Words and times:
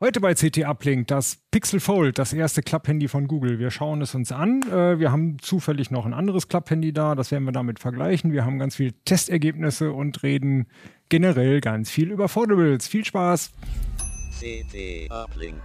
Heute 0.00 0.20
bei 0.20 0.32
CT 0.32 0.58
Uplink 0.58 1.08
das 1.08 1.38
Pixel 1.50 1.80
Fold, 1.80 2.20
das 2.20 2.32
erste 2.32 2.62
Klapphandy 2.62 3.08
von 3.08 3.26
Google. 3.26 3.58
Wir 3.58 3.72
schauen 3.72 4.00
es 4.00 4.14
uns 4.14 4.30
an. 4.30 4.62
Äh, 4.70 5.00
wir 5.00 5.10
haben 5.10 5.40
zufällig 5.40 5.90
noch 5.90 6.06
ein 6.06 6.14
anderes 6.14 6.46
Klapphandy 6.46 6.92
da. 6.92 7.16
Das 7.16 7.32
werden 7.32 7.42
wir 7.42 7.50
damit 7.50 7.80
vergleichen. 7.80 8.30
Wir 8.30 8.44
haben 8.44 8.60
ganz 8.60 8.76
viele 8.76 8.92
Testergebnisse 9.04 9.90
und 9.90 10.22
reden 10.22 10.68
generell 11.08 11.60
ganz 11.60 11.90
viel 11.90 12.12
über 12.12 12.28
Foldables. 12.28 12.86
Viel 12.86 13.04
Spaß! 13.04 13.50
CT 14.38 15.10
Uplink. 15.10 15.60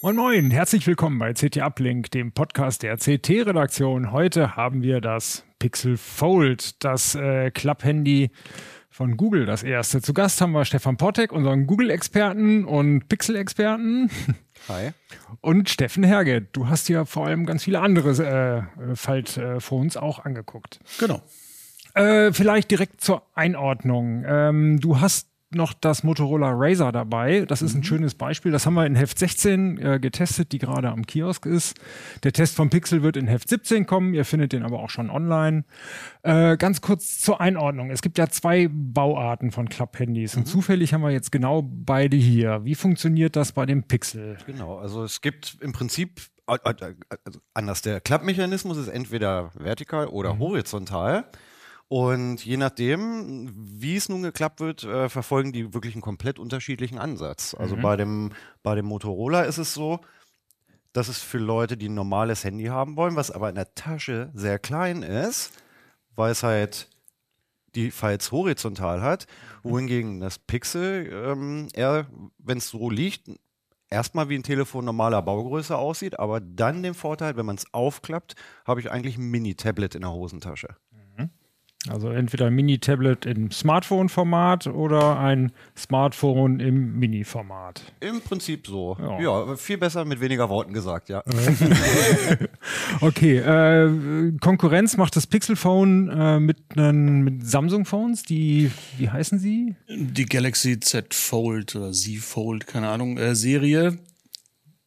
Moin 0.00 0.14
Moin, 0.14 0.50
herzlich 0.52 0.86
willkommen 0.86 1.18
bei 1.18 1.32
CT 1.32 1.56
Uplink, 1.56 2.12
dem 2.12 2.30
Podcast 2.30 2.84
der 2.84 2.98
CT-Redaktion. 2.98 4.12
Heute 4.12 4.54
haben 4.54 4.84
wir 4.84 5.00
das 5.00 5.44
Pixel 5.58 5.96
Fold, 5.96 6.84
das 6.84 7.16
äh, 7.16 7.50
Klapphandy 7.50 8.30
von 8.94 9.16
Google 9.16 9.44
das 9.44 9.64
erste. 9.64 10.00
Zu 10.00 10.14
Gast 10.14 10.40
haben 10.40 10.52
wir 10.52 10.64
Stefan 10.64 10.96
Pottek, 10.96 11.32
unseren 11.32 11.66
Google-Experten 11.66 12.64
und 12.64 13.08
Pixel-Experten. 13.08 14.08
Hi. 14.68 14.92
Und 15.40 15.68
Steffen 15.68 16.04
Herge. 16.04 16.42
Du 16.52 16.68
hast 16.68 16.88
dir 16.88 17.04
vor 17.04 17.26
allem 17.26 17.44
ganz 17.44 17.64
viele 17.64 17.80
andere 17.80 18.70
äh, 18.92 18.94
Faltphones 18.94 19.96
auch 19.96 20.24
angeguckt. 20.24 20.78
Genau. 21.00 21.20
Äh, 21.94 22.32
vielleicht 22.32 22.70
direkt 22.70 23.00
zur 23.00 23.24
Einordnung. 23.34 24.24
Ähm, 24.28 24.78
du 24.78 25.00
hast 25.00 25.28
noch 25.54 25.72
das 25.72 26.02
Motorola 26.02 26.52
Razer 26.54 26.92
dabei. 26.92 27.44
Das 27.46 27.62
ist 27.62 27.74
ein 27.74 27.78
mhm. 27.78 27.84
schönes 27.84 28.14
Beispiel. 28.14 28.52
Das 28.52 28.66
haben 28.66 28.74
wir 28.74 28.86
in 28.86 28.94
Heft 28.94 29.18
16 29.18 29.78
äh, 29.78 29.98
getestet, 30.00 30.52
die 30.52 30.58
gerade 30.58 30.90
am 30.90 31.06
Kiosk 31.06 31.46
ist. 31.46 31.76
Der 32.22 32.32
Test 32.32 32.56
vom 32.56 32.70
Pixel 32.70 33.02
wird 33.02 33.16
in 33.16 33.26
Heft 33.26 33.48
17 33.48 33.86
kommen. 33.86 34.14
Ihr 34.14 34.24
findet 34.24 34.52
den 34.52 34.62
aber 34.62 34.80
auch 34.80 34.90
schon 34.90 35.10
online. 35.10 35.64
Äh, 36.22 36.56
ganz 36.56 36.80
kurz 36.80 37.20
zur 37.20 37.40
Einordnung. 37.40 37.90
Es 37.90 38.02
gibt 38.02 38.18
ja 38.18 38.28
zwei 38.28 38.68
Bauarten 38.70 39.50
von 39.50 39.68
Klapphandys. 39.68 40.34
Mhm. 40.34 40.42
Und 40.42 40.46
zufällig 40.46 40.94
haben 40.94 41.02
wir 41.02 41.10
jetzt 41.10 41.32
genau 41.32 41.62
beide 41.62 42.16
hier. 42.16 42.64
Wie 42.64 42.74
funktioniert 42.74 43.36
das 43.36 43.52
bei 43.52 43.66
dem 43.66 43.84
Pixel? 43.84 44.36
Genau, 44.46 44.78
also 44.78 45.04
es 45.04 45.20
gibt 45.20 45.58
im 45.60 45.72
Prinzip 45.72 46.20
also 46.46 47.38
anders. 47.54 47.82
Der 47.82 48.00
Klappmechanismus 48.00 48.76
ist 48.76 48.88
entweder 48.88 49.50
vertikal 49.54 50.06
oder 50.08 50.34
mhm. 50.34 50.38
horizontal. 50.40 51.24
Und 51.88 52.44
je 52.44 52.56
nachdem, 52.56 53.52
wie 53.54 53.96
es 53.96 54.08
nun 54.08 54.22
geklappt 54.22 54.60
wird, 54.60 54.84
äh, 54.84 55.08
verfolgen 55.08 55.52
die 55.52 55.74
wirklich 55.74 55.94
einen 55.94 56.02
komplett 56.02 56.38
unterschiedlichen 56.38 56.98
Ansatz. 56.98 57.54
Also 57.54 57.76
mhm. 57.76 57.82
bei, 57.82 57.96
dem, 57.96 58.32
bei 58.62 58.74
dem 58.74 58.86
Motorola 58.86 59.42
ist 59.42 59.58
es 59.58 59.74
so, 59.74 60.00
dass 60.92 61.08
es 61.08 61.18
für 61.18 61.38
Leute, 61.38 61.76
die 61.76 61.88
ein 61.88 61.94
normales 61.94 62.44
Handy 62.44 62.64
haben 62.66 62.96
wollen, 62.96 63.16
was 63.16 63.30
aber 63.30 63.48
in 63.48 63.56
der 63.56 63.74
Tasche 63.74 64.30
sehr 64.34 64.58
klein 64.58 65.02
ist, 65.02 65.52
weil 66.14 66.32
es 66.32 66.42
halt 66.42 66.88
die 67.74 67.90
Files 67.90 68.30
horizontal 68.32 69.02
hat, 69.02 69.26
wohingegen 69.64 70.20
das 70.20 70.38
Pixel 70.38 71.10
ähm, 71.12 71.68
eher, 71.74 72.06
wenn 72.38 72.58
es 72.58 72.68
so 72.68 72.88
liegt, 72.88 73.28
erstmal 73.90 74.28
wie 74.28 74.36
ein 74.36 74.42
Telefon 74.44 74.84
normaler 74.84 75.22
Baugröße 75.22 75.76
aussieht, 75.76 76.18
aber 76.18 76.40
dann 76.40 76.82
den 76.82 76.94
Vorteil, 76.94 77.36
wenn 77.36 77.46
man 77.46 77.56
es 77.56 77.72
aufklappt, 77.72 78.34
habe 78.64 78.80
ich 78.80 78.90
eigentlich 78.90 79.16
ein 79.18 79.30
Mini-Tablet 79.30 79.96
in 79.96 80.02
der 80.02 80.12
Hosentasche. 80.12 80.76
Also 81.90 82.08
entweder 82.08 82.46
ein 82.46 82.54
Mini-Tablet 82.54 83.26
im 83.26 83.50
Smartphone-Format 83.50 84.68
oder 84.68 85.18
ein 85.18 85.52
Smartphone 85.76 86.58
im 86.58 86.98
Mini-Format. 86.98 87.82
Im 88.00 88.22
Prinzip 88.22 88.66
so. 88.66 88.96
Ja. 88.98 89.20
ja. 89.20 89.56
viel 89.56 89.76
besser 89.76 90.06
mit 90.06 90.20
weniger 90.20 90.48
Worten 90.48 90.72
gesagt, 90.72 91.10
ja. 91.10 91.22
okay, 93.02 93.36
äh, 93.36 94.32
Konkurrenz 94.40 94.96
macht 94.96 95.14
das 95.16 95.26
Pixel-Phone 95.26 96.08
äh, 96.08 96.40
mit, 96.40 96.74
mit 96.74 97.46
Samsung-Phones, 97.46 98.22
die, 98.22 98.70
wie 98.96 99.10
heißen 99.10 99.38
sie? 99.38 99.76
Die 99.90 100.24
Galaxy 100.24 100.80
Z 100.80 101.12
Fold 101.12 101.76
oder 101.76 101.92
Z 101.92 102.18
Fold, 102.18 102.66
keine 102.66 102.88
Ahnung, 102.88 103.18
äh, 103.18 103.34
Serie. 103.34 103.98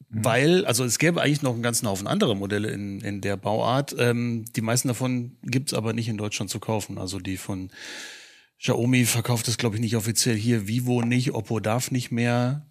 Mhm. 0.09 0.25
Weil, 0.25 0.65
also 0.65 0.83
es 0.83 0.99
gäbe 0.99 1.21
eigentlich 1.21 1.41
noch 1.41 1.53
einen 1.53 1.63
ganzen 1.63 1.87
Haufen 1.87 2.07
andere 2.07 2.35
Modelle 2.35 2.69
in, 2.69 3.01
in 3.01 3.21
der 3.21 3.37
Bauart. 3.37 3.95
Ähm, 3.97 4.45
die 4.55 4.61
meisten 4.61 4.87
davon 4.87 5.37
gibt's 5.43 5.73
aber 5.73 5.93
nicht 5.93 6.07
in 6.07 6.17
Deutschland 6.17 6.49
zu 6.49 6.59
kaufen. 6.59 6.97
Also 6.97 7.19
die 7.19 7.37
von 7.37 7.69
Xiaomi 8.59 9.05
verkauft 9.05 9.47
es, 9.47 9.57
glaube 9.57 9.75
ich, 9.75 9.81
nicht 9.81 9.95
offiziell 9.95 10.35
hier, 10.35 10.67
Vivo 10.67 11.01
nicht, 11.01 11.33
Oppo 11.33 11.59
darf 11.59 11.91
nicht 11.91 12.11
mehr. 12.11 12.65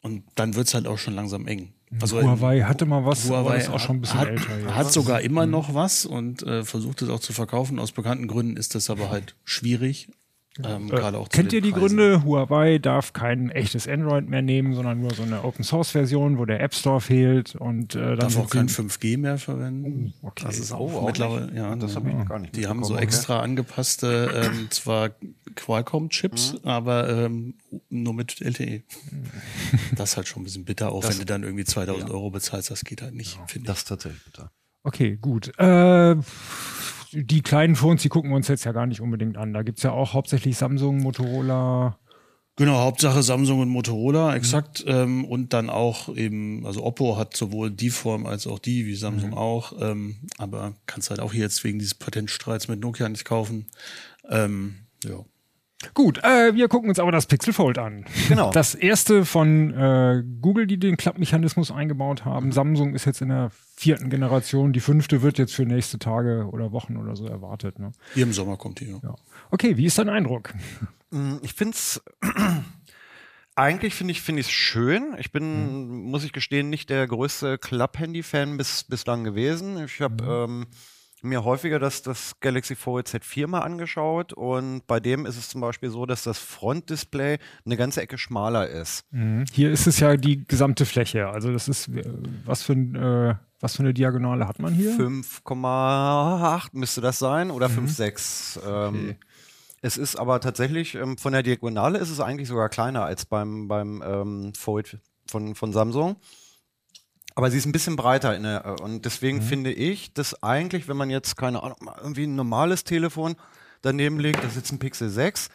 Und 0.00 0.24
dann 0.34 0.54
wird's 0.54 0.72
halt 0.74 0.86
auch 0.86 0.98
schon 0.98 1.14
langsam 1.14 1.46
eng. 1.46 1.74
Also 2.00 2.22
Huawei 2.22 2.60
hatte 2.60 2.86
mal 2.86 3.04
was, 3.04 3.28
Huawei 3.28 3.56
ist 3.56 3.68
auch 3.68 3.80
schon 3.80 3.96
ein 3.96 4.00
bisschen 4.00 4.20
hat, 4.20 4.28
älter. 4.28 4.58
Jetzt. 4.60 4.74
Hat 4.74 4.92
sogar 4.92 5.20
immer 5.22 5.44
mhm. 5.44 5.52
noch 5.52 5.74
was 5.74 6.06
und 6.06 6.42
äh, 6.44 6.62
versucht 6.64 7.02
es 7.02 7.08
auch 7.08 7.18
zu 7.18 7.32
verkaufen. 7.32 7.80
Aus 7.80 7.90
bekannten 7.90 8.28
Gründen 8.28 8.56
ist 8.56 8.76
das 8.76 8.90
aber 8.90 9.10
halt 9.10 9.34
schwierig. 9.44 10.08
Ähm, 10.64 10.90
äh, 10.90 11.00
auch 11.00 11.28
kennt 11.28 11.52
ihr 11.52 11.60
die 11.60 11.70
Preisen. 11.70 11.96
Gründe? 11.96 12.24
Huawei 12.24 12.78
darf 12.78 13.12
kein 13.12 13.50
echtes 13.50 13.86
Android 13.86 14.28
mehr 14.28 14.42
nehmen, 14.42 14.74
sondern 14.74 15.00
nur 15.00 15.14
so 15.14 15.22
eine 15.22 15.44
Open 15.44 15.64
Source 15.64 15.92
Version, 15.92 16.38
wo 16.38 16.44
der 16.44 16.60
App 16.60 16.74
Store 16.74 17.00
fehlt 17.00 17.54
und 17.54 17.94
äh, 17.94 17.98
dann 17.98 18.18
darf 18.18 18.36
auch 18.36 18.50
kein 18.50 18.68
5G 18.68 19.16
mehr 19.16 19.38
verwenden. 19.38 20.12
Oh, 20.22 20.28
okay. 20.28 20.44
Das 20.46 20.58
ist 20.58 20.72
auch, 20.72 20.92
auch 20.92 21.06
mittlerweile, 21.06 21.54
ja, 21.54 21.74
das 21.76 21.94
habe 21.94 22.08
ich 22.08 22.16
noch 22.16 22.28
gar 22.28 22.40
nicht. 22.40 22.56
Die 22.56 22.66
haben 22.66 22.82
so 22.82 22.96
extra 22.96 23.36
okay. 23.36 23.44
angepasste, 23.44 24.50
ähm, 24.52 24.66
zwar 24.70 25.10
Qualcomm-Chips, 25.54 26.54
mhm. 26.54 26.68
aber 26.68 27.08
ähm, 27.08 27.54
nur 27.88 28.14
mit 28.14 28.40
LTE. 28.40 28.82
das 29.96 30.10
ist 30.10 30.16
halt 30.16 30.26
schon 30.26 30.42
ein 30.42 30.44
bisschen 30.44 30.64
bitter, 30.64 30.90
auch 30.90 31.02
das, 31.02 31.12
wenn 31.12 31.18
du 31.20 31.26
dann 31.26 31.44
irgendwie 31.44 31.64
2000 31.64 32.08
ja. 32.08 32.14
Euro 32.14 32.30
bezahlst, 32.30 32.72
das 32.72 32.84
geht 32.84 33.02
halt 33.02 33.14
nicht. 33.14 33.36
Ja, 33.36 33.60
das 33.64 33.78
ist 33.78 33.84
tatsächlich 33.88 34.24
bitter. 34.24 34.50
Okay, 34.82 35.16
gut. 35.16 35.52
Äh, 35.58 36.16
die 37.12 37.42
kleinen 37.42 37.76
Phones, 37.76 38.02
die 38.02 38.08
gucken 38.08 38.30
wir 38.30 38.36
uns 38.36 38.48
jetzt 38.48 38.64
ja 38.64 38.72
gar 38.72 38.86
nicht 38.86 39.00
unbedingt 39.00 39.36
an. 39.36 39.52
Da 39.52 39.62
gibt 39.62 39.78
es 39.78 39.84
ja 39.84 39.92
auch 39.92 40.14
hauptsächlich 40.14 40.56
Samsung, 40.56 40.98
Motorola. 40.98 41.98
Genau, 42.56 42.78
Hauptsache 42.78 43.22
Samsung 43.22 43.60
und 43.60 43.68
Motorola, 43.68 44.36
exakt. 44.36 44.84
Mhm. 44.84 44.92
Ähm, 44.92 45.24
und 45.24 45.52
dann 45.52 45.70
auch 45.70 46.14
eben, 46.14 46.66
also 46.66 46.84
Oppo 46.84 47.16
hat 47.16 47.36
sowohl 47.36 47.70
die 47.70 47.90
Form 47.90 48.26
als 48.26 48.46
auch 48.46 48.58
die, 48.58 48.86
wie 48.86 48.96
Samsung 48.96 49.30
mhm. 49.30 49.38
auch. 49.38 49.72
Ähm, 49.80 50.16
aber 50.36 50.74
kannst 50.86 51.10
halt 51.10 51.20
auch 51.20 51.32
hier 51.32 51.42
jetzt 51.42 51.64
wegen 51.64 51.78
dieses 51.78 51.94
Patentstreits 51.94 52.68
mit 52.68 52.80
Nokia 52.80 53.08
nicht 53.08 53.24
kaufen. 53.24 53.66
Ähm, 54.28 54.80
ja. 55.04 55.24
Gut, 55.94 56.18
äh, 56.22 56.54
wir 56.54 56.68
gucken 56.68 56.90
uns 56.90 56.98
aber 56.98 57.10
das 57.10 57.26
Pixel 57.26 57.54
Fold 57.54 57.78
an. 57.78 58.04
Genau. 58.28 58.50
Das 58.50 58.74
erste 58.74 59.24
von 59.24 59.72
äh, 59.72 60.22
Google, 60.40 60.66
die 60.66 60.78
den 60.78 60.98
Klappmechanismus 60.98 61.70
eingebaut 61.70 62.26
haben. 62.26 62.52
Samsung 62.52 62.94
ist 62.94 63.06
jetzt 63.06 63.22
in 63.22 63.30
der 63.30 63.50
vierten 63.76 64.10
Generation. 64.10 64.74
Die 64.74 64.80
fünfte 64.80 65.22
wird 65.22 65.38
jetzt 65.38 65.54
für 65.54 65.64
nächste 65.64 65.98
Tage 65.98 66.46
oder 66.50 66.72
Wochen 66.72 66.98
oder 66.98 67.16
so 67.16 67.26
erwartet. 67.26 67.78
Ne? 67.78 67.92
Hier 68.12 68.24
im 68.24 68.32
Sommer 68.32 68.58
kommt 68.58 68.80
die. 68.80 68.90
Ja. 68.90 68.98
ja. 69.02 69.14
Okay, 69.50 69.78
wie 69.78 69.86
ist 69.86 69.98
dein 69.98 70.10
Eindruck? 70.10 70.52
Mm, 71.10 71.36
ich 71.42 71.54
finde 71.54 71.74
es 71.74 72.02
eigentlich 73.56 73.94
finde 73.94 74.12
ich 74.12 74.20
finde 74.20 74.40
ich 74.40 74.52
schön. 74.52 75.16
Ich 75.18 75.32
bin 75.32 75.88
mhm. 75.88 76.10
muss 76.10 76.24
ich 76.24 76.32
gestehen 76.32 76.68
nicht 76.68 76.90
der 76.90 77.06
größte 77.06 77.56
Klapp-Handy-Fan 77.56 78.58
bis 78.58 78.84
bislang 78.84 79.24
gewesen. 79.24 79.82
Ich 79.84 80.02
habe 80.02 80.46
mhm. 80.46 80.62
ähm, 80.62 80.66
mir 81.22 81.44
häufiger 81.44 81.78
das, 81.78 82.02
das 82.02 82.38
Galaxy 82.40 82.74
Fold 82.74 83.08
Z4 83.08 83.46
mal 83.46 83.60
angeschaut 83.60 84.32
und 84.32 84.86
bei 84.86 85.00
dem 85.00 85.26
ist 85.26 85.36
es 85.36 85.48
zum 85.48 85.60
Beispiel 85.60 85.90
so, 85.90 86.06
dass 86.06 86.22
das 86.22 86.38
Frontdisplay 86.38 87.38
eine 87.64 87.76
ganze 87.76 88.02
Ecke 88.02 88.18
schmaler 88.18 88.68
ist. 88.68 89.04
Mhm. 89.10 89.44
Hier 89.52 89.70
ist 89.70 89.86
es 89.86 90.00
ja 90.00 90.16
die 90.16 90.46
gesamte 90.46 90.86
Fläche. 90.86 91.28
Also 91.28 91.52
das 91.52 91.68
ist, 91.68 91.88
äh, 91.88 92.04
was 92.44 92.62
für, 92.62 92.72
ein, 92.72 92.94
äh, 92.94 93.34
was 93.60 93.76
für 93.76 93.82
eine 93.82 93.94
Diagonale 93.94 94.46
hat 94.48 94.58
man 94.58 94.74
hier? 94.74 94.92
5,8 94.92 96.68
müsste 96.72 97.00
das 97.00 97.18
sein 97.18 97.50
oder 97.50 97.68
mhm. 97.68 97.86
5,6. 97.86 98.60
Ähm, 98.66 98.88
okay. 98.88 99.16
Es 99.82 99.96
ist 99.96 100.16
aber 100.16 100.40
tatsächlich, 100.40 100.94
ähm, 100.94 101.16
von 101.16 101.32
der 101.32 101.42
Diagonale 101.42 101.98
ist 101.98 102.10
es 102.10 102.20
eigentlich 102.20 102.48
sogar 102.48 102.68
kleiner 102.68 103.04
als 103.04 103.24
beim, 103.24 103.66
beim 103.68 104.02
ähm, 104.04 104.52
Fold 104.54 104.98
von, 105.26 105.54
von 105.54 105.72
Samsung. 105.72 106.16
Aber 107.34 107.50
sie 107.50 107.58
ist 107.58 107.66
ein 107.66 107.72
bisschen 107.72 107.96
breiter 107.96 108.34
in 108.36 108.42
der, 108.42 108.64
äh, 108.64 108.82
und 108.82 109.04
deswegen 109.04 109.38
mhm. 109.38 109.42
finde 109.42 109.72
ich, 109.72 110.12
dass 110.14 110.42
eigentlich, 110.42 110.88
wenn 110.88 110.96
man 110.96 111.10
jetzt, 111.10 111.36
keine 111.36 111.62
Ahnung, 111.62 111.90
irgendwie 111.98 112.24
ein 112.24 112.36
normales 112.36 112.84
Telefon 112.84 113.36
daneben 113.82 114.18
legt, 114.18 114.38
das 114.38 114.52
ist 114.52 114.56
jetzt 114.56 114.72
ein 114.72 114.78
Pixel 114.78 115.10
6, 115.10 115.48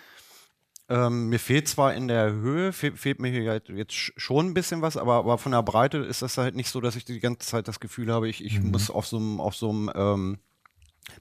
ähm, 0.87 1.29
mir 1.29 1.39
fehlt 1.39 1.67
zwar 1.67 1.95
in 1.95 2.07
der 2.07 2.31
Höhe, 2.31 2.71
fe 2.71 2.91
fehlt 2.91 3.19
mir 3.19 3.29
hier 3.29 3.49
halt 3.49 3.69
jetzt 3.69 3.95
schon 3.95 4.47
ein 4.47 4.53
bisschen 4.53 4.81
was, 4.83 4.97
aber, 4.97 5.15
aber 5.15 5.37
von 5.37 5.51
der 5.51 5.63
Breite 5.63 5.97
ist 5.97 6.21
das 6.21 6.37
halt 6.37 6.55
nicht 6.55 6.69
so, 6.69 6.79
dass 6.79 6.95
ich 6.95 7.05
die 7.05 7.19
ganze 7.19 7.47
Zeit 7.47 7.67
das 7.67 7.79
Gefühl 7.79 8.11
habe, 8.11 8.29
ich, 8.29 8.43
ich 8.43 8.59
mhm. 8.59 8.71
muss 8.71 8.91
auf 8.91 9.07
so 9.07 9.17
einem, 9.17 9.41
auf 9.41 9.55
so 9.55 9.69
einem 9.69 9.91
ähm, 9.95 10.37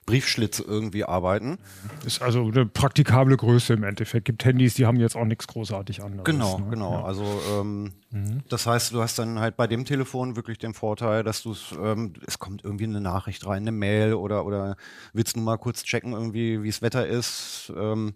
Briefschlitz 0.05 0.59
irgendwie 0.59 1.03
arbeiten. 1.03 1.57
Ist 2.05 2.21
also 2.21 2.45
eine 2.45 2.65
praktikable 2.65 3.37
Größe 3.37 3.73
im 3.73 3.83
Endeffekt. 3.83 4.25
Gibt 4.25 4.45
Handys, 4.45 4.75
die 4.75 4.85
haben 4.85 4.99
jetzt 4.99 5.15
auch 5.15 5.25
nichts 5.25 5.47
großartig 5.47 6.03
anderes. 6.03 6.25
Genau, 6.25 6.59
ne? 6.59 6.67
genau. 6.69 6.93
Ja. 6.93 7.05
Also 7.05 7.23
ähm, 7.53 7.93
mhm. 8.11 8.43
das 8.49 8.65
heißt, 8.67 8.93
du 8.93 9.01
hast 9.01 9.17
dann 9.19 9.39
halt 9.39 9.57
bei 9.57 9.67
dem 9.67 9.85
Telefon 9.85 10.35
wirklich 10.35 10.57
den 10.57 10.73
Vorteil, 10.73 11.23
dass 11.23 11.41
du 11.43 11.51
es, 11.51 11.73
ähm, 11.79 12.13
es 12.27 12.39
kommt 12.39 12.63
irgendwie 12.63 12.85
eine 12.85 13.01
Nachricht 13.01 13.45
rein, 13.45 13.63
eine 13.63 13.71
Mail 13.71 14.13
oder 14.13 14.45
oder 14.45 14.75
willst 15.13 15.35
du 15.35 15.39
mal 15.39 15.57
kurz 15.57 15.83
checken 15.83 16.13
irgendwie, 16.13 16.61
wie 16.63 16.69
es 16.69 16.81
Wetter 16.81 17.05
ist. 17.07 17.71
Ähm, 17.75 18.15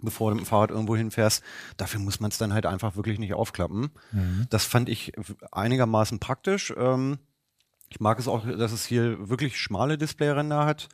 bevor 0.00 0.30
du 0.30 0.36
mit 0.36 0.44
dem 0.44 0.48
Fahrrad 0.48 0.70
irgendwo 0.70 0.96
hinfährst. 0.96 1.42
Dafür 1.76 2.00
muss 2.00 2.20
man 2.20 2.30
es 2.30 2.38
dann 2.38 2.52
halt 2.52 2.66
einfach 2.66 2.94
wirklich 2.96 3.18
nicht 3.18 3.34
aufklappen. 3.34 3.90
Mhm. 4.12 4.46
Das 4.50 4.64
fand 4.64 4.88
ich 4.88 5.12
einigermaßen 5.50 6.20
praktisch. 6.20 6.72
Ähm, 6.76 7.18
ich 7.90 8.00
mag 8.00 8.18
es 8.18 8.28
auch, 8.28 8.46
dass 8.46 8.72
es 8.72 8.84
hier 8.84 9.28
wirklich 9.28 9.58
schmale 9.58 9.98
Displayränder 9.98 10.66
hat. 10.66 10.88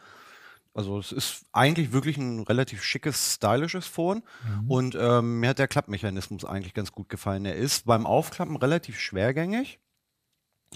Also 0.75 0.99
es 0.99 1.13
ist 1.13 1.47
eigentlich 1.53 1.93
wirklich 1.93 2.17
ein 2.17 2.41
relativ 2.41 2.83
schickes, 2.83 3.35
stylisches 3.35 3.87
Phone. 3.87 4.23
Und 4.67 4.97
ähm, 4.99 5.39
mir 5.39 5.51
hat 5.51 5.61
der 5.61 5.69
Klappmechanismus 5.69 6.45
eigentlich 6.45 6.75
ganz 6.75 6.91
gut 6.91 7.09
gefallen. 7.09 7.45
Er 7.45 7.55
ist 7.55 7.87
beim 7.87 8.07
Aufklappen 8.07 8.57
relativ 8.57 8.99
schwergängig. 8.99 9.79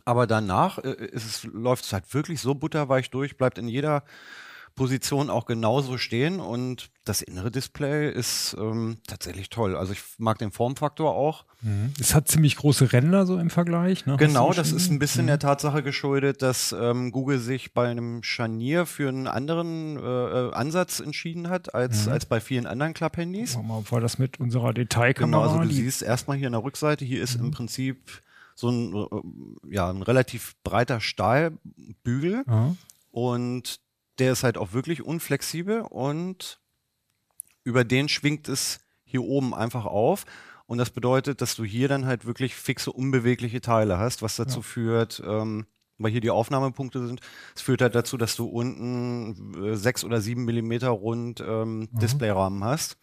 Aber 0.05 0.29
danach 0.29 0.79
äh, 0.79 1.09
es, 1.13 1.43
läuft 1.45 1.85
es 1.85 1.93
halt 1.93 2.15
wirklich 2.15 2.41
so 2.41 2.55
butterweich 2.55 3.11
durch, 3.11 3.37
bleibt 3.37 3.59
in 3.59 3.67
jeder 3.67 4.05
Position 4.79 5.29
auch 5.29 5.45
genauso 5.45 5.99
stehen 5.99 6.41
und 6.41 6.89
das 7.05 7.21
innere 7.21 7.51
Display 7.51 8.11
ist 8.11 8.57
ähm, 8.59 8.99
tatsächlich 9.07 9.51
toll. 9.51 9.77
Also 9.77 9.93
ich 9.93 10.01
mag 10.19 10.39
den 10.39 10.51
Formfaktor 10.53 11.15
auch. 11.15 11.45
Es 12.01 12.15
hat 12.15 12.29
ziemlich 12.29 12.57
große 12.57 12.93
Ränder 12.93 13.27
so 13.27 13.37
im 13.39 13.51
Vergleich. 13.51 14.07
Ne? 14.07 14.17
Genau, 14.17 14.53
das 14.53 14.71
ist 14.73 14.91
ein 14.91 14.99
bisschen 14.99 15.27
der 15.27 15.39
Tatsache 15.41 15.83
geschuldet, 15.83 16.41
dass 16.41 16.73
ähm, 16.79 17.11
Google 17.11 17.41
sich 17.41 17.75
bei 17.75 17.89
einem 17.91 18.23
Scharnier 18.23 18.87
für 18.87 19.09
einen 19.09 19.27
anderen 19.27 19.97
äh, 19.97 20.01
äh, 20.01 20.53
Ansatz 20.53 21.01
entschieden 21.01 21.49
hat 21.51 21.75
als, 21.75 22.07
als 22.09 22.27
bei 22.27 22.41
vielen 22.41 22.67
anderen 22.67 22.95
Club-Handys. 22.95 23.57
Mal, 23.57 23.79
ob 23.79 23.91
wir 23.91 24.01
das 24.01 24.19
mit 24.19 24.39
unserer 24.41 24.73
Genau, 24.73 24.85
Detailkamera. 24.85 25.43
also 25.43 25.59
du 25.61 25.69
siehst 25.71 26.03
erstmal 26.03 26.37
hier 26.37 26.47
an 26.47 26.53
der 26.53 26.63
Rückseite, 26.63 27.05
hier 27.05 27.23
ist 27.23 27.35
im 27.35 27.51
Prinzip 27.51 28.23
so 28.55 28.71
ein, 28.71 28.95
äh, 28.95 29.75
ja, 29.75 29.91
ein 29.91 30.03
relativ 30.03 30.55
breiter 30.63 31.01
Stahlbügel 31.01 32.45
und 33.11 33.81
der 34.19 34.33
ist 34.33 34.45
halt 34.45 34.59
auch 34.59 34.73
wirklich 34.73 35.03
unflexibel 35.03 35.83
und 35.83 36.61
über 37.65 37.85
den 37.85 38.09
schwingt 38.09 38.49
es 38.49 38.81
hier 39.05 39.23
oben 39.23 39.55
einfach 39.55 39.85
auf. 39.85 40.25
Und 40.67 40.79
das 40.79 40.91
bedeutet, 40.91 41.41
dass 41.41 41.57
du 41.57 41.65
hier 41.65 41.89
dann 41.89 42.05
halt 42.05 42.27
wirklich 42.27 42.55
fixe, 42.55 42.93
unbewegliche 42.93 43.61
Teile 43.61 43.99
hast, 43.99 44.21
was 44.21 44.37
dazu 44.37 44.61
führt, 44.61 45.23
ähm, 45.25 45.67
weil 45.97 46.13
hier 46.13 46.21
die 46.21 46.31
Aufnahmepunkte 46.31 47.07
sind, 47.07 47.21
es 47.57 47.63
führt 47.63 47.81
halt 47.81 47.95
dazu, 47.95 48.17
dass 48.19 48.37
du 48.37 48.47
unten 48.47 49.55
äh, 49.65 49.77
sechs 49.77 50.05
oder 50.05 50.21
sieben 50.21 50.45
Millimeter 50.45 50.91
rund 50.91 51.41
ähm, 51.41 51.89
Displayrahmen 51.93 52.63
hast. 52.65 52.99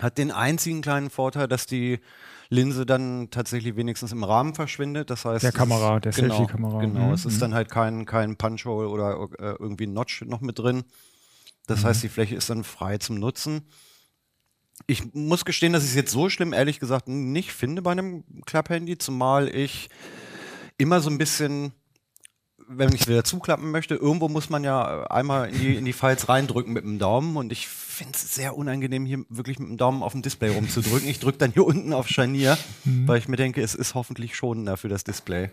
Hat 0.00 0.18
den 0.18 0.30
einzigen 0.30 0.82
kleinen 0.82 1.10
Vorteil, 1.10 1.46
dass 1.46 1.66
die 1.66 2.00
Linse 2.50 2.84
dann 2.84 3.30
tatsächlich 3.30 3.76
wenigstens 3.76 4.12
im 4.12 4.24
Rahmen 4.24 4.54
verschwindet. 4.54 5.10
Das 5.10 5.24
heißt, 5.24 5.44
Der 5.44 5.52
Kamera, 5.52 6.00
der 6.00 6.12
genau, 6.12 6.36
Selfie-Kamera. 6.36 6.80
Genau, 6.80 7.08
Mhm, 7.08 7.12
es 7.12 7.24
ist 7.24 7.40
dann 7.40 7.54
halt 7.54 7.70
kein, 7.70 8.04
kein 8.04 8.36
Punch-Hole 8.36 8.88
oder 8.88 9.28
äh, 9.38 9.56
irgendwie 9.58 9.86
ein 9.86 9.92
Notch 9.92 10.22
noch 10.22 10.40
mit 10.40 10.58
drin. 10.58 10.84
Das 11.66 11.84
heißt, 11.84 12.02
die 12.02 12.08
Fläche 12.08 12.34
ist 12.34 12.50
dann 12.50 12.62
frei 12.64 12.98
zum 12.98 13.18
Nutzen. 13.18 13.62
Ich 14.86 15.14
muss 15.14 15.44
gestehen, 15.44 15.72
dass 15.72 15.84
ich 15.84 15.90
es 15.90 15.94
jetzt 15.96 16.12
so 16.12 16.28
schlimm, 16.28 16.52
ehrlich 16.52 16.80
gesagt, 16.80 17.08
nicht 17.08 17.52
finde 17.52 17.80
bei 17.80 17.92
einem 17.92 18.24
Klapphandy, 18.44 18.98
zumal 18.98 19.48
ich 19.48 19.88
immer 20.76 21.00
so 21.00 21.08
ein 21.08 21.16
bisschen, 21.16 21.72
wenn 22.68 22.92
ich 22.92 23.02
es 23.02 23.08
wieder 23.08 23.24
zuklappen 23.24 23.70
möchte, 23.70 23.94
irgendwo 23.94 24.28
muss 24.28 24.50
man 24.50 24.64
ja 24.64 25.04
einmal 25.04 25.48
in 25.48 25.58
die, 25.58 25.74
in 25.76 25.84
die 25.84 25.92
Files 25.92 26.28
reindrücken 26.28 26.72
mit 26.72 26.84
dem 26.84 26.98
Daumen 26.98 27.36
und 27.36 27.52
ich 27.52 27.68
finde 27.68 28.12
es 28.14 28.34
sehr 28.34 28.56
unangenehm, 28.56 29.06
hier 29.06 29.24
wirklich 29.28 29.58
mit 29.58 29.68
dem 29.68 29.76
Daumen 29.76 30.02
auf 30.02 30.12
dem 30.12 30.22
Display 30.22 30.50
rumzudrücken. 30.50 31.08
Ich 31.08 31.20
drücke 31.20 31.38
dann 31.38 31.52
hier 31.52 31.64
unten 31.64 31.92
auf 31.92 32.08
Scharnier, 32.08 32.58
weil 33.06 33.18
ich 33.18 33.28
mir 33.28 33.36
denke, 33.36 33.62
es 33.62 33.74
ist 33.74 33.94
hoffentlich 33.94 34.34
schonender 34.34 34.76
für 34.76 34.88
das 34.88 35.04
Display. 35.04 35.50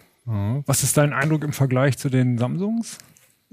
Was 0.66 0.84
ist 0.84 0.98
dein 0.98 1.13
Eindruck 1.13 1.44
im 1.44 1.54
Vergleich 1.54 1.98
zu 1.98 2.10
den 2.10 2.38
Samsungs? 2.38 2.98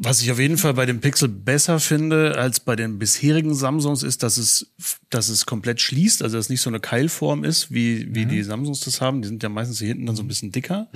Was 0.01 0.23
ich 0.23 0.31
auf 0.31 0.39
jeden 0.39 0.59
Fall 0.59 0.75
bei 0.75 0.87
dem 0.87 1.01
Pixel 1.01 1.29
besser 1.29 1.81
finde 1.81 2.39
als 2.39 2.61
bei 2.61 2.77
den 2.77 3.01
bisherigen 3.01 3.53
Samsungs 3.53 4.05
ist, 4.05 4.23
dass 4.23 4.37
es, 4.37 4.71
dass 5.11 5.29
es 5.29 5.45
komplett 5.45 5.81
schließt, 5.81 6.23
also 6.23 6.37
dass 6.37 6.47
es 6.47 6.51
nicht 6.51 6.61
so 6.61 6.71
eine 6.71 6.79
Keilform 6.79 7.43
ist, 7.43 7.73
wie, 7.73 8.15
wie 8.15 8.25
die 8.25 8.45
Samsungs 8.45 8.79
das 8.79 9.01
haben. 9.01 9.23
Die 9.23 9.29
sind 9.29 9.43
ja 9.43 9.49
meistens 9.49 9.81
hier 9.81 9.89
hinten 9.89 10.07
dann 10.07 10.15
so 10.15 10.23
ein 10.23 10.29
bisschen 10.29 10.53
dicker, 10.53 10.87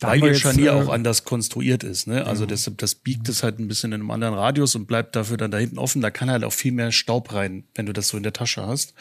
Da 0.00 0.08
weil 0.08 0.20
ihr 0.20 0.28
jetzt, 0.28 0.40
Scharnier 0.40 0.72
äh, 0.72 0.74
auch 0.74 0.88
anders 0.88 1.22
konstruiert 1.22 1.84
ist. 1.84 2.08
Ne? 2.08 2.26
Also 2.26 2.46
deshalb, 2.46 2.78
das 2.78 2.96
biegt 2.96 3.28
es 3.28 3.44
halt 3.44 3.60
ein 3.60 3.68
bisschen 3.68 3.92
in 3.92 4.00
einem 4.00 4.10
anderen 4.10 4.34
Radius 4.34 4.74
und 4.74 4.86
bleibt 4.86 5.14
dafür 5.14 5.36
dann 5.36 5.52
da 5.52 5.58
hinten 5.58 5.78
offen. 5.78 6.02
Da 6.02 6.10
kann 6.10 6.28
halt 6.28 6.42
auch 6.42 6.52
viel 6.52 6.72
mehr 6.72 6.90
Staub 6.90 7.32
rein, 7.32 7.62
wenn 7.76 7.86
du 7.86 7.92
das 7.92 8.08
so 8.08 8.16
in 8.16 8.24
der 8.24 8.32
Tasche 8.32 8.66
hast. 8.66 8.92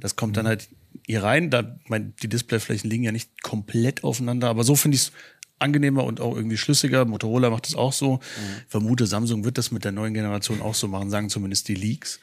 Das 0.00 0.16
kommt 0.16 0.36
dann 0.36 0.46
halt 0.46 0.68
hier 1.06 1.22
rein. 1.22 1.50
Da, 1.50 1.78
mein, 1.88 2.14
die 2.22 2.28
Displayflächen 2.28 2.90
liegen 2.90 3.04
ja 3.04 3.12
nicht 3.12 3.42
komplett 3.42 4.04
aufeinander, 4.04 4.48
aber 4.48 4.64
so 4.64 4.76
finde 4.76 4.96
ich 4.96 5.02
es 5.02 5.12
angenehmer 5.58 6.04
und 6.04 6.20
auch 6.20 6.36
irgendwie 6.36 6.56
schlüssiger. 6.56 7.04
Motorola 7.04 7.50
macht 7.50 7.66
das 7.66 7.74
auch 7.74 7.92
so. 7.92 8.20
Vermute, 8.68 9.06
Samsung 9.06 9.44
wird 9.44 9.58
das 9.58 9.70
mit 9.70 9.84
der 9.84 9.92
neuen 9.92 10.14
Generation 10.14 10.60
auch 10.60 10.74
so 10.74 10.88
machen, 10.88 11.10
sagen 11.10 11.30
zumindest 11.30 11.68
die 11.68 11.74
Leaks. 11.74 12.20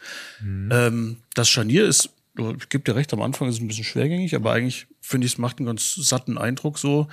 Ähm, 0.71 1.17
das 1.33 1.49
Scharnier 1.49 1.85
ist, 1.85 2.09
ich 2.35 2.69
gebe 2.69 2.83
dir 2.83 2.95
recht, 2.95 3.13
am 3.13 3.21
Anfang 3.21 3.47
ist 3.47 3.55
es 3.55 3.61
ein 3.61 3.67
bisschen 3.67 3.83
schwergängig, 3.83 4.35
aber 4.35 4.51
eigentlich 4.51 4.87
finde 5.01 5.27
ich, 5.27 5.33
es 5.33 5.37
macht 5.37 5.57
einen 5.57 5.67
ganz 5.67 5.93
satten 5.95 6.37
Eindruck 6.37 6.79
so. 6.79 7.07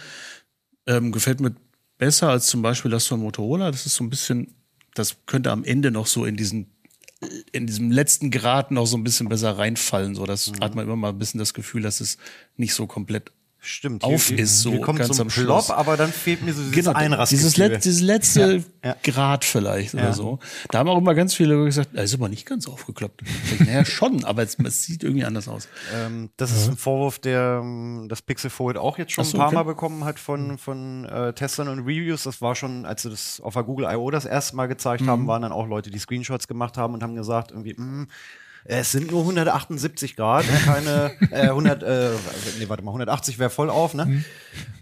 Ähm, 0.87 1.13
gefällt 1.13 1.41
mir 1.41 1.55
besser 1.99 2.31
als 2.31 2.47
zum 2.47 2.63
Beispiel 2.63 2.91
das 2.91 3.07
von 3.07 3.21
Motorola. 3.21 3.71
Das 3.71 3.87
ist 3.87 3.95
so 3.95 4.05
ein 4.05 4.11
bisschen, 4.11 4.55
das 4.95 5.17
könnte 5.27 5.51
am 5.51 5.65
Ende 5.65 5.91
noch 5.91 6.07
so 6.07 6.25
in 6.25 6.37
diesen 6.37 6.67
in 7.53 7.67
diesem 7.67 7.91
letzten 7.91 8.31
Grad 8.31 8.71
noch 8.71 8.87
so 8.87 8.97
ein 8.97 9.05
bisschen 9.05 9.29
besser 9.29 9.59
reinfallen. 9.59 10.15
So, 10.15 10.25
das 10.25 10.53
hat 10.61 10.75
man 10.75 10.87
immer 10.87 10.97
mal 10.97 11.11
ein 11.11 11.19
bisschen 11.19 11.39
das 11.39 11.53
Gefühl, 11.53 11.83
dass 11.83 12.01
es 12.01 12.17
nicht 12.57 12.73
so 12.73 12.87
komplett 12.87 13.31
Stimmt. 13.63 14.05
Auf 14.05 14.29
hier, 14.29 14.39
ist 14.39 14.63
so 14.63 14.71
Hier 14.71 14.81
kommt 14.81 14.99
ganz 15.01 15.17
so 15.17 15.23
ein 15.23 15.27
am 15.27 15.33
Plop, 15.33 15.45
Schluss. 15.65 15.71
aber 15.71 15.99
dann 15.99 16.11
fehlt 16.11 16.43
mir 16.43 16.55
so 16.55 16.61
dieses 16.63 16.73
Genau, 16.75 16.93
dieses, 16.95 17.13
Einrastgefühl. 17.13 17.67
Let, 17.69 17.85
dieses 17.85 18.01
letzte 18.01 18.57
Ja, 18.83 18.91
ja. 18.91 18.97
Grad 19.03 19.45
vielleicht 19.45 19.93
Ja. 19.93 20.01
oder 20.05 20.13
so. 20.15 20.39
Da 20.71 20.79
haben 20.79 20.89
auch 20.89 20.97
immer 20.97 21.15
ganz 21.15 21.35
viele 21.35 21.63
gesagt, 21.67 21.91
er 21.95 22.05
ist 22.05 22.15
aber 22.15 22.31
nicht 22.31 22.47
ganz 22.47 22.67
aufgeklappt. 22.67 23.21
Naja, 23.59 23.85
schon, 23.85 24.25
aber 24.25 24.43
es, 24.43 24.57
es 24.59 24.85
sieht 24.85 25.05
irgendwie 25.05 25.27
anders 25.27 25.47
aus. 25.47 25.69
Ähm, 25.95 26.31
das 26.39 26.53
ist 26.53 26.69
ein 26.71 26.79
Vorwurf, 26.79 27.19
der 27.19 27.61
ähm, 27.63 28.07
das 28.09 28.23
Pixel 28.23 28.49
Fold 28.49 28.79
auch 28.79 28.97
jetzt 28.97 29.13
schon 29.13 29.25
so, 29.25 29.37
ein 29.37 29.39
paar 29.41 29.47
okay. 29.49 29.57
Mal 29.57 29.63
bekommen 29.65 30.05
hat 30.05 30.19
von, 30.19 30.57
von 30.57 31.05
äh, 31.05 31.35
Testern 31.35 31.69
und 31.69 31.81
Reviews. 31.81 32.23
Das 32.23 32.41
war 32.41 32.55
schon, 32.55 32.87
als 32.87 33.03
sie 33.03 33.11
das 33.11 33.41
auf 33.43 33.53
der 33.53 33.63
Google 33.65 33.87
I.O. 33.91 34.11
das 34.11 34.25
erste 34.25 34.57
Mal 34.57 34.69
gezeigt 34.69 35.03
Mhm. 35.03 35.09
haben, 35.11 35.27
waren 35.27 35.43
dann 35.43 35.53
auch 35.53 35.67
Leute, 35.67 35.91
die 35.91 35.99
Screenshots 35.99 36.49
gemacht 36.49 36.79
haben 36.79 36.95
und 36.95 37.03
haben 37.03 37.15
gesagt, 37.15 37.51
irgendwie, 37.51 37.75
"Mm, 37.75 38.09
es 38.65 38.93
sind 38.93 39.11
nur 39.11 39.21
178 39.21 40.17
Grad, 40.17 40.45
und 40.49 40.65
keine 40.65 41.13
äh, 41.31 41.49
100, 41.49 41.83
äh, 41.83 42.11
nee, 42.59 42.69
warte 42.69 42.83
mal, 42.85 42.91
180 42.91 43.39
wäre 43.39 43.51
voll 43.51 43.71
auf, 43.71 43.95
ne? 43.95 44.07
Mhm. 44.07 44.25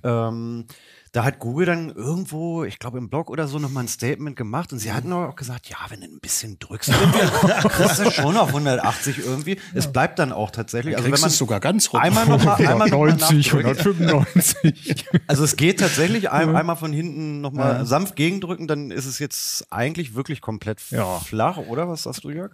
Ähm, 0.02 0.64
da 1.12 1.25
hat 1.25 1.38
Google 1.38 1.64
dann 1.64 1.90
irgendwo, 1.90 2.64
ich 2.64 2.78
glaube 2.78 2.98
im 2.98 3.08
Blog 3.08 3.30
oder 3.30 3.48
so, 3.48 3.58
nochmal 3.58 3.84
ein 3.84 3.88
Statement 3.88 4.36
gemacht 4.36 4.72
und 4.72 4.78
sie 4.78 4.92
hatten 4.92 5.10
auch 5.12 5.36
gesagt, 5.36 5.69
ja, 5.69 5.78
wenn 5.88 6.00
du 6.02 6.06
ein 6.06 6.20
bisschen 6.20 6.58
drückst, 6.58 6.92
kriegst 7.70 7.98
du 7.98 8.10
schon 8.10 8.36
auf 8.36 8.48
180 8.48 9.19
irgendwie. 9.19 9.58
Es 9.75 9.90
bleibt 9.90 10.19
dann 10.19 10.32
auch 10.32 10.50
tatsächlich. 10.50 10.96
Also 10.96 11.10
wenn 11.10 11.19
man 11.19 11.30
es 11.30 11.38
sogar 11.38 11.60
ganz 11.60 11.92
rum. 11.92 12.00
einmal 12.00 12.26
nochmal 12.26 12.56
einmal 12.66 12.88
noch 12.90 12.98
mal 12.98 13.08
90, 13.16 13.52
nachdrücken. 13.54 14.06
195. 14.10 15.06
Also 15.26 15.44
es 15.44 15.56
geht 15.56 15.80
tatsächlich 15.80 16.30
ein, 16.30 16.54
einmal 16.54 16.76
von 16.76 16.92
hinten 16.92 17.40
nochmal 17.40 17.86
sanft 17.86 18.14
gegendrücken, 18.14 18.69
dann 18.69 18.90
ist 18.90 19.06
es 19.06 19.19
jetzt 19.19 19.66
eigentlich 19.72 20.14
wirklich 20.14 20.42
komplett 20.42 20.78
Ja. 20.90 21.20
flach, 21.20 21.56
oder? 21.56 21.88
Was 21.88 22.02
sagst 22.02 22.25
du, 22.25 22.30
Jörg? 22.30 22.52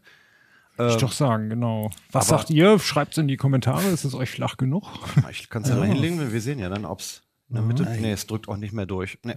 Ich 0.79 0.97
doch 0.97 1.13
sagen, 1.13 1.49
genau. 1.49 1.91
Was 2.13 2.29
aber- 2.31 2.39
sagt 2.39 2.51
ihr? 2.51 2.79
Schreibt 2.79 3.13
es 3.13 3.19
in 3.19 3.29
die 3.29 3.37
Kommentare. 3.37 3.89
Ist 3.89 4.05
es 4.05 4.15
euch 4.15 4.31
flach 4.31 4.57
genug? 4.57 4.87
Ich 5.31 5.49
kann 5.51 5.63
es 5.63 5.69
ja 5.69 5.75
mal 5.77 5.87
hinlegen, 5.89 6.33
wir 6.33 6.41
sehen 6.41 6.59
ja 6.59 6.69
dann, 6.69 6.85
ob 6.85 7.01
es 7.01 7.23
in 7.49 7.57
der 7.57 7.65
Mitte. 7.65 7.85
Nee, 8.01 8.13
es 8.13 8.27
drückt 8.27 8.49
auch 8.49 8.57
nicht 8.57 8.73
mehr 8.73 8.87
durch. 8.87 9.19
Nee. 9.23 9.35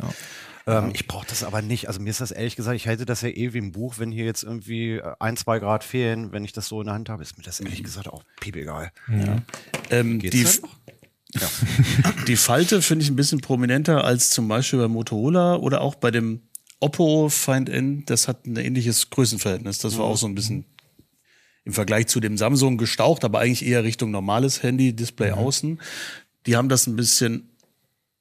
Ähm, 0.65 0.91
ich 0.94 1.08
brauche 1.08 1.27
das 1.27 1.44
aber 1.44 1.62
nicht. 1.62 1.88
Also 1.88 2.00
mir 2.01 2.10
ist 2.10 2.22
das 2.22 2.32
ehrlich 2.32 2.56
gesagt, 2.56 2.75
ich 2.75 2.88
halte 2.88 3.06
das 3.06 3.22
ja 3.22 3.29
eh 3.29 3.53
wie 3.53 3.60
ein 3.60 3.72
Buch, 3.72 3.96
wenn 4.00 4.12
hier 4.12 4.25
jetzt 4.25 4.44
irgendwie 4.44 4.94
äh, 4.94 5.13
ein, 5.20 5.38
zwei 5.38 5.60
Grad 5.60 5.84
fehlen, 5.84 6.32
wenn 6.32 6.44
ich 6.44 6.53
das 6.53 6.67
so 6.67 6.79
in 6.82 6.86
der 6.88 6.96
Hand 6.96 7.10
habe, 7.10 7.22
ist 7.22 7.38
mir 7.38 7.44
das 7.44 7.60
ehrlich 7.60 7.84
gesagt 7.84 8.08
auch 8.08 8.24
piepegal. 8.39 8.91
ähm, 9.89 10.20
Geht's 10.20 10.62
die, 10.62 10.62
noch? 10.62 10.70
die 12.27 12.38
Falte 12.38 12.82
finde 12.82 13.03
ich 13.03 13.10
ein 13.12 13.15
bisschen 13.15 13.41
prominenter 13.41 14.03
als 14.03 14.29
zum 14.29 14.48
Beispiel 14.48 14.79
bei 14.79 14.88
Motorola 14.88 15.56
oder 15.58 15.82
auch 15.82 15.96
bei 15.96 16.10
dem 16.10 16.41
Oppo 16.79 17.27
Find 17.29 17.70
N. 17.70 18.03
Das 18.06 18.27
hat 18.27 18.46
ein 18.46 18.56
ähnliches 18.56 19.10
Größenverhältnis. 19.10 19.79
Das 19.79 19.98
war 19.98 20.06
auch 20.06 20.17
so 20.17 20.27
ein 20.27 20.36
bisschen 20.36 20.65
im 21.67 21.74
Vergleich 21.74 22.07
zu 22.07 22.19
dem 22.21 22.38
Samsung 22.38 22.77
gestaucht, 22.77 23.25
aber 23.25 23.39
eigentlich 23.39 23.65
eher 23.65 23.83
Richtung 23.83 24.09
normales 24.09 24.63
Handy, 24.63 24.93
Display 24.95 25.31
außen. 25.31 25.79
Die 26.45 26.55
haben 26.55 26.69
das 26.69 26.88
ein 26.88 26.95
bisschen 26.95 27.50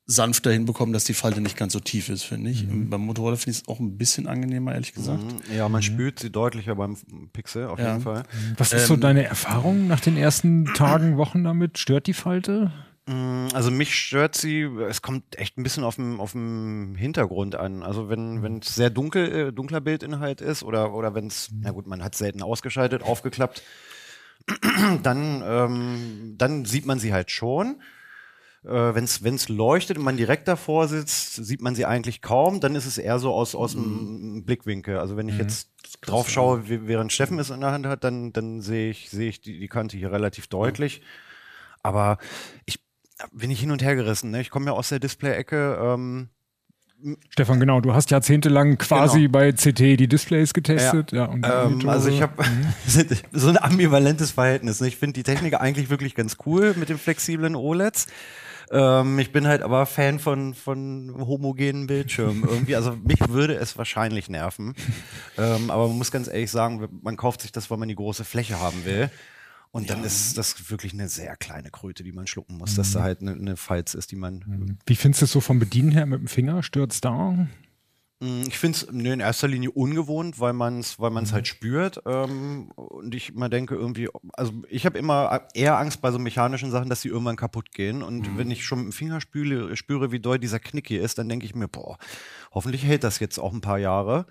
sanfter 0.09 0.53
hinbekommen, 0.53 0.93
dass 0.93 1.05
die 1.05 1.15
Falte 1.15 1.41
nicht 1.41 1.57
ganz 1.57 1.73
so 1.73 1.81
tief 1.81 2.09
ist, 2.09 2.25
finde 2.25 2.51
ich. 2.51 2.65
Beim 2.69 3.01
Motorola 3.03 3.37
finde 3.37 3.51
ich 3.53 3.63
es 3.63 3.69
auch 3.69 3.79
ein 3.81 3.97
bisschen 3.97 4.27
angenehmer, 4.27 4.73
ehrlich 4.75 4.95
gesagt. 4.95 5.23
Ja, 5.57 5.69
man 5.69 5.83
spürt 5.83 6.19
sie 6.21 6.31
deutlicher 6.31 6.75
beim 6.77 6.97
Pixel, 7.33 7.67
auf 7.67 7.79
Ja. 7.79 7.93
jeden 7.93 8.03
Fall. 8.03 8.25
Was 8.57 8.73
ist 8.73 8.87
so 8.89 8.97
deine 8.97 9.25
Erfahrung 9.25 9.87
nach 9.87 10.01
den 10.01 10.17
ersten 10.17 10.67
Tagen, 10.75 11.17
Wochen 11.17 11.43
damit? 11.45 11.79
Stört 11.79 12.07
die 12.09 12.13
Falte? 12.15 12.73
Mm, 13.07 13.49
Also 13.55 13.71
mich 13.71 13.95
stört 13.95 14.35
sie, 14.35 14.63
es 14.63 15.01
kommt 15.03 15.39
echt 15.39 15.57
ein 15.59 15.63
bisschen 15.63 15.85
auf 15.85 15.97
dem, 15.97 16.21
auf 16.21 16.33
dem 16.33 16.95
Hintergrund 16.97 17.55
an. 17.55 17.83
Also 17.83 18.09
wenn 18.09 18.43
wenn 18.43 18.59
es 18.59 18.75
sehr 18.75 18.91
dunkel, 18.91 19.49
äh, 19.49 19.53
dunkler 19.53 19.81
Bildinhalt 19.81 20.41
ist 20.41 20.63
oder, 20.63 20.93
oder 20.93 21.15
wenn 21.15 21.27
es, 21.29 21.51
na 21.61 21.71
gut, 21.71 21.87
man 21.87 22.03
hat 22.03 22.15
selten 22.15 22.43
ausgeschaltet, 22.43 23.03
aufgeklappt, 23.03 23.63
dann, 25.03 25.43
ähm, 25.45 26.35
dann 26.37 26.65
sieht 26.65 26.87
man 26.87 26.99
sie 26.99 27.13
halt 27.13 27.31
schon. 27.31 27.81
Äh, 28.65 28.95
wenn 28.95 29.05
es 29.05 29.49
leuchtet 29.49 29.99
und 29.99 30.05
man 30.05 30.17
direkt 30.17 30.49
davor 30.49 30.89
sitzt, 30.89 31.35
sieht 31.37 31.63
man 31.63 31.75
sie 31.77 31.85
eigentlich 31.87 32.23
kaum. 32.23 32.61
Dann 32.61 32.75
ist 32.75 32.87
es 32.87 32.99
eher 32.99 33.19
so 33.21 33.33
aus, 33.33 33.55
aus 33.55 33.73
dem 33.73 34.45
Blickwinkel. 34.45 34.99
Also 34.99 35.17
wenn 35.17 35.29
ich 35.29 35.39
jetzt 35.39 35.71
drauf 36.01 36.29
schaue, 36.29 36.69
während 36.69 37.13
Steffen 37.13 37.39
es 37.39 37.51
in 37.51 37.61
der 37.61 37.71
Hand 37.71 37.87
hat, 37.87 38.03
dann, 38.05 38.33
dann 38.33 38.61
sehe 38.63 38.91
ich, 38.91 39.11
sehe 39.11 39.29
ich 39.29 39.41
die, 39.41 39.59
die 39.61 39.69
Kante 39.69 39.97
hier 39.97 40.11
relativ 40.13 40.49
deutlich. 40.49 41.03
Aber 41.83 42.19
ich 42.65 42.81
bin 43.33 43.51
ich 43.51 43.61
hin 43.61 43.71
und 43.71 43.83
her 43.83 43.95
gerissen. 43.95 44.31
Ne? 44.31 44.41
Ich 44.41 44.51
komme 44.51 44.67
ja 44.67 44.73
aus 44.73 44.89
der 44.89 44.99
Display-Ecke. 44.99 45.79
Ähm, 45.81 46.29
Stefan, 47.29 47.61
genau, 47.61 47.81
du 47.81 47.93
hast 47.93 48.11
jahrzehntelang 48.11 48.79
quasi 48.79 49.23
genau. 49.23 49.33
bei 49.33 49.53
CT 49.53 49.81
die 50.01 50.09
Displays 50.09 50.55
getestet. 50.55 51.13
Ja. 51.13 51.31
ja 51.43 51.65
ähm, 51.65 51.87
also 51.89 52.09
ich 52.09 52.23
habe 52.23 52.43
mhm. 52.43 53.07
so 53.33 53.49
ein 53.49 53.59
ambivalentes 53.59 54.31
Verhältnis. 54.31 54.81
Ich 54.81 54.97
finde 54.97 55.15
die 55.15 55.23
Technik 55.23 55.61
eigentlich 55.61 55.91
wirklich 55.91 56.15
ganz 56.15 56.37
cool 56.47 56.75
mit 56.77 56.89
den 56.89 56.99
flexiblen 56.99 57.55
OLEDs. 57.55 58.07
Ähm, 58.71 59.19
ich 59.19 59.31
bin 59.31 59.47
halt 59.47 59.63
aber 59.63 59.87
Fan 59.87 60.19
von, 60.19 60.55
von 60.55 61.15
homogenen 61.19 61.87
Bildschirmen 61.87 62.45
irgendwie. 62.49 62.77
Also 62.77 62.97
mich 63.05 63.21
würde 63.29 63.55
es 63.55 63.77
wahrscheinlich 63.77 64.29
nerven. 64.29 64.75
ähm, 65.39 65.71
aber 65.71 65.89
man 65.89 65.99
muss 65.99 66.11
ganz 66.11 66.29
ehrlich 66.29 66.51
sagen, 66.51 66.89
man 67.03 67.17
kauft 67.17 67.43
sich 67.43 67.53
das, 67.53 67.71
weil 67.71 67.79
man 67.79 67.89
die 67.89 67.95
große 67.95 68.25
Fläche 68.25 68.59
haben 68.59 68.85
will. 68.85 69.11
Und 69.71 69.91
dann 69.91 70.01
ja. 70.01 70.07
ist 70.07 70.39
das 70.39 70.71
wirklich 70.71 70.95
eine 70.95 71.09
sehr 71.09 71.37
kleine 71.37 71.71
Kröte, 71.71 72.03
die 72.03 72.13
man 72.13 72.27
schlucken 72.27 72.57
muss, 72.57 72.73
mhm. 72.73 72.77
dass 72.77 72.93
da 72.93 73.03
halt 73.03 73.21
eine, 73.21 73.33
eine 73.33 73.57
Falz 73.57 73.95
ist, 73.95 74.11
die 74.11 74.17
man. 74.17 74.45
Mhm. 74.47 74.79
Wie 74.87 74.97
findest 74.97 75.23
du 75.23 75.25
es 75.27 75.33
so 75.33 75.41
vom 75.41 75.59
Bedienen 75.59 75.91
her 75.91 76.07
mit 76.07 76.21
dem 76.21 76.29
Finger? 76.29 76.63
Stürzt 76.63 77.05
da? 77.05 77.47
Mm, 78.21 78.45
ich 78.49 78.57
finde 78.57 78.79
es 78.79 78.83
in 78.85 79.21
erster 79.21 79.47
Linie 79.47 79.71
ungewohnt, 79.71 80.41
weil 80.41 80.55
man 80.55 80.81
es 80.81 80.99
weil 80.99 81.11
man's 81.11 81.31
mhm. 81.31 81.35
halt 81.35 81.49
spürt. 81.49 82.03
Ähm, 82.07 82.71
und 82.75 83.15
ich 83.15 83.31
immer 83.31 83.49
denke, 83.49 83.75
irgendwie, 83.75 84.09
also 84.33 84.53
ich 84.69 84.87
habe 84.87 84.99
immer 84.99 85.49
eher 85.55 85.79
Angst 85.79 86.01
bei 86.01 86.11
so 86.11 86.19
mechanischen 86.19 86.71
Sachen, 86.71 86.89
dass 86.89 87.03
sie 87.03 87.09
irgendwann 87.09 87.37
kaputt 87.37 87.73
gehen. 87.73 88.03
Und 88.03 88.33
mhm. 88.33 88.39
wenn 88.39 88.51
ich 88.51 88.65
schon 88.65 88.79
mit 88.79 88.87
dem 88.89 88.93
Finger 88.93 89.21
spüre, 89.21 89.77
spüre, 89.77 90.13
wie 90.13 90.21
doll 90.21 90.39
dieser 90.39 90.61
Knick 90.61 90.89
hier 90.89 91.03
ist, 91.03 91.19
dann 91.19 91.29
denke 91.29 91.45
ich 91.45 91.55
mir, 91.55 91.69
boah, 91.69 91.99
hoffentlich 92.53 92.85
hält 92.85 93.05
das 93.05 93.19
jetzt 93.19 93.39
auch 93.39 93.53
ein 93.53 93.61
paar 93.61 93.79
Jahre, 93.79 94.27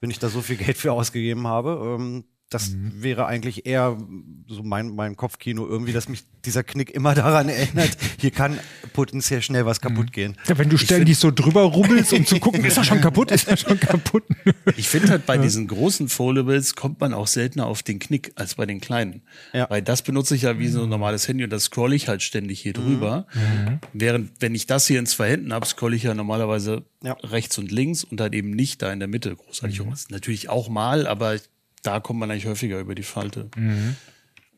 wenn 0.00 0.10
ich 0.10 0.18
da 0.18 0.28
so 0.28 0.42
viel 0.42 0.56
Geld 0.64 0.76
für 0.76 0.92
ausgegeben 0.92 1.46
habe. 1.46 1.96
Ähm, 2.00 2.24
das 2.54 2.70
mhm. 2.70 3.02
wäre 3.02 3.26
eigentlich 3.26 3.66
eher 3.66 3.98
so 4.46 4.62
mein, 4.62 4.94
mein 4.94 5.16
Kopfkino 5.16 5.66
irgendwie, 5.66 5.92
dass 5.92 6.08
mich 6.08 6.22
dieser 6.44 6.62
Knick 6.62 6.90
immer 6.90 7.14
daran 7.14 7.48
erinnert, 7.48 7.96
hier 8.20 8.30
kann 8.30 8.58
potenziell 8.92 9.42
schnell 9.42 9.66
was 9.66 9.80
kaputt 9.80 10.06
mhm. 10.06 10.12
gehen. 10.12 10.36
Ja, 10.46 10.56
wenn 10.56 10.68
du 10.68 10.76
ständig 10.76 11.18
so 11.18 11.30
drüber 11.30 11.62
rubbelst, 11.62 12.12
um 12.12 12.24
zu 12.24 12.38
gucken, 12.38 12.64
ist 12.64 12.76
er 12.76 12.84
schon 12.84 13.00
kaputt, 13.00 13.32
ist 13.32 13.48
er 13.48 13.56
schon 13.56 13.78
kaputt. 13.80 14.24
Ich 14.76 14.88
finde 14.88 15.10
halt 15.10 15.26
bei 15.26 15.36
ja. 15.36 15.42
diesen 15.42 15.66
großen 15.66 16.08
Foldables 16.08 16.74
kommt 16.74 17.00
man 17.00 17.12
auch 17.12 17.26
seltener 17.26 17.66
auf 17.66 17.82
den 17.82 17.98
Knick 17.98 18.32
als 18.34 18.54
bei 18.54 18.66
den 18.66 18.80
kleinen. 18.80 19.22
Ja. 19.52 19.68
Weil 19.68 19.82
das 19.82 20.02
benutze 20.02 20.34
ich 20.34 20.42
ja 20.42 20.58
wie 20.58 20.68
so 20.68 20.82
ein 20.82 20.88
normales 20.88 21.28
Handy 21.28 21.44
und 21.44 21.50
das 21.50 21.64
scrolle 21.64 21.94
ich 21.94 22.08
halt 22.08 22.22
ständig 22.22 22.60
hier 22.60 22.72
mhm. 22.76 22.82
drüber. 22.82 23.26
Mhm. 23.34 23.78
Während, 23.92 24.30
wenn 24.40 24.54
ich 24.54 24.66
das 24.66 24.86
hier 24.86 24.98
in 24.98 25.06
zwei 25.06 25.30
Händen 25.30 25.52
habe, 25.52 25.66
scrolle 25.66 25.96
ich 25.96 26.02
ja 26.04 26.14
normalerweise 26.14 26.84
ja. 27.02 27.12
rechts 27.22 27.58
und 27.58 27.70
links 27.70 28.04
und 28.04 28.20
halt 28.20 28.34
eben 28.34 28.50
nicht 28.50 28.82
da 28.82 28.92
in 28.92 28.98
der 28.98 29.08
Mitte 29.08 29.34
großartig 29.34 29.80
mhm. 29.80 29.86
rum. 29.86 29.94
Natürlich 30.10 30.48
auch 30.48 30.68
mal, 30.68 31.06
aber 31.06 31.36
da 31.84 32.00
kommt 32.00 32.18
man 32.18 32.30
eigentlich 32.30 32.46
häufiger 32.46 32.80
über 32.80 32.94
die 32.94 33.02
Falte. 33.02 33.48
Mhm. 33.56 33.96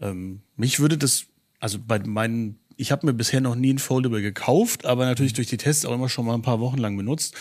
Ähm, 0.00 0.40
mich 0.56 0.80
würde 0.80 0.96
das, 0.96 1.26
also 1.60 1.78
bei 1.78 1.98
meinen, 1.98 2.58
ich 2.76 2.92
habe 2.92 3.06
mir 3.06 3.12
bisher 3.12 3.40
noch 3.40 3.54
nie 3.54 3.74
ein 3.74 3.78
Foldable 3.78 4.22
gekauft, 4.22 4.86
aber 4.86 5.06
natürlich 5.06 5.32
durch 5.32 5.48
die 5.48 5.56
Tests 5.56 5.84
auch 5.84 5.94
immer 5.94 6.08
schon 6.08 6.26
mal 6.26 6.34
ein 6.34 6.42
paar 6.42 6.60
Wochen 6.60 6.78
lang 6.78 6.96
benutzt. 6.96 7.34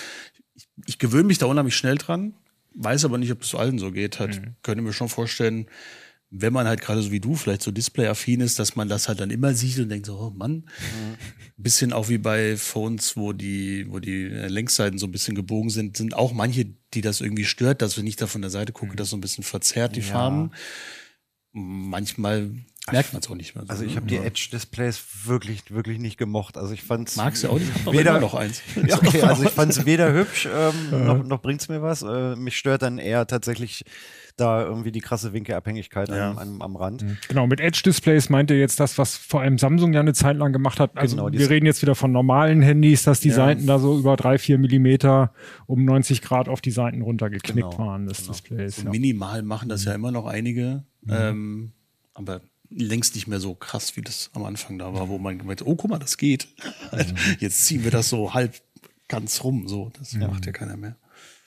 Ich, 0.56 0.68
ich 0.86 1.00
gewöhne 1.00 1.26
mich 1.26 1.38
da 1.38 1.46
unheimlich 1.46 1.76
schnell 1.76 1.96
dran, 1.96 2.34
weiß 2.74 3.06
aber 3.06 3.18
nicht, 3.18 3.32
ob 3.32 3.42
es 3.42 3.50
zu 3.50 3.58
allen 3.58 3.80
so 3.80 3.92
geht. 3.92 4.20
Halt, 4.20 4.42
mhm. 4.42 4.56
Könnte 4.64 4.82
mir 4.82 4.94
schon 4.94 5.10
vorstellen, 5.10 5.68
wenn 6.32 6.54
man 6.54 6.68
halt 6.68 6.82
gerade 6.82 7.02
so 7.02 7.12
wie 7.12 7.20
du 7.20 7.36
vielleicht 7.36 7.62
so 7.62 7.72
displayaffin 7.72 8.42
ist, 8.42 8.60
dass 8.60 8.76
man 8.76 8.90
das 8.90 9.08
halt 9.08 9.20
dann 9.20 9.30
immer 9.30 9.54
sieht 9.54 9.80
und 9.80 9.90
denkt 9.90 10.08
so, 10.08 10.18
oh 10.18 10.32
Mann, 10.32 10.52
mhm. 10.54 11.16
bisschen 11.58 11.94
auch 11.94 12.10
wie 12.10 12.18
bei 12.18 12.58
Phones, 12.58 13.16
wo 13.16 13.32
die, 13.32 13.86
wo 13.90 14.00
die 14.00 14.26
Längsseiten 14.26 14.98
so 15.00 15.08
ein 15.08 15.12
bisschen 15.12 15.36
gebogen 15.36 15.70
sind, 15.70 15.98
sind 15.98 16.16
auch 16.16 16.34
manche, 16.34 16.66
die 16.94 17.02
das 17.02 17.22
irgendwie 17.22 17.46
stört, 17.46 17.82
dass 17.82 17.98
wenn 17.98 18.08
ich 18.08 18.16
da 18.16 18.28
von 18.28 18.42
der 18.42 18.52
Seite 18.52 18.74
gucke, 18.74 18.94
mhm. 18.94 18.98
das 18.98 19.10
so 19.10 19.18
ein 19.18 19.22
bisschen 19.22 19.44
verzerrt 19.44 19.96
die 19.96 20.02
ja. 20.02 20.08
Farben. 20.08 20.52
Manchmal 21.52 22.52
merkt 22.92 23.14
man 23.14 23.22
es 23.22 23.30
auch 23.30 23.36
nicht 23.36 23.56
mehr. 23.56 23.66
So, 23.66 23.72
also 23.72 23.84
ich 23.84 23.92
ne? 23.92 23.96
habe 23.98 24.08
die 24.08 24.18
Edge-Displays 24.18 25.04
wirklich, 25.26 25.72
wirklich 25.72 26.00
nicht 26.00 26.18
gemocht. 26.18 26.58
Also 26.58 26.74
ich 26.74 26.84
fand's. 26.84 27.16
Magst 27.16 27.44
du 27.44 27.50
auch 27.50 27.60
nicht? 27.60 27.72
Ich 27.76 27.92
weder 27.92 28.20
noch 28.20 28.36
eins. 28.36 28.62
ja, 28.88 28.98
okay, 28.98 29.22
also 29.22 29.44
ich 29.44 29.50
fand 29.50 29.72
es 29.72 29.86
weder 29.86 30.14
hübsch, 30.14 30.48
ähm, 30.54 31.06
noch, 31.06 31.24
noch 31.24 31.42
bringt's 31.42 31.68
mir 31.68 31.82
was. 31.82 32.04
Äh, 32.04 32.36
mich 32.36 32.58
stört 32.58 32.84
dann 32.84 32.98
eher 33.00 33.26
tatsächlich 33.28 33.86
da 34.38 34.64
irgendwie 34.64 34.92
die 34.92 35.00
krasse 35.00 35.32
Winkelabhängigkeit 35.32 36.10
ja. 36.10 36.32
am, 36.32 36.38
am, 36.38 36.62
am, 36.62 36.76
Rand. 36.76 37.04
Mhm. 37.04 37.18
Genau, 37.30 37.48
mit 37.48 37.62
Edge-Displays 37.62 38.30
meint 38.30 38.52
ihr 38.52 38.60
jetzt 38.60 38.80
das, 38.80 38.98
was 38.98 39.16
vor 39.16 39.42
allem 39.42 39.58
Samsung 39.58 39.94
ja 39.94 40.02
eine 40.02 40.14
Zeit 40.14 40.36
lang 40.38 40.52
gemacht 40.52 40.80
hat. 40.80 40.92
Also 40.96 41.16
genau, 41.16 41.32
wir 41.32 41.50
reden 41.50 41.66
jetzt 41.66 41.82
wieder 41.82 41.96
von 41.96 42.12
normalen 42.12 42.62
Handys, 42.62 43.04
dass 43.04 43.22
die 43.22 43.30
ja. 43.30 43.36
Seiten 43.36 43.66
da 43.66 43.80
so 43.80 43.98
über 43.98 44.18
drei, 44.18 44.38
vier 44.38 44.58
Millimeter 44.58 45.34
um 45.68 45.86
90 45.86 46.22
Grad 46.22 46.50
auf 46.50 46.60
die 46.60 46.72
Seiten 46.72 47.02
runtergeknickt 47.02 47.72
genau. 47.72 47.78
waren 47.78 48.08
des 48.08 48.20
genau. 48.20 48.32
Displays. 48.34 48.76
So 48.76 48.84
ja. 48.84 48.90
Minimal 48.90 49.42
machen 49.44 49.70
das 49.70 49.86
ja 49.86 49.94
immer 49.94 50.12
noch 50.12 50.26
einige, 50.26 50.84
mhm. 51.02 51.14
ähm, 51.14 51.72
aber 52.14 52.42
längst 52.70 53.16
nicht 53.16 53.28
mehr 53.28 53.40
so 53.40 53.56
krass, 53.56 53.96
wie 53.96 54.02
das 54.02 54.30
am 54.34 54.44
Anfang 54.46 54.78
da 54.78 54.94
war, 54.94 55.10
wo 55.10 55.18
man 55.18 55.38
gemeint, 55.38 55.66
oh, 55.66 55.76
guck 55.76 55.90
mal, 55.90 56.00
das 56.00 56.18
geht. 56.18 56.48
Mhm. 56.92 57.16
Jetzt 57.40 57.66
ziehen 57.66 57.84
wir 57.84 57.92
das 57.92 58.10
so 58.10 58.34
halb 58.34 58.62
ganz 59.08 59.44
rum, 59.44 59.68
so. 59.68 59.92
Das 59.98 60.14
ja. 60.14 60.28
macht 60.28 60.46
ja 60.46 60.52
keiner 60.52 60.78
mehr. 60.78 60.96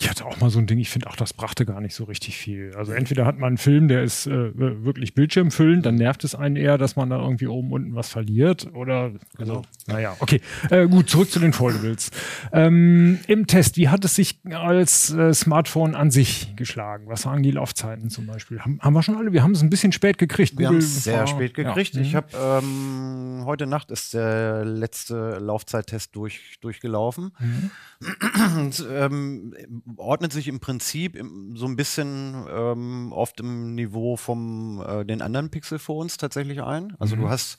Ich 0.01 0.09
hatte 0.09 0.27
auch 0.27 0.39
mal 0.39 0.49
so 0.49 0.61
ein 0.61 0.69
Ding, 0.69 0.79
ich 0.79 0.91
finde 0.91 1.09
auch, 1.11 1.17
das 1.17 1.33
brachte 1.33 1.67
gar 1.67 1.81
nicht 1.81 1.95
so 1.97 2.05
richtig 2.05 2.37
viel. 2.37 2.73
Also 2.77 2.93
entweder 2.93 3.27
hat 3.27 3.37
man 3.37 3.49
einen 3.49 3.59
Film, 3.59 3.89
der 3.89 4.05
ist 4.05 4.29
äh, 4.29 4.53
wirklich 4.55 5.13
bildschirmfüllend, 5.13 5.85
dann 5.85 5.97
nervt 5.97 6.23
es 6.23 6.37
einen 6.37 6.55
eher, 6.55 6.79
dass 6.79 6.95
man 6.95 7.11
da 7.11 7.21
irgendwie 7.21 7.49
oben 7.49 7.73
unten 7.73 7.97
was 7.97 8.09
verliert. 8.09 8.73
Oder 8.75 9.11
genau. 9.37 9.57
Also, 9.57 9.63
naja, 9.89 10.17
okay. 10.21 10.41
Äh, 10.71 10.87
gut, 10.87 11.11
zurück 11.11 11.33
zu 11.33 11.41
den 11.41 11.53
Foldables. 11.53 12.13
Ähm, 12.53 13.19
Im 13.27 13.49
Test, 13.49 13.77
wie 13.77 13.89
hat 13.89 14.05
es 14.05 14.15
sich 14.15 14.39
als 14.45 15.13
äh, 15.13 15.35
Smartphone 15.35 15.97
an 15.97 16.13
sich 16.13 16.55
geschlagen? 16.55 17.09
Was 17.09 17.23
sagen 17.23 17.43
die 17.43 17.51
Laufzeiten 17.51 18.09
zum 18.09 18.27
Beispiel? 18.27 18.61
Haben, 18.61 18.79
haben 18.81 18.93
wir 18.93 19.03
schon 19.03 19.17
alle? 19.17 19.33
Wir 19.33 19.43
haben 19.43 19.53
es 19.53 19.63
ein 19.63 19.71
bisschen 19.71 19.91
spät 19.91 20.17
gekriegt. 20.17 20.57
Wir 20.59 20.69
haben 20.69 20.79
es 20.79 21.03
sehr 21.03 21.27
spät 21.27 21.55
gekriegt. 21.55 21.97
Ja. 21.97 22.03
Ich 22.03 22.15
habe 22.15 22.29
ähm, 22.41 23.43
heute 23.47 23.67
Nacht 23.67 23.91
ist 23.91 24.15
der 24.15 24.65
letzte 24.65 25.39
Laufzeittest 25.41 26.15
durch, 26.15 26.59
durchgelaufen. 26.61 27.33
Mhm. 27.41 27.71
Und, 28.59 28.87
ähm, 28.93 29.55
ordnet 29.97 30.33
sich 30.33 30.49
im 30.49 30.61
Prinzip 30.61 31.17
im, 31.17 31.57
so 31.57 31.67
ein 31.67 31.77
bisschen 31.77 32.47
ähm, 32.51 33.13
oft 33.13 33.41
im 33.41 33.75
Niveau 33.75 34.17
von 34.17 34.83
äh, 34.87 35.05
den 35.05 35.23
anderen 35.23 35.51
Pixel-Phones 35.51 36.17
tatsächlich 36.17 36.63
ein. 36.63 36.95
Also 36.99 37.17
mhm. 37.17 37.21
du 37.23 37.29
hast 37.29 37.59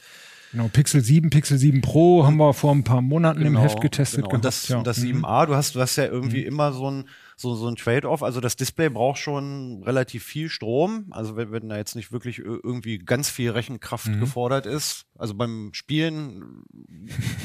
Genau, 0.51 0.67
Pixel 0.67 1.01
7, 1.01 1.29
Pixel 1.29 1.59
7 1.59 1.81
Pro 1.81 2.25
haben 2.25 2.37
wir 2.37 2.53
vor 2.53 2.73
ein 2.73 2.83
paar 2.83 3.01
Monaten 3.01 3.43
genau, 3.43 3.59
im 3.59 3.63
Heft 3.63 3.81
getestet. 3.81 4.23
Genau. 4.23 4.33
Und 4.33 4.45
das, 4.45 4.67
ja. 4.67 4.81
das 4.81 4.97
7a, 4.97 5.43
mhm. 5.43 5.47
du 5.47 5.55
hast, 5.55 5.75
du 5.75 5.79
hast 5.79 5.95
ja 5.95 6.05
irgendwie 6.05 6.41
mhm. 6.41 6.47
immer 6.47 6.73
so 6.73 6.89
ein, 6.89 7.05
so, 7.35 7.53
so 7.53 7.67
ein 7.67 7.75
Trade-off. 7.75 8.23
Also 8.23 8.41
das 8.41 8.55
Display 8.55 8.89
braucht 8.89 9.19
schon 9.19 9.83
relativ 9.83 10.23
viel 10.23 10.49
Strom. 10.49 11.05
Also 11.11 11.35
wenn, 11.35 11.51
wenn 11.51 11.69
da 11.69 11.77
jetzt 11.77 11.95
nicht 11.95 12.11
wirklich 12.11 12.39
irgendwie 12.39 12.97
ganz 12.97 13.29
viel 13.29 13.51
Rechenkraft 13.51 14.07
mhm. 14.07 14.19
gefordert 14.19 14.65
ist. 14.65 15.05
Also 15.19 15.35
beim 15.35 15.69
Spielen 15.73 16.63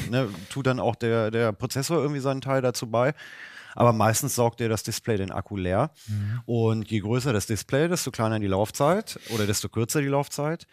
ne, 0.09 0.27
tut 0.49 0.65
dann 0.65 0.79
auch 0.79 0.95
der, 0.95 1.29
der 1.29 1.51
Prozessor 1.51 2.01
irgendwie 2.01 2.21
seinen 2.21 2.41
Teil 2.41 2.63
dazu 2.63 2.89
bei 2.89 3.13
aber 3.75 3.93
meistens 3.93 4.35
saugt 4.35 4.59
dir 4.59 4.69
das 4.69 4.83
Display 4.83 5.17
den 5.17 5.31
Akku 5.31 5.57
leer. 5.57 5.91
Mhm. 6.07 6.41
Und 6.45 6.89
je 6.89 6.99
größer 6.99 7.33
das 7.33 7.45
Display, 7.45 7.87
desto 7.87 8.11
kleiner 8.11 8.39
die 8.39 8.47
Laufzeit 8.47 9.19
oder 9.33 9.45
desto 9.45 9.69
kürzer 9.69 10.01
die 10.01 10.07
Laufzeit. 10.07 10.65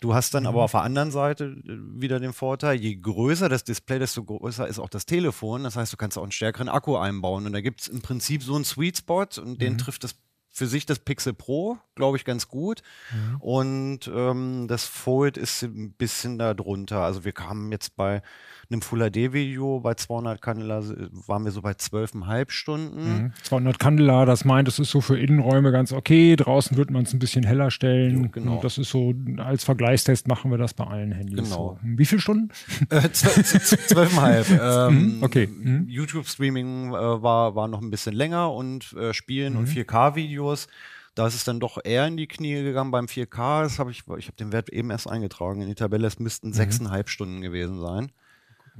Du 0.00 0.14
hast 0.14 0.34
dann 0.34 0.42
mhm. 0.42 0.50
aber 0.50 0.62
auf 0.64 0.72
der 0.72 0.82
anderen 0.82 1.10
Seite 1.10 1.44
äh, 1.44 2.00
wieder 2.00 2.20
den 2.20 2.32
Vorteil, 2.32 2.76
je 2.76 2.96
größer 2.96 3.48
das 3.48 3.64
Display, 3.64 3.98
desto 3.98 4.22
größer 4.22 4.68
ist 4.68 4.78
auch 4.78 4.90
das 4.90 5.06
Telefon. 5.06 5.64
Das 5.64 5.76
heißt, 5.76 5.92
du 5.92 5.96
kannst 5.96 6.18
auch 6.18 6.22
einen 6.22 6.32
stärkeren 6.32 6.68
Akku 6.68 6.96
einbauen. 6.96 7.46
Und 7.46 7.52
da 7.52 7.60
gibt 7.60 7.80
es 7.80 7.88
im 7.88 8.02
Prinzip 8.02 8.42
so 8.42 8.54
einen 8.54 8.64
Sweet 8.64 8.98
Spot 8.98 9.26
und 9.38 9.46
mhm. 9.46 9.58
den 9.58 9.78
trifft 9.78 10.04
das 10.04 10.14
für 10.56 10.66
sich 10.66 10.86
das 10.86 11.00
Pixel 11.00 11.34
Pro, 11.34 11.76
glaube 11.96 12.16
ich, 12.16 12.24
ganz 12.24 12.48
gut. 12.48 12.82
Mhm. 13.12 13.40
Und 13.40 14.10
ähm, 14.12 14.66
das 14.68 14.86
Fold 14.86 15.36
ist 15.36 15.62
ein 15.62 15.92
bisschen 15.92 16.38
da 16.38 16.54
drunter. 16.54 17.02
Also 17.02 17.26
wir 17.26 17.32
kamen 17.32 17.70
jetzt 17.72 17.94
bei 17.94 18.22
einem 18.70 18.82
Full 18.82 19.10
HD-Video 19.10 19.80
bei 19.80 19.94
200 19.94 20.40
Candela 20.40 20.82
waren 21.26 21.44
wir 21.44 21.52
so 21.52 21.62
bei 21.62 21.72
12,5 21.72 22.50
Stunden. 22.50 23.22
Mhm. 23.22 23.32
200 23.42 23.78
Candela, 23.78 24.24
das 24.24 24.44
meint, 24.44 24.68
das 24.68 24.78
ist 24.78 24.90
so 24.90 25.00
für 25.00 25.18
Innenräume 25.18 25.72
ganz 25.72 25.92
okay. 25.92 26.36
Draußen 26.36 26.76
wird 26.76 26.90
man 26.90 27.04
es 27.04 27.12
ein 27.12 27.18
bisschen 27.18 27.44
heller 27.44 27.70
stellen. 27.70 28.24
Jo, 28.24 28.28
genau. 28.30 28.56
Und 28.56 28.64
das 28.64 28.78
ist 28.78 28.90
so, 28.90 29.14
als 29.38 29.64
Vergleichstest 29.64 30.28
machen 30.28 30.50
wir 30.50 30.58
das 30.58 30.74
bei 30.74 30.84
allen 30.84 31.12
Handys. 31.12 31.44
Genau. 31.44 31.78
So. 31.82 31.88
Wie 31.96 32.06
viele 32.06 32.20
Stunden? 32.20 32.50
Äh, 32.90 33.08
12,5. 33.08 34.88
ähm, 34.88 35.16
mhm. 35.18 35.22
okay. 35.22 35.46
Mhm. 35.46 35.86
YouTube-Streaming 35.88 36.90
äh, 36.90 36.92
war, 36.92 37.54
war 37.54 37.68
noch 37.68 37.82
ein 37.82 37.90
bisschen 37.90 38.14
länger 38.14 38.52
und 38.52 38.92
äh, 38.94 39.12
Spielen 39.12 39.56
und 39.56 39.68
4K-Videos. 39.68 40.66
Mhm. 40.66 40.70
Da 41.16 41.26
ist 41.26 41.34
es 41.34 41.44
dann 41.44 41.60
doch 41.60 41.78
eher 41.82 42.06
in 42.06 42.18
die 42.18 42.26
Knie 42.26 42.62
gegangen 42.62 42.90
beim 42.90 43.06
4K. 43.06 43.62
Das 43.62 43.78
habe 43.78 43.90
ich, 43.90 44.02
ich 44.18 44.26
habe 44.26 44.36
den 44.36 44.52
Wert 44.52 44.68
eben 44.68 44.90
erst 44.90 45.08
eingetragen 45.08 45.62
in 45.62 45.68
die 45.68 45.74
Tabelle. 45.74 46.06
Es 46.06 46.18
müssten 46.18 46.48
mhm. 46.48 46.52
sechseinhalb 46.52 47.08
Stunden 47.08 47.40
gewesen 47.40 47.80
sein. 47.80 48.12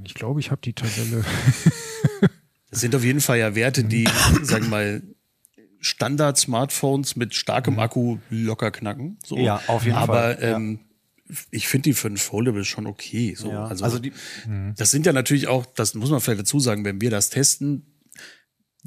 Ich 0.04 0.14
glaube, 0.14 0.40
ich 0.40 0.50
habe 0.50 0.60
die 0.62 0.72
Tabelle. 0.72 1.24
das 2.70 2.80
sind 2.80 2.94
auf 2.94 3.04
jeden 3.04 3.20
Fall 3.20 3.38
ja 3.38 3.54
Werte, 3.54 3.84
die, 3.84 4.08
sagen 4.42 4.64
wir 4.64 4.70
mal, 4.70 5.02
Standard-Smartphones 5.80 7.16
mit 7.16 7.34
starkem 7.34 7.74
mhm. 7.74 7.80
Akku 7.80 8.18
locker 8.30 8.70
knacken. 8.70 9.18
So. 9.24 9.36
Ja, 9.38 9.60
auf 9.66 9.84
jeden 9.84 9.96
Aber, 9.96 10.14
Fall. 10.14 10.36
Aber 10.36 10.42
ähm, 10.42 10.80
ich 11.50 11.68
finde 11.68 11.90
die 11.90 11.94
für 11.94 12.08
ein 12.08 12.16
Foldable 12.16 12.64
schon 12.64 12.86
okay. 12.86 13.34
So. 13.36 13.50
Ja, 13.50 13.64
also, 13.64 13.84
also 13.84 13.98
die, 13.98 14.12
das 14.76 14.90
sind 14.90 15.06
ja 15.06 15.12
natürlich 15.12 15.48
auch, 15.48 15.66
das 15.66 15.94
muss 15.94 16.10
man 16.10 16.20
vielleicht 16.20 16.40
dazu 16.40 16.60
sagen, 16.60 16.84
wenn 16.84 17.00
wir 17.00 17.10
das 17.10 17.30
testen, 17.30 17.84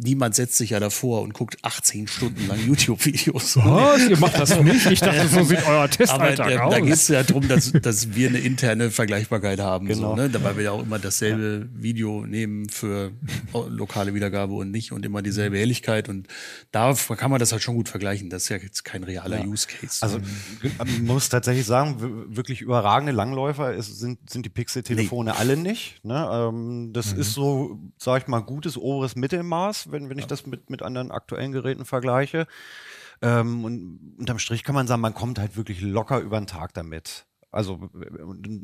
niemand 0.01 0.35
setzt 0.35 0.55
sich 0.55 0.71
ja 0.71 0.79
davor 0.79 1.21
und 1.21 1.33
guckt 1.33 1.57
18 1.61 2.07
Stunden 2.07 2.47
lang 2.47 2.59
YouTube-Videos. 2.65 3.57
Was? 3.57 4.01
Ihr 4.09 4.17
macht 4.17 4.39
das 4.39 4.59
nicht? 4.61 4.85
Ich 4.85 4.99
dachte, 4.99 5.27
so 5.27 5.43
sieht 5.43 5.65
euer 5.67 5.89
Testalltag 5.89 6.45
Aber 6.45 6.55
äh, 6.55 6.59
aus. 6.59 6.73
da 6.73 6.79
geht 6.79 6.93
es 6.93 7.07
ja 7.07 7.23
darum, 7.23 7.47
dass, 7.47 7.71
dass 7.71 8.15
wir 8.15 8.29
eine 8.29 8.39
interne 8.39 8.91
Vergleichbarkeit 8.91 9.59
haben. 9.59 9.87
Genau. 9.87 10.15
So, 10.15 10.21
ne? 10.21 10.31
Weil 10.41 10.57
wir 10.57 10.63
ja 10.63 10.71
auch 10.71 10.83
immer 10.83 10.99
dasselbe 10.99 11.69
Video 11.73 12.25
nehmen 12.25 12.69
für 12.69 13.11
lokale 13.67 14.13
Wiedergabe 14.13 14.53
und 14.53 14.71
nicht 14.71 14.91
und 14.91 15.05
immer 15.05 15.21
dieselbe 15.21 15.57
Helligkeit. 15.57 16.09
Und 16.09 16.27
da 16.71 16.93
kann 16.93 17.29
man 17.29 17.39
das 17.39 17.51
halt 17.51 17.61
schon 17.61 17.75
gut 17.75 17.89
vergleichen. 17.89 18.29
Das 18.29 18.43
ist 18.43 18.49
ja 18.49 18.57
jetzt 18.57 18.85
kein 18.85 19.03
realer 19.03 19.45
Use 19.45 19.67
Case. 19.67 20.01
Also 20.01 20.19
man 20.77 21.05
muss 21.05 21.29
tatsächlich 21.29 21.65
sagen, 21.65 22.25
wirklich 22.35 22.61
überragende 22.61 23.11
Langläufer 23.11 23.73
ist, 23.73 23.99
sind, 23.99 24.29
sind 24.29 24.45
die 24.45 24.49
Pixel-Telefone 24.49 25.35
alle 25.35 25.57
nicht. 25.57 26.03
Ne? 26.03 26.29
Ähm, 26.31 26.91
das 26.93 27.11
ist 27.11 27.33
so, 27.33 27.79
sag 27.97 28.21
ich 28.21 28.27
mal, 28.27 28.39
gutes 28.39 28.77
oberes 28.77 29.15
Mittelmaß, 29.15 29.88
wenn, 29.91 30.09
wenn 30.09 30.19
ich 30.19 30.27
das 30.27 30.45
mit, 30.45 30.69
mit 30.69 30.81
anderen 30.81 31.11
aktuellen 31.11 31.51
Geräten 31.51 31.85
vergleiche. 31.85 32.47
Ähm, 33.21 33.65
und 33.65 34.15
unterm 34.17 34.39
Strich 34.39 34.63
kann 34.63 34.75
man 34.75 34.87
sagen, 34.87 35.01
man 35.01 35.13
kommt 35.13 35.39
halt 35.39 35.57
wirklich 35.57 35.81
locker 35.81 36.19
über 36.19 36.39
den 36.39 36.47
Tag 36.47 36.73
damit. 36.73 37.25
Also 37.51 37.89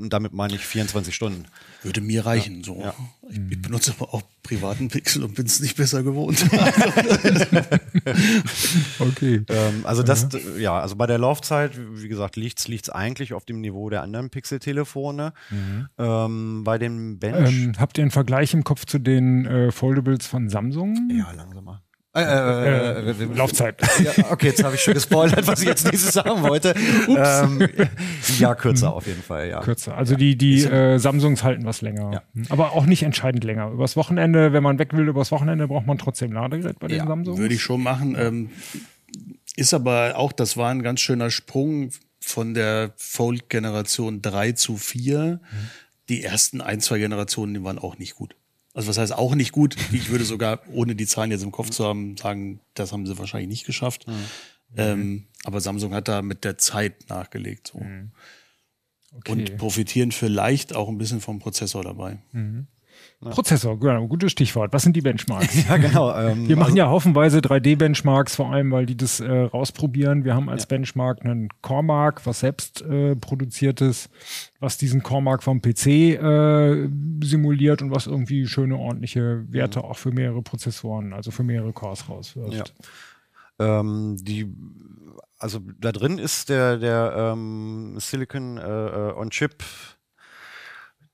damit 0.09 0.33
meine 0.33 0.53
ich 0.53 0.65
24 0.65 1.15
Stunden. 1.15 1.45
Würde 1.81 2.01
mir 2.01 2.25
reichen. 2.25 2.63
So. 2.63 2.79
Ja. 2.79 2.93
Ich, 3.29 3.39
ich 3.49 3.61
benutze 3.61 3.93
aber 3.97 4.13
auch 4.13 4.21
privaten 4.43 4.89
Pixel 4.89 5.23
und 5.23 5.33
bin 5.33 5.47
es 5.47 5.59
nicht 5.59 5.75
besser 5.75 6.03
gewohnt. 6.03 6.45
okay. 8.99 9.43
Ähm, 9.49 9.85
also 9.85 10.03
das, 10.03 10.27
ja, 10.59 10.79
also 10.79 10.95
bei 10.95 11.07
der 11.07 11.17
Laufzeit, 11.17 11.71
wie 11.75 12.07
gesagt, 12.07 12.35
liegt's 12.35 12.67
liegt's 12.67 12.89
eigentlich 12.89 13.33
auf 13.33 13.45
dem 13.45 13.61
Niveau 13.61 13.89
der 13.89 14.03
anderen 14.03 14.29
Pixel-Telefone. 14.29 15.33
Ähm, 15.97 16.63
bei 16.63 16.77
den 16.77 17.17
Bench, 17.17 17.63
Ähm, 17.63 17.73
habt 17.79 17.97
ihr 17.97 18.03
einen 18.03 18.11
Vergleich 18.11 18.53
im 18.53 18.63
Kopf 18.63 18.85
zu 18.85 18.99
den 18.99 19.47
äh, 19.47 19.71
Foldables 19.71 20.27
von 20.27 20.49
Samsung? 20.49 21.09
ja, 21.11 21.31
langsamer. 21.31 21.81
Äh, 22.15 22.21
äh, 22.21 23.09
äh, 23.09 23.11
äh, 23.11 23.35
Laufzeit. 23.35 23.75
Ja, 24.01 24.31
okay, 24.31 24.47
jetzt 24.47 24.63
habe 24.63 24.75
ich 24.75 24.81
schon 24.81 24.93
gespoilert, 24.93 25.45
was 25.47 25.59
ich 25.61 25.67
jetzt 25.67 25.85
nächstes 25.85 26.13
sagen 26.13 26.43
wollte. 26.43 26.73
Ähm, 27.07 27.67
ja, 28.39 28.55
kürzer 28.55 28.93
auf 28.93 29.05
jeden 29.07 29.21
Fall, 29.21 29.49
ja. 29.49 29.59
Kürzer. 29.61 29.95
Also 29.95 30.15
die, 30.15 30.37
die 30.37 30.63
äh, 30.63 30.97
Samsungs 30.97 31.43
halten 31.43 31.65
was 31.65 31.81
länger. 31.81 32.11
Ja. 32.13 32.23
Hm. 32.33 32.45
Aber 32.49 32.73
auch 32.73 32.85
nicht 32.85 33.03
entscheidend 33.03 33.43
länger. 33.43 33.69
Übers 33.69 33.95
Wochenende, 33.95 34.53
wenn 34.53 34.63
man 34.63 34.79
weg 34.79 34.93
will, 34.93 35.07
übers 35.07 35.31
Wochenende 35.31 35.67
braucht 35.67 35.85
man 35.85 35.97
trotzdem 35.97 36.31
Ladegerät 36.31 36.79
bei 36.79 36.87
den 36.87 36.97
Ja, 36.99 37.07
Samsungs. 37.07 37.37
Würde 37.37 37.53
ich 37.53 37.61
schon 37.61 37.81
machen. 37.83 38.15
Ähm, 38.17 38.49
ist 39.55 39.73
aber 39.73 40.17
auch, 40.17 40.31
das 40.31 40.57
war 40.57 40.71
ein 40.71 40.83
ganz 40.83 41.01
schöner 41.01 41.29
Sprung 41.29 41.91
von 42.19 42.53
der 42.53 42.93
Fold-Generation 42.97 44.21
3 44.21 44.53
zu 44.53 44.77
4. 44.77 45.39
Die 46.09 46.23
ersten 46.23 46.61
ein, 46.61 46.81
zwei 46.81 46.99
Generationen, 46.99 47.53
die 47.53 47.63
waren 47.63 47.79
auch 47.79 47.97
nicht 47.97 48.15
gut. 48.15 48.35
Also 48.75 48.89
was 48.89 48.97
heißt 48.97 49.13
auch 49.13 49.33
nicht 49.35 49.53
gut? 49.53 49.75
Ich 49.93 50.09
würde 50.09 50.25
sogar, 50.25 50.59
ohne 50.71 50.95
die 50.95 51.07
Zahlen 51.07 51.31
jetzt 51.31 51.43
im 51.43 51.51
Kopf 51.51 51.69
zu 51.71 51.85
haben, 51.85 52.17
sagen, 52.17 52.59
das 52.73 52.91
haben 52.91 53.07
sie 53.07 53.17
wahrscheinlich 53.17 53.49
nicht 53.49 53.65
geschafft. 53.65 54.05
Ähm, 54.75 55.27
aber 55.45 55.61
Samsung 55.61 55.93
hat 55.93 56.07
da 56.09 56.21
mit 56.21 56.43
der 56.43 56.57
Zeit 56.57 57.09
nachgelegt. 57.09 57.71
So. 57.73 57.79
Okay. 59.17 59.31
Und 59.31 59.57
profitieren 59.57 60.11
vielleicht 60.11 60.75
auch 60.75 60.89
ein 60.89 60.97
bisschen 60.97 61.21
vom 61.21 61.39
Prozessor 61.39 61.83
dabei. 61.83 62.17
Prozessor, 63.21 63.79
genau, 63.79 64.07
gutes 64.07 64.31
Stichwort. 64.31 64.71
Was 64.73 64.83
sind 64.83 64.95
die 64.95 65.01
Benchmarks? 65.01 65.55
Ja, 65.69 65.77
genau. 65.77 66.15
Ähm, 66.15 66.47
Wir 66.47 66.55
machen 66.55 66.67
also, 66.67 66.77
ja 66.77 66.89
haufenweise 66.89 67.39
3D-Benchmarks, 67.39 68.35
vor 68.35 68.51
allem, 68.51 68.71
weil 68.71 68.85
die 68.85 68.97
das 68.97 69.19
äh, 69.19 69.31
rausprobieren. 69.31 70.25
Wir 70.25 70.35
haben 70.35 70.49
als 70.49 70.67
Benchmark 70.67 71.23
einen 71.25 71.49
Core-Mark, 71.61 72.25
was 72.25 72.41
selbst 72.41 72.81
äh, 72.83 73.15
produziertes, 73.15 74.09
was 74.59 74.77
diesen 74.77 75.01
Core-Mark 75.01 75.43
vom 75.43 75.61
PC 75.61 75.87
äh, 75.87 76.87
simuliert 77.23 77.81
und 77.81 77.91
was 77.91 78.05
irgendwie 78.05 78.45
schöne, 78.47 78.77
ordentliche 78.77 79.45
Werte 79.49 79.83
auch 79.83 79.97
für 79.97 80.11
mehrere 80.11 80.41
Prozessoren, 80.41 81.13
also 81.13 81.31
für 81.31 81.43
mehrere 81.43 81.73
Cores 81.73 82.07
rauswirft. 82.09 82.73
Ja. 83.59 83.79
ähm, 83.79 84.17
die, 84.19 84.53
also 85.39 85.59
da 85.79 85.91
drin 85.91 86.17
ist 86.17 86.49
der, 86.49 86.77
der 86.77 87.13
ähm, 87.33 87.95
Silicon 87.99 88.57
äh, 88.57 88.61
äh, 88.61 89.13
on 89.13 89.29
Chip 89.31 89.63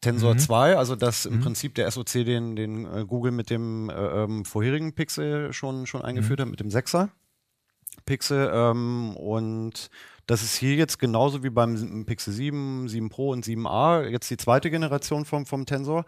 Tensor 0.01 0.35
2, 0.37 0.77
also 0.77 0.95
das 0.95 1.25
im 1.25 1.33
Prinzip 1.41 1.75
der 1.75 1.89
SoC, 1.91 2.25
den, 2.25 2.55
den 2.55 2.85
äh, 2.85 3.05
Google 3.05 3.31
mit 3.31 3.49
dem 3.49 3.89
äh, 3.89 3.93
ähm, 3.93 4.45
vorherigen 4.45 4.93
Pixel 4.93 5.53
schon, 5.53 5.85
schon 5.85 6.01
eingeführt 6.01 6.39
hat, 6.39 6.47
mit 6.47 6.59
dem 6.59 6.69
6er 6.69 7.09
Pixel. 8.05 8.49
Ähm, 8.53 9.15
und 9.15 9.89
das 10.25 10.41
ist 10.41 10.55
hier 10.55 10.75
jetzt 10.75 10.97
genauso 10.97 11.43
wie 11.43 11.49
beim 11.51 12.05
Pixel 12.05 12.33
7, 12.33 12.87
7 12.87 13.09
Pro 13.09 13.29
und 13.29 13.45
7a, 13.45 14.07
jetzt 14.07 14.29
die 14.29 14.37
zweite 14.37 14.71
Generation 14.71 15.25
vom, 15.25 15.45
vom 15.45 15.65
Tensor. 15.65 16.05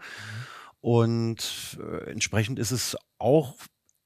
Und 0.80 1.78
äh, 1.80 2.10
entsprechend 2.10 2.58
ist 2.58 2.72
es 2.72 2.96
auch 3.18 3.54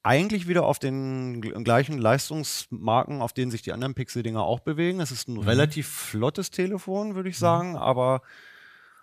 eigentlich 0.02 0.46
wieder 0.48 0.64
auf 0.64 0.78
den 0.78 1.42
gl- 1.42 1.62
gleichen 1.64 1.98
Leistungsmarken, 1.98 3.20
auf 3.20 3.32
denen 3.32 3.50
sich 3.50 3.62
die 3.62 3.72
anderen 3.72 3.94
Pixel-Dinger 3.94 4.42
auch 4.42 4.60
bewegen. 4.60 5.00
Es 5.00 5.10
ist 5.10 5.28
ein 5.28 5.38
relativ 5.38 5.88
flottes 5.88 6.50
Telefon, 6.50 7.14
würde 7.14 7.28
ich 7.30 7.38
sagen, 7.38 7.76
aber 7.76 8.22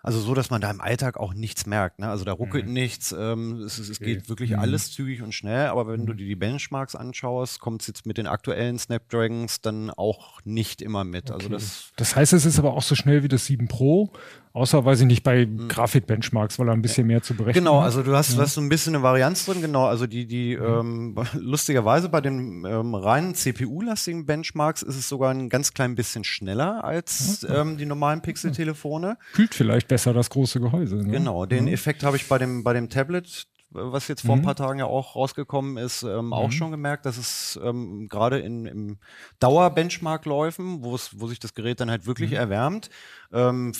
also 0.06 0.20
so, 0.20 0.34
dass 0.34 0.50
man 0.50 0.60
da 0.60 0.70
im 0.70 0.80
Alltag 0.80 1.16
auch 1.16 1.34
nichts 1.34 1.66
merkt. 1.66 1.98
Ne? 1.98 2.08
Also 2.08 2.24
da 2.24 2.30
ruckelt 2.30 2.68
nichts, 2.68 3.10
ähm, 3.10 3.62
es, 3.62 3.78
es, 3.78 3.88
es 3.88 3.98
geht 3.98 4.28
wirklich 4.28 4.56
alles 4.56 4.92
zügig 4.92 5.20
und 5.20 5.34
schnell, 5.34 5.66
aber 5.66 5.88
wenn 5.88 6.06
du 6.06 6.12
dir 6.12 6.26
die 6.26 6.36
Benchmarks 6.36 6.94
anschaust, 6.94 7.58
kommt 7.58 7.80
es 7.80 7.88
jetzt 7.88 8.06
mit 8.06 8.16
den 8.16 8.28
aktuellen 8.28 8.78
Snapdragons 8.78 9.62
dann 9.62 9.90
auch 9.90 10.40
nicht 10.44 10.80
immer 10.80 11.02
mit. 11.02 11.32
Also 11.32 11.48
das 11.48 11.90
Das 11.96 12.14
heißt, 12.14 12.34
es 12.34 12.46
ist 12.46 12.60
aber 12.60 12.74
auch 12.74 12.82
so 12.82 12.94
schnell 12.94 13.24
wie 13.24 13.28
das 13.28 13.46
7 13.46 13.66
Pro, 13.66 14.12
außer, 14.56 14.84
weiß 14.84 15.00
ich 15.00 15.06
nicht, 15.06 15.22
bei 15.22 15.44
Grafik-Benchmarks, 15.44 16.58
weil 16.58 16.68
er 16.68 16.72
ein 16.72 16.80
bisschen 16.80 17.06
mehr 17.06 17.22
zu 17.22 17.34
berechnen 17.34 17.64
Genau, 17.64 17.80
also 17.80 18.02
du 18.02 18.16
hast, 18.16 18.36
du 18.36 18.40
hast 18.40 18.54
so 18.54 18.60
ein 18.60 18.70
bisschen 18.70 18.94
eine 18.94 19.02
Varianz 19.02 19.44
drin, 19.44 19.60
genau. 19.60 19.86
Also 19.86 20.06
die, 20.06 20.26
die 20.26 20.54
ähm, 20.54 21.14
lustigerweise 21.34 22.08
bei 22.08 22.22
den 22.22 22.64
ähm, 22.64 22.94
reinen 22.94 23.34
CPU-lastigen 23.34 24.24
Benchmarks 24.24 24.82
ist 24.82 24.96
es 24.96 25.08
sogar 25.08 25.32
ein 25.32 25.50
ganz 25.50 25.74
klein 25.74 25.94
bisschen 25.94 26.24
schneller 26.24 26.82
als 26.84 27.46
ähm, 27.48 27.76
die 27.76 27.84
normalen 27.84 28.22
Pixel-Telefone. 28.22 29.18
Kühlt 29.34 29.54
vielleicht 29.54 29.88
besser 29.88 30.14
das 30.14 30.30
große 30.30 30.58
Gehäuse. 30.58 30.96
Ne? 30.96 31.10
Genau, 31.10 31.44
den 31.44 31.68
Effekt 31.68 32.02
habe 32.02 32.16
ich 32.16 32.26
bei 32.26 32.38
dem, 32.38 32.64
bei 32.64 32.72
dem 32.72 32.88
Tablet, 32.88 33.46
was 33.70 34.08
jetzt 34.08 34.22
vor 34.24 34.36
ein 34.36 34.42
paar 34.42 34.56
Tagen 34.56 34.78
ja 34.78 34.86
auch 34.86 35.16
rausgekommen 35.16 35.76
ist, 35.76 36.02
ähm, 36.02 36.32
auch 36.32 36.50
schon 36.50 36.70
gemerkt, 36.70 37.04
dass 37.04 37.18
es 37.18 37.60
ähm, 37.62 38.08
gerade 38.08 38.38
in 38.38 38.64
im 38.64 38.98
Dauer-Benchmark-Läufen, 39.40 40.82
wo 40.82 40.94
es, 40.94 41.20
wo 41.20 41.26
sich 41.26 41.40
das 41.40 41.52
Gerät 41.52 41.80
dann 41.80 41.90
halt 41.90 42.06
wirklich 42.06 42.32
erwärmt, 42.32 42.88
ähm, 43.32 43.72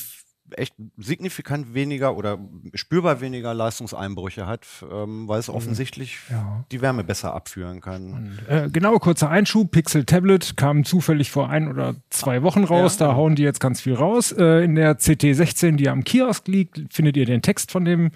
echt 0.53 0.75
signifikant 0.97 1.75
weniger 1.75 2.17
oder 2.17 2.39
spürbar 2.75 3.21
weniger 3.21 3.53
Leistungseinbrüche 3.55 4.47
hat, 4.47 4.67
ähm, 4.93 5.27
weil 5.29 5.41
es 5.41 5.49
offensichtlich 5.49 6.19
Ja. 6.31 6.65
die 6.73 6.81
Wärme 6.83 7.05
besser 7.05 7.35
abführen 7.35 7.81
kann. 7.81 8.39
Äh, 8.49 8.69
genau, 8.71 8.99
kurzer 8.99 9.29
Einschub. 9.31 9.71
Pixel 9.71 10.05
Tablet 10.05 10.57
kam 10.57 10.85
zufällig 10.85 11.31
vor 11.31 11.51
ein 11.51 11.69
oder 11.69 11.95
zwei 12.11 12.43
Wochen 12.43 12.65
raus. 12.65 12.97
da 12.97 13.15
hauen 13.15 13.35
die 13.35 13.43
jetzt 13.43 13.61
ganz 13.61 13.81
viel 13.81 13.95
raus. 13.95 14.33
Äh, 14.33 14.65
in 14.65 14.75
der 14.77 14.99
CT16, 14.99 15.77
die 15.77 15.89
am 15.89 16.05
Kiosk 16.05 16.47
liegt, 16.49 16.83
findet 16.93 17.17
ihr 17.17 17.27
den 17.27 17.43
Text 17.43 17.71
von 17.73 17.85
dem, 17.85 18.11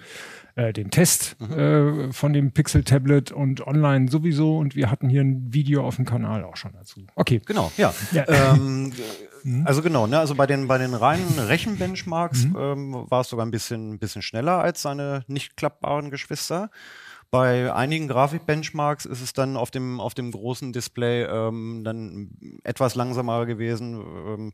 äh, 0.55 0.73
den 0.73 0.91
Test 0.91 1.39
äh, 1.41 2.11
von 2.11 2.33
dem 2.33 2.51
Pixel 2.51 2.83
Tablet 2.83 3.31
und 3.31 3.65
online 3.65 4.09
sowieso. 4.09 4.57
Und 4.57 4.75
wir 4.75 4.91
hatten 4.91 5.09
hier 5.09 5.21
ein 5.21 5.53
Video 5.53 5.85
auf 5.85 5.95
dem 5.95 6.05
Kanal 6.05 6.43
auch 6.43 6.57
schon 6.57 6.73
dazu. 6.73 7.05
Okay. 7.15 7.41
Genau, 7.45 7.71
ja. 7.77 7.93
Ja. 8.11 8.25
Ähm, 8.27 8.91
äh, 8.91 9.31
Also 9.65 9.81
genau, 9.81 10.07
ne? 10.07 10.19
also 10.19 10.35
bei 10.35 10.47
den, 10.47 10.67
bei 10.67 10.77
den 10.77 10.93
reinen 10.93 11.39
Rechenbenchmarks 11.39 12.45
ähm, 12.45 13.05
war 13.09 13.21
es 13.21 13.29
sogar 13.29 13.45
ein 13.45 13.51
bisschen, 13.51 13.99
bisschen 13.99 14.21
schneller 14.21 14.59
als 14.59 14.81
seine 14.81 15.23
nicht 15.27 15.57
klappbaren 15.57 16.11
Geschwister. 16.11 16.69
Bei 17.31 17.73
einigen 17.73 18.09
Grafikbenchmarks 18.09 19.05
ist 19.05 19.21
es 19.21 19.31
dann 19.31 19.55
auf 19.55 19.71
dem, 19.71 20.01
auf 20.01 20.13
dem 20.13 20.31
großen 20.31 20.73
Display 20.73 21.23
ähm, 21.23 21.83
dann 21.85 22.31
etwas 22.65 22.95
langsamer 22.95 23.45
gewesen. 23.45 23.95
Ähm, 23.95 24.53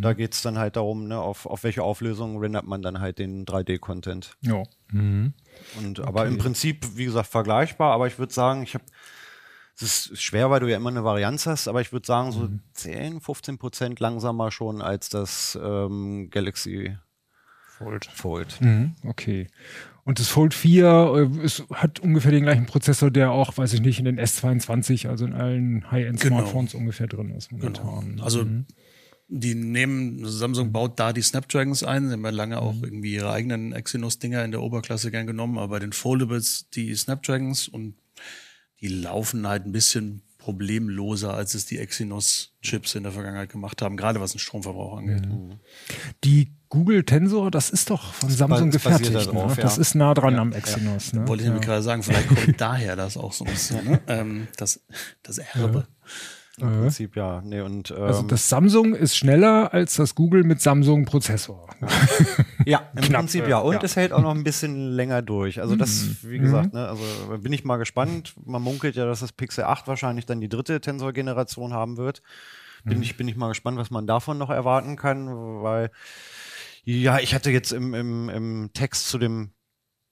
Da 0.00 0.14
geht 0.14 0.32
es 0.32 0.40
dann 0.40 0.58
halt 0.58 0.76
darum, 0.76 1.06
ne, 1.06 1.20
auf, 1.20 1.44
auf 1.44 1.64
welche 1.64 1.82
Auflösung 1.82 2.38
rendert 2.38 2.64
man 2.66 2.80
dann 2.80 2.98
halt 2.98 3.18
den 3.18 3.44
3D-Content. 3.44 4.38
Ja. 4.40 4.62
Und 5.78 6.00
aber 6.00 6.24
im 6.26 6.38
Prinzip, 6.38 6.96
wie 6.96 7.04
gesagt, 7.04 7.28
vergleichbar, 7.28 7.92
aber 7.92 8.06
ich 8.06 8.18
würde 8.18 8.32
sagen, 8.32 8.62
ich 8.62 8.72
habe 8.72 8.84
es 9.76 9.82
ist 9.82 10.22
schwer, 10.22 10.50
weil 10.50 10.60
du 10.60 10.70
ja 10.70 10.76
immer 10.76 10.90
eine 10.90 11.02
Varianz 11.04 11.46
hast, 11.46 11.66
aber 11.68 11.80
ich 11.80 11.92
würde 11.92 12.06
sagen, 12.06 12.30
so 12.32 12.48
10, 12.74 13.20
15 13.20 13.58
Prozent 13.58 14.00
langsamer 14.00 14.50
schon 14.52 14.80
als 14.80 15.08
das 15.08 15.58
ähm, 15.60 16.30
Galaxy 16.30 16.96
Fold. 17.66 18.06
Fold. 18.06 18.60
Mhm, 18.60 18.94
okay. 19.04 19.48
Und 20.04 20.20
das 20.20 20.28
Fold 20.28 20.52
4 20.52 21.30
äh, 21.40 21.44
ist, 21.44 21.64
hat 21.72 22.00
ungefähr 22.00 22.30
den 22.30 22.42
gleichen 22.42 22.66
Prozessor, 22.66 23.10
der 23.10 23.30
auch, 23.30 23.56
weiß 23.56 23.72
ich 23.72 23.80
nicht, 23.80 23.98
in 23.98 24.04
den 24.04 24.20
S22, 24.20 25.08
also 25.08 25.24
in 25.24 25.32
allen 25.32 25.90
High-End-Smartphones 25.90 26.74
ungefähr 26.74 27.06
drin 27.06 27.30
ist 27.30 27.50
momentan. 27.50 28.20
Also 28.20 28.46
die 29.28 29.54
nehmen, 29.54 30.26
Samsung 30.26 30.72
baut 30.72 31.00
da 31.00 31.12
die 31.12 31.22
Snapdragons 31.22 31.82
ein. 31.82 32.08
Sie 32.08 32.12
haben 32.12 32.24
ja 32.24 32.30
lange 32.30 32.60
auch 32.60 32.74
irgendwie 32.82 33.14
ihre 33.14 33.32
eigenen 33.32 33.72
Exynos-Dinger 33.72 34.44
in 34.44 34.50
der 34.50 34.62
Oberklasse 34.62 35.10
gern 35.10 35.26
genommen, 35.26 35.56
aber 35.56 35.68
bei 35.68 35.78
den 35.78 35.92
Foldables 35.92 36.68
die 36.70 36.94
Snapdragons 36.94 37.68
und 37.68 37.94
die 38.80 38.88
laufen 38.88 39.46
halt 39.48 39.64
ein 39.64 39.72
bisschen 39.72 40.22
problemloser, 40.36 41.32
als 41.32 41.54
es 41.54 41.64
die 41.64 41.78
Exynos-Chips 41.78 42.96
in 42.96 43.02
der 43.02 43.12
Vergangenheit 43.12 43.48
gemacht 43.48 43.80
haben, 43.80 43.96
gerade 43.96 44.20
was 44.20 44.32
den 44.32 44.40
Stromverbrauch 44.40 44.98
angeht. 44.98 45.26
Mhm. 45.26 45.54
Die 46.22 46.52
Google 46.74 47.04
Tensor, 47.04 47.50
das 47.50 47.70
ist 47.70 47.88
doch 47.90 48.12
von 48.12 48.28
Samsung 48.28 48.70
das 48.70 48.82
basiert 48.82 49.02
gefertigt. 49.12 49.28
da 49.28 49.32
drauf, 49.32 49.56
ne? 49.56 49.62
Das 49.62 49.76
ja. 49.76 49.80
ist 49.82 49.94
nah 49.94 50.12
dran 50.12 50.38
am 50.38 50.52
Exynos. 50.52 51.12
Ne? 51.12 51.26
Wollte 51.28 51.42
ich 51.44 51.48
nämlich 51.48 51.64
gerade 51.66 51.82
sagen, 51.82 52.02
vielleicht 52.02 52.28
kommt 52.28 52.54
daher 52.60 52.96
das 52.96 53.16
auch 53.16 53.32
so 53.32 53.44
ein 53.44 53.50
bisschen, 53.52 53.84
ne? 53.90 54.00
ähm, 54.08 54.48
das, 54.56 54.80
das 55.22 55.38
Erbe. 55.38 55.86
Im 56.60 56.68
Prinzip 56.82 57.16
ja. 57.16 57.42
Nee, 57.44 57.62
und, 57.62 57.90
ähm, 57.90 58.02
Also 58.04 58.22
das 58.22 58.48
Samsung 58.48 58.94
ist 58.94 59.16
schneller 59.16 59.72
als 59.74 59.96
das 59.96 60.14
Google 60.14 60.44
mit 60.44 60.60
Samsung 60.60 61.04
Prozessor. 61.04 61.68
Ja, 62.64 62.82
im 62.94 63.02
Knapp, 63.02 63.22
Prinzip 63.22 63.48
ja. 63.48 63.58
Und 63.58 63.74
ja. 63.74 63.80
es 63.82 63.96
hält 63.96 64.12
auch 64.12 64.22
noch 64.22 64.30
ein 64.32 64.44
bisschen 64.44 64.92
länger 64.92 65.20
durch. 65.22 65.60
Also 65.60 65.74
das, 65.74 66.02
Mhm. 66.04 66.16
wie 66.30 66.38
gesagt, 66.38 66.72
ne, 66.72 66.88
also 66.88 67.02
bin 67.38 67.52
ich 67.52 67.64
mal 67.64 67.78
gespannt. 67.78 68.34
Man 68.44 68.62
munkelt 68.62 68.94
ja, 68.94 69.04
dass 69.04 69.18
das 69.20 69.32
Pixel 69.32 69.64
8 69.64 69.88
wahrscheinlich 69.88 70.26
dann 70.26 70.40
die 70.40 70.48
dritte 70.48 70.80
Tensor-Generation 70.80 71.72
haben 71.72 71.96
wird. 71.96 72.22
Bin, 72.84 72.98
Mhm. 72.98 73.02
ich, 73.02 73.16
bin 73.16 73.26
ich 73.26 73.34
mal 73.34 73.48
gespannt, 73.48 73.76
was 73.78 73.90
man 73.90 74.06
davon 74.06 74.38
noch 74.38 74.50
erwarten 74.50 74.94
kann, 74.96 75.26
weil 75.62 75.90
ja, 76.84 77.18
ich 77.18 77.34
hatte 77.34 77.50
jetzt 77.50 77.72
im, 77.72 77.94
im, 77.94 78.28
im 78.28 78.70
Text 78.74 79.08
zu 79.08 79.18
dem 79.18 79.50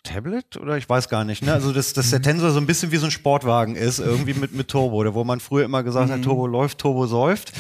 Tablet 0.05 0.57
oder 0.57 0.77
ich 0.77 0.89
weiß 0.89 1.09
gar 1.09 1.25
nicht, 1.25 1.43
ne? 1.45 1.53
Also 1.53 1.73
dass, 1.73 1.93
dass 1.93 2.11
der 2.11 2.19
Mhm. 2.19 2.25
Tensor 2.25 2.51
so 2.51 2.59
ein 2.59 2.67
bisschen 2.67 2.91
wie 2.91 2.97
so 2.97 3.07
ein 3.07 3.13
Sportwagen 3.13 3.77
ist, 3.77 4.01
irgendwie 4.01 4.35
mit, 4.35 4.53
mit 4.53 4.67
Turbo, 4.67 5.15
wo 5.15 5.23
man 5.23 5.39
früher 5.39 5.65
immer 5.65 5.85
gesagt 5.85 6.09
Mhm. 6.09 6.13
hat, 6.15 6.23
Turbo 6.23 6.49
läuft, 6.49 6.79
Turbo 6.79 7.07
säuft. 7.07 7.53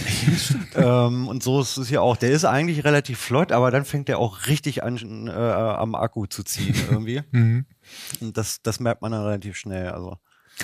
ähm, 0.75 1.29
und 1.29 1.42
so 1.44 1.61
ist 1.61 1.77
es 1.77 1.88
hier 1.88 2.03
auch. 2.03 2.16
Der 2.16 2.31
ist 2.33 2.44
eigentlich 2.44 2.83
relativ 2.85 3.20
flott, 3.20 3.53
aber 3.53 3.70
dann 3.70 3.85
fängt 3.85 4.09
er 4.09 4.18
auch 4.18 4.46
richtig 4.48 4.83
an, 4.83 5.29
äh, 5.29 5.31
am 5.31 5.94
Akku 5.94 6.27
zu 6.27 6.42
ziehen 6.42 6.75
irgendwie. 6.90 7.22
Mhm. 7.31 7.66
Und 8.20 8.37
das, 8.37 8.61
das 8.62 8.81
merkt 8.81 9.03
man 9.03 9.12
dann 9.12 9.22
relativ 9.22 9.57
schnell. 9.57 9.90
Also. 9.90 10.16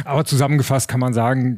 Aber 0.05 0.25
zusammengefasst 0.25 0.89
kann 0.89 1.01
man 1.01 1.13
sagen, 1.13 1.57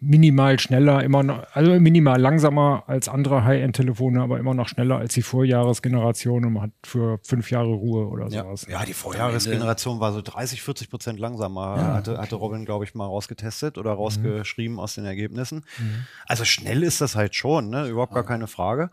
minimal 0.00 0.58
schneller, 0.60 1.02
immer 1.02 1.22
noch, 1.22 1.42
also 1.52 1.72
minimal 1.80 2.20
langsamer 2.20 2.84
als 2.86 3.08
andere 3.08 3.44
High-End-Telefone, 3.44 4.22
aber 4.22 4.38
immer 4.38 4.54
noch 4.54 4.68
schneller 4.68 4.98
als 4.98 5.14
die 5.14 5.22
Vorjahresgeneration 5.22 6.44
und 6.44 6.52
man 6.52 6.62
hat 6.64 6.70
für 6.84 7.18
fünf 7.22 7.50
Jahre 7.50 7.72
Ruhe 7.72 8.06
oder 8.08 8.28
Ja, 8.28 8.42
sowas. 8.44 8.66
ja, 8.70 8.84
die 8.84 8.92
Vorjahresgeneration 8.94 10.00
war 10.00 10.12
so 10.12 10.22
30, 10.22 10.62
40 10.62 10.90
Prozent 10.90 11.18
langsamer, 11.18 11.94
hatte, 11.94 12.18
hatte 12.18 12.36
Robin, 12.36 12.64
glaube 12.64 12.84
ich, 12.84 12.94
mal 12.94 13.06
rausgetestet 13.06 13.78
oder 13.78 13.92
rausgeschrieben 13.92 14.78
aus 14.78 14.94
den 14.94 15.04
Ergebnissen. 15.04 15.64
Also 16.26 16.44
schnell 16.44 16.82
ist 16.82 17.00
das 17.00 17.16
halt 17.16 17.34
schon, 17.34 17.68
ne? 17.68 17.88
überhaupt 17.88 18.14
gar 18.14 18.24
keine 18.24 18.46
Frage. 18.46 18.90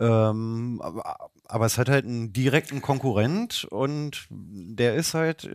Ähm, 0.00 0.80
aber, 0.82 1.30
aber 1.46 1.66
es 1.66 1.78
hat 1.78 1.88
halt 1.88 2.04
einen 2.04 2.32
direkten 2.32 2.82
Konkurrent 2.82 3.66
und 3.70 4.26
der 4.30 4.94
ist 4.94 5.14
halt 5.14 5.48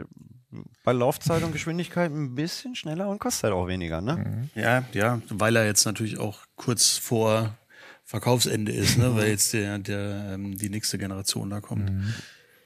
bei 0.83 0.91
Laufzeit 0.91 1.43
und 1.43 1.51
Geschwindigkeit 1.51 2.11
ein 2.11 2.35
bisschen 2.35 2.75
schneller 2.75 3.09
und 3.09 3.19
kostet 3.19 3.45
halt 3.45 3.53
auch 3.53 3.67
weniger. 3.67 4.01
Ne? 4.01 4.49
Ja, 4.55 4.83
ja, 4.93 5.21
weil 5.29 5.55
er 5.55 5.65
jetzt 5.65 5.85
natürlich 5.85 6.17
auch 6.19 6.39
kurz 6.55 6.97
vor 6.97 7.57
Verkaufsende 8.03 8.71
ist, 8.71 8.97
ne? 8.97 9.15
weil 9.15 9.29
jetzt 9.29 9.53
der, 9.53 9.79
der, 9.79 10.31
ähm, 10.33 10.57
die 10.57 10.69
nächste 10.69 10.97
Generation 10.97 11.49
da 11.49 11.61
kommt. 11.61 11.91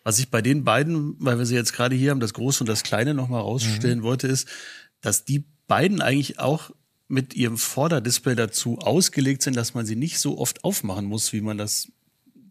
Was 0.03 0.19
ich 0.19 0.29
bei 0.29 0.41
den 0.41 0.63
beiden, 0.63 1.15
weil 1.19 1.37
wir 1.37 1.45
sie 1.45 1.55
jetzt 1.55 1.73
gerade 1.73 1.95
hier 1.95 2.11
haben, 2.11 2.19
das 2.19 2.33
Große 2.33 2.63
und 2.63 2.69
das 2.69 2.83
Kleine 2.83 3.13
nochmal 3.13 3.41
rausstellen 3.41 4.03
wollte, 4.03 4.27
ist, 4.27 4.47
dass 5.01 5.25
die 5.25 5.43
beiden 5.67 6.01
eigentlich 6.01 6.39
auch 6.39 6.71
mit 7.07 7.33
ihrem 7.35 7.57
Vorderdisplay 7.57 8.35
dazu 8.35 8.79
ausgelegt 8.79 9.41
sind, 9.41 9.55
dass 9.55 9.73
man 9.73 9.85
sie 9.85 9.95
nicht 9.95 10.19
so 10.19 10.37
oft 10.37 10.63
aufmachen 10.63 11.05
muss, 11.05 11.33
wie 11.33 11.41
man 11.41 11.57
das 11.57 11.91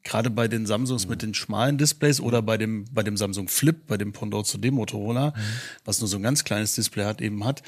gerade 0.06 0.30
bei 0.30 0.48
den 0.48 0.66
Samsungs 0.66 1.06
mit 1.06 1.22
den 1.22 1.34
schmalen 1.34 1.78
Displays 1.78 2.20
oder 2.20 2.40
bei 2.40 2.56
dem, 2.56 2.84
bei 2.92 3.02
dem 3.02 3.16
Samsung 3.16 3.48
Flip, 3.48 3.86
bei 3.86 3.96
dem 3.96 4.12
Pendant 4.12 4.46
zu 4.46 4.58
dem 4.58 4.74
Motorola, 4.74 5.34
was 5.84 6.00
nur 6.00 6.08
so 6.08 6.16
ein 6.16 6.22
ganz 6.22 6.44
kleines 6.44 6.74
Display 6.74 7.04
hat, 7.04 7.20
eben 7.20 7.44
hat, 7.44 7.62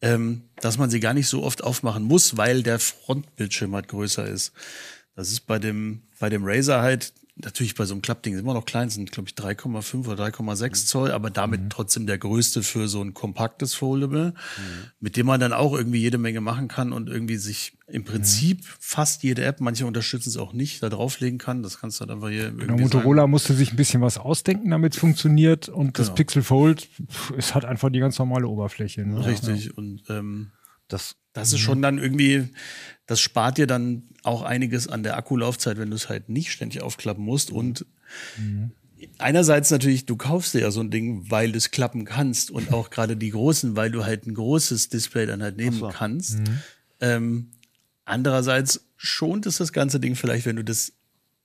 ähm, 0.00 0.42
dass 0.60 0.78
man 0.78 0.88
sie 0.90 1.00
gar 1.00 1.14
nicht 1.14 1.28
so 1.28 1.42
oft 1.42 1.62
aufmachen 1.62 2.04
muss, 2.04 2.36
weil 2.36 2.62
der 2.62 2.78
Frontbildschirm 2.78 3.74
halt 3.74 3.88
größer 3.88 4.26
ist. 4.26 4.52
Das 5.14 5.30
ist 5.30 5.46
bei 5.46 5.58
dem, 5.58 6.02
bei 6.18 6.30
dem 6.30 6.44
Razer 6.44 6.80
halt, 6.80 7.12
natürlich 7.44 7.74
bei 7.74 7.84
so 7.84 7.94
einem 7.94 8.02
Klappding 8.02 8.34
ist 8.34 8.40
immer 8.40 8.54
noch 8.54 8.64
klein, 8.64 8.90
sind 8.90 9.12
glaube 9.12 9.28
ich 9.28 9.34
3,5 9.34 10.06
oder 10.08 10.24
3,6 10.24 10.86
Zoll, 10.86 11.10
aber 11.12 11.30
damit 11.30 11.70
trotzdem 11.70 12.06
der 12.06 12.18
größte 12.18 12.62
für 12.62 12.88
so 12.88 13.02
ein 13.02 13.14
kompaktes 13.14 13.74
Foldable, 13.74 14.34
mit 15.00 15.16
dem 15.16 15.26
man 15.26 15.40
dann 15.40 15.52
auch 15.52 15.72
irgendwie 15.72 15.98
jede 16.00 16.18
Menge 16.18 16.40
machen 16.40 16.68
kann 16.68 16.92
und 16.92 17.08
irgendwie 17.08 17.36
sich 17.36 17.72
im 17.86 18.04
Prinzip 18.04 18.64
fast 18.78 19.22
jede 19.24 19.44
App, 19.44 19.60
manche 19.60 19.84
unterstützen 19.84 20.28
es 20.28 20.36
auch 20.36 20.52
nicht, 20.52 20.82
da 20.82 20.88
drauflegen 20.88 21.38
kann. 21.38 21.62
Das 21.62 21.80
kannst 21.80 22.00
du 22.00 22.06
dann 22.06 22.16
einfach 22.16 22.28
hier 22.28 22.44
irgendwie 22.44 22.66
Genau, 22.66 22.78
Motorola 22.78 23.26
musste 23.26 23.54
sich 23.54 23.72
ein 23.72 23.76
bisschen 23.76 24.00
was 24.00 24.16
ausdenken, 24.18 24.70
damit 24.70 24.94
es 24.94 24.98
funktioniert 25.00 25.68
und 25.68 25.98
das 25.98 26.06
Genau. 26.06 26.16
Pixel 26.16 26.42
Fold, 26.42 26.88
pff, 27.10 27.32
es 27.36 27.54
hat 27.54 27.64
einfach 27.64 27.90
die 27.90 27.98
ganz 27.98 28.18
normale 28.18 28.46
Oberfläche. 28.46 29.02
Ne? 29.04 29.16
sagen. 29.16 29.28
Richtig. 29.28 29.76
Und 29.76 30.02
ähm, 30.08 30.50
Das, 30.92 31.16
Das 31.32 31.52
ist 31.52 31.60
schon 31.60 31.82
dann 31.82 31.98
irgendwie, 31.98 32.48
das 33.06 33.20
spart 33.20 33.58
dir 33.58 33.66
dann 33.66 34.02
auch 34.22 34.42
einiges 34.42 34.88
an 34.88 35.02
der 35.02 35.16
Akkulaufzeit, 35.16 35.78
wenn 35.78 35.90
du 35.90 35.96
es 35.96 36.08
halt 36.08 36.28
nicht 36.28 36.50
ständig 36.52 36.82
aufklappen 36.82 37.24
musst. 37.24 37.50
Und 37.50 37.86
einerseits 39.18 39.70
natürlich, 39.70 40.04
du 40.06 40.16
kaufst 40.16 40.54
dir 40.54 40.60
ja 40.60 40.70
so 40.70 40.80
ein 40.80 40.90
Ding, 40.90 41.30
weil 41.30 41.52
du 41.52 41.58
es 41.58 41.70
klappen 41.70 42.04
kannst 42.04 42.50
und 42.50 42.72
auch 42.72 42.90
gerade 42.90 43.16
die 43.16 43.30
großen, 43.30 43.76
weil 43.76 43.90
du 43.90 44.04
halt 44.04 44.26
ein 44.26 44.34
großes 44.34 44.88
Display 44.90 45.26
dann 45.26 45.42
halt 45.42 45.56
nehmen 45.56 45.80
kannst. 45.92 46.38
Ähm, 47.00 47.52
andererseits 48.04 48.84
schont 48.96 49.46
es 49.46 49.56
das 49.56 49.72
ganze 49.72 50.00
Ding 50.00 50.16
vielleicht, 50.16 50.44
wenn 50.44 50.56
du 50.56 50.64
das 50.64 50.92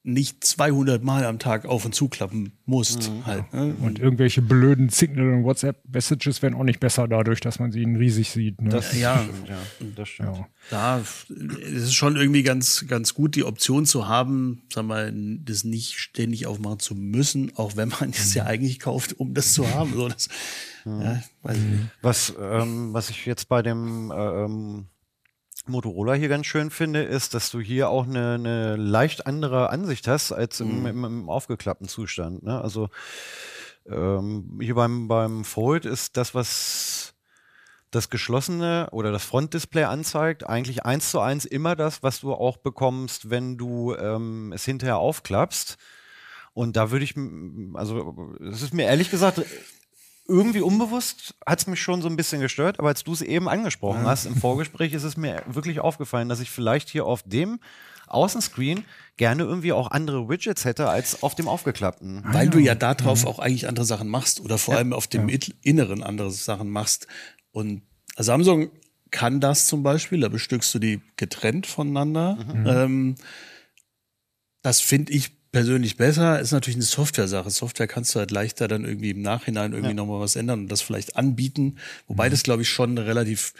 nicht 0.05 0.43
200 0.43 1.03
Mal 1.03 1.25
am 1.25 1.39
Tag 1.39 1.65
auf 1.65 1.83
und 1.83 1.95
zuklappen 1.95 2.53
musst. 2.65 3.11
Halt, 3.25 3.51
ne? 3.53 3.75
Und 3.81 3.97
irgendwelche 3.99 4.41
blöden 4.41 4.89
Signal- 4.89 5.33
und 5.33 5.43
WhatsApp-Messages 5.43 6.41
werden 6.43 6.53
auch 6.53 6.63
nicht 6.63 6.79
besser 6.79 7.07
dadurch, 7.07 7.39
dass 7.39 7.57
man 7.59 7.71
sie 7.71 7.83
riesig 7.83 8.29
sieht. 8.29 8.61
Ne? 8.61 8.69
das 8.69 8.95
Ja. 8.97 9.23
stimmt, 9.23 9.49
ja. 9.49 9.57
Das 9.95 10.09
stimmt. 10.09 10.37
ja. 10.37 10.47
Da 10.69 10.99
es 10.99 11.83
ist 11.83 11.93
schon 11.95 12.15
irgendwie 12.15 12.43
ganz, 12.43 12.85
ganz 12.87 13.13
gut, 13.15 13.35
die 13.35 13.43
Option 13.43 13.85
zu 13.85 14.07
haben, 14.07 14.61
sagen 14.71 14.87
wir, 14.87 15.11
das 15.43 15.63
nicht 15.63 15.97
ständig 15.97 16.45
aufmachen 16.45 16.79
zu 16.79 16.93
müssen, 16.95 17.51
auch 17.55 17.75
wenn 17.75 17.89
man 17.89 18.11
das 18.11 18.33
ja 18.35 18.45
eigentlich 18.45 18.79
kauft, 18.79 19.19
um 19.19 19.33
das 19.33 19.53
zu 19.53 19.67
haben. 19.73 19.93
So, 19.93 20.07
das, 20.07 20.29
ja, 20.85 21.21
weiß 21.41 21.57
ich 21.57 21.63
nicht. 21.63 21.83
Was, 22.03 22.33
ähm, 22.39 22.93
was 22.93 23.09
ich 23.09 23.25
jetzt 23.25 23.49
bei 23.49 23.63
dem 23.63 24.13
ähm, 24.15 24.85
Motorola 25.69 26.13
hier 26.13 26.29
ganz 26.29 26.45
schön 26.45 26.69
finde, 26.69 27.03
ist, 27.03 27.33
dass 27.33 27.51
du 27.51 27.59
hier 27.59 27.89
auch 27.89 28.05
eine, 28.05 28.35
eine 28.35 28.75
leicht 28.75 29.27
andere 29.27 29.69
Ansicht 29.69 30.07
hast 30.07 30.31
als 30.31 30.59
im, 30.59 30.85
im, 30.85 31.03
im 31.03 31.29
aufgeklappten 31.29 31.87
Zustand. 31.87 32.43
Ne? 32.43 32.61
Also 32.61 32.89
ähm, 33.87 34.59
hier 34.61 34.75
beim, 34.75 35.07
beim 35.07 35.45
Fold 35.45 35.85
ist 35.85 36.17
das, 36.17 36.33
was 36.33 37.13
das 37.91 38.09
geschlossene 38.09 38.89
oder 38.91 39.11
das 39.11 39.23
Frontdisplay 39.23 39.83
anzeigt, 39.83 40.47
eigentlich 40.47 40.85
eins 40.85 41.11
zu 41.11 41.19
eins 41.19 41.45
immer 41.45 41.75
das, 41.75 42.03
was 42.03 42.19
du 42.19 42.33
auch 42.33 42.57
bekommst, 42.57 43.29
wenn 43.29 43.57
du 43.57 43.95
ähm, 43.95 44.51
es 44.53 44.65
hinterher 44.65 44.97
aufklappst. 44.97 45.77
Und 46.53 46.77
da 46.77 46.91
würde 46.91 47.05
ich, 47.05 47.15
also 47.73 48.37
es 48.49 48.61
ist 48.61 48.73
mir 48.73 48.85
ehrlich 48.85 49.11
gesagt 49.11 49.41
irgendwie 50.27 50.61
unbewusst 50.61 51.35
hat 51.45 51.59
es 51.59 51.67
mich 51.67 51.81
schon 51.81 52.01
so 52.01 52.07
ein 52.07 52.15
bisschen 52.15 52.41
gestört, 52.41 52.79
aber 52.79 52.87
als 52.89 53.03
du 53.03 53.13
es 53.13 53.21
eben 53.21 53.47
angesprochen 53.47 54.05
hast 54.05 54.25
im 54.25 54.35
Vorgespräch, 54.35 54.93
ist 54.93 55.03
es 55.03 55.17
mir 55.17 55.43
wirklich 55.47 55.79
aufgefallen, 55.79 56.29
dass 56.29 56.39
ich 56.39 56.49
vielleicht 56.49 56.89
hier 56.89 57.05
auf 57.05 57.21
dem 57.23 57.59
Außenscreen 58.07 58.85
gerne 59.17 59.43
irgendwie 59.43 59.71
auch 59.71 59.91
andere 59.91 60.27
Widgets 60.29 60.65
hätte 60.65 60.89
als 60.89 61.23
auf 61.23 61.35
dem 61.35 61.47
aufgeklappten. 61.47 62.23
Weil 62.27 62.49
du 62.49 62.59
ja 62.59 62.75
darauf 62.75 63.25
auch 63.25 63.39
eigentlich 63.39 63.67
andere 63.67 63.85
Sachen 63.85 64.09
machst 64.09 64.39
oder 64.41 64.57
vor 64.57 64.75
allem 64.75 64.93
auf 64.93 65.07
dem 65.07 65.29
It- 65.29 65.55
Inneren 65.61 66.03
andere 66.03 66.31
Sachen 66.31 66.69
machst. 66.69 67.07
Und 67.51 67.83
Samsung 68.17 68.69
kann 69.11 69.39
das 69.39 69.67
zum 69.67 69.83
Beispiel, 69.83 70.19
da 70.19 70.27
bestückst 70.29 70.73
du 70.73 70.79
die 70.79 71.01
getrennt 71.17 71.67
voneinander. 71.67 72.37
Ähm, 72.65 73.15
das 74.61 74.81
finde 74.81 75.13
ich 75.13 75.31
persönlich 75.55 75.95
besser. 75.95 76.37
Ist 76.41 76.51
natürlich 76.51 76.75
eine 76.75 76.83
Software-Sache. 76.83 77.49
Software 77.49 77.87
kannst 77.87 78.13
du 78.13 78.19
halt 78.19 78.29
leichter 78.29 78.67
dann 78.67 78.83
irgendwie 78.83 79.11
im 79.11 79.21
Nachhinein 79.21 79.71
irgendwie 79.71 79.93
nochmal 79.93 80.19
was 80.19 80.35
ändern 80.35 80.59
und 80.63 80.67
das 80.67 80.81
vielleicht 80.81 81.15
anbieten. 81.15 81.77
Wobei 82.07 82.27
das, 82.27 82.43
glaube 82.43 82.63
ich, 82.63 82.69
schon 82.69 82.89
eine 82.89 83.05
relativ 83.05 83.53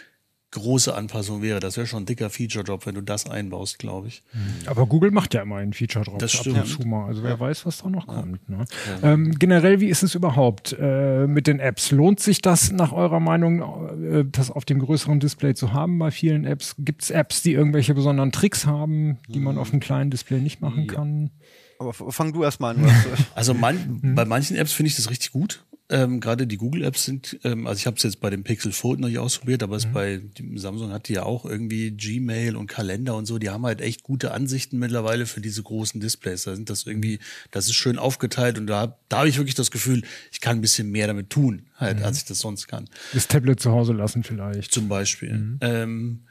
große 0.50 0.94
Anpassung 0.94 1.40
wäre. 1.40 1.58
Das 1.58 1.78
wäre 1.78 1.86
schon 1.86 2.02
ein 2.02 2.06
dicker 2.06 2.28
Feature-Job, 2.28 2.84
wenn 2.84 2.96
du 2.96 3.00
das 3.00 3.30
einbaust, 3.30 3.78
glaube 3.78 4.08
ich. 4.08 4.22
Aber 4.66 4.84
Google 4.84 5.10
macht 5.10 5.32
ja 5.32 5.40
immer 5.40 5.56
ein 5.56 5.72
Feature 5.72 6.04
drauf. 6.04 6.18
Das 6.18 6.34
ab 6.34 6.40
stimmt. 6.42 6.58
und 6.58 6.66
zu 6.66 6.86
mal. 6.86 7.06
Also 7.06 7.22
wer 7.22 7.40
weiß, 7.40 7.64
was 7.64 7.78
da 7.78 7.88
noch 7.88 8.06
kommt. 8.06 8.46
Ne? 8.46 8.66
Ähm, 9.02 9.30
generell, 9.38 9.80
wie 9.80 9.88
ist 9.88 10.02
es 10.02 10.14
überhaupt 10.14 10.76
äh, 10.78 11.26
mit 11.26 11.46
den 11.46 11.60
Apps? 11.60 11.92
Lohnt 11.92 12.20
sich 12.20 12.42
das 12.42 12.72
nach 12.72 12.92
eurer 12.92 13.20
Meinung, 13.20 13.62
äh, 14.04 14.24
das 14.30 14.50
auf 14.50 14.66
dem 14.66 14.80
größeren 14.80 15.18
Display 15.18 15.54
zu 15.54 15.72
haben 15.72 15.98
bei 15.98 16.10
vielen 16.10 16.44
Apps? 16.44 16.74
Gibt 16.78 17.04
es 17.04 17.10
Apps, 17.10 17.40
die 17.40 17.54
irgendwelche 17.54 17.94
besonderen 17.94 18.32
Tricks 18.32 18.66
haben, 18.66 19.16
die 19.28 19.40
man 19.40 19.56
auf 19.56 19.70
dem 19.70 19.80
kleinen 19.80 20.10
Display 20.10 20.40
nicht 20.40 20.60
machen 20.60 20.86
kann? 20.86 21.30
Aber 21.78 21.92
fang 21.92 22.32
du 22.32 22.42
erst 22.42 22.60
mal 22.60 22.76
an. 22.76 22.84
Was, 22.86 22.94
Also 23.34 23.54
man, 23.54 24.14
bei 24.14 24.24
manchen 24.24 24.56
Apps 24.56 24.72
finde 24.72 24.88
ich 24.88 24.96
das 24.96 25.10
richtig 25.10 25.32
gut. 25.32 25.64
ähm, 25.88 26.18
gerade 26.18 26.48
die 26.48 26.56
Google-Apps 26.56 27.04
sind, 27.04 27.38
ähm, 27.44 27.66
also 27.68 27.78
ich 27.78 27.86
habe 27.86 27.96
es 27.96 28.02
jetzt 28.02 28.18
bei 28.20 28.28
dem 28.28 28.42
Pixel 28.42 28.72
Fold 28.72 28.98
noch 28.98 29.06
nicht 29.08 29.20
ausprobiert, 29.20 29.62
aber 29.62 29.76
es 29.76 29.86
bei 29.86 30.20
Samsung 30.56 30.90
hat 30.90 31.06
die 31.08 31.12
ja 31.12 31.22
auch 31.22 31.44
irgendwie 31.44 31.92
Gmail 31.92 32.56
und 32.56 32.66
Kalender 32.66 33.14
und 33.14 33.26
so, 33.26 33.38
die 33.38 33.50
haben 33.50 33.64
halt 33.64 33.80
echt 33.80 34.02
gute 34.02 34.32
Ansichten 34.32 34.78
mittlerweile 34.80 35.26
für 35.26 35.40
diese 35.40 35.62
großen 35.62 36.00
Displays. 36.00 36.42
Da 36.42 36.56
sind 36.56 36.70
das 36.70 36.86
irgendwie, 36.86 37.20
das 37.52 37.66
ist 37.66 37.74
schön 37.74 37.98
aufgeteilt 37.98 38.58
und 38.58 38.66
da, 38.66 38.98
da 39.08 39.18
habe 39.18 39.28
ich 39.28 39.36
wirklich 39.36 39.54
das 39.54 39.70
Gefühl, 39.70 40.02
ich 40.32 40.40
kann 40.40 40.58
ein 40.58 40.60
bisschen 40.60 40.90
mehr 40.90 41.06
damit 41.06 41.30
tun, 41.30 41.66
halt, 41.76 42.02
als 42.02 42.18
ich 42.18 42.24
das 42.24 42.40
sonst 42.40 42.66
kann. 42.66 42.88
Das 43.12 43.28
Tablet 43.28 43.60
zu 43.60 43.70
Hause 43.70 43.92
lassen 43.92 44.24
vielleicht. 44.24 44.72
Zum 44.72 44.88
Beispiel. 44.88 45.58
Ähm, 45.60 46.24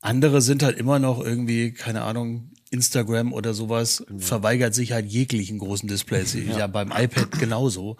andere 0.00 0.40
sind 0.40 0.62
halt 0.62 0.78
immer 0.78 0.98
noch 0.98 1.22
irgendwie, 1.22 1.72
keine 1.72 2.00
Ahnung, 2.02 2.50
Instagram 2.70 3.32
oder 3.32 3.52
sowas, 3.54 4.04
verweigert 4.18 4.74
sich 4.74 4.92
halt 4.92 5.06
jeglichen 5.06 5.58
großen 5.58 5.88
Displays. 5.88 6.34
Ja, 6.34 6.66
beim 6.66 6.92
iPad 6.92 7.32
genauso. 7.38 7.96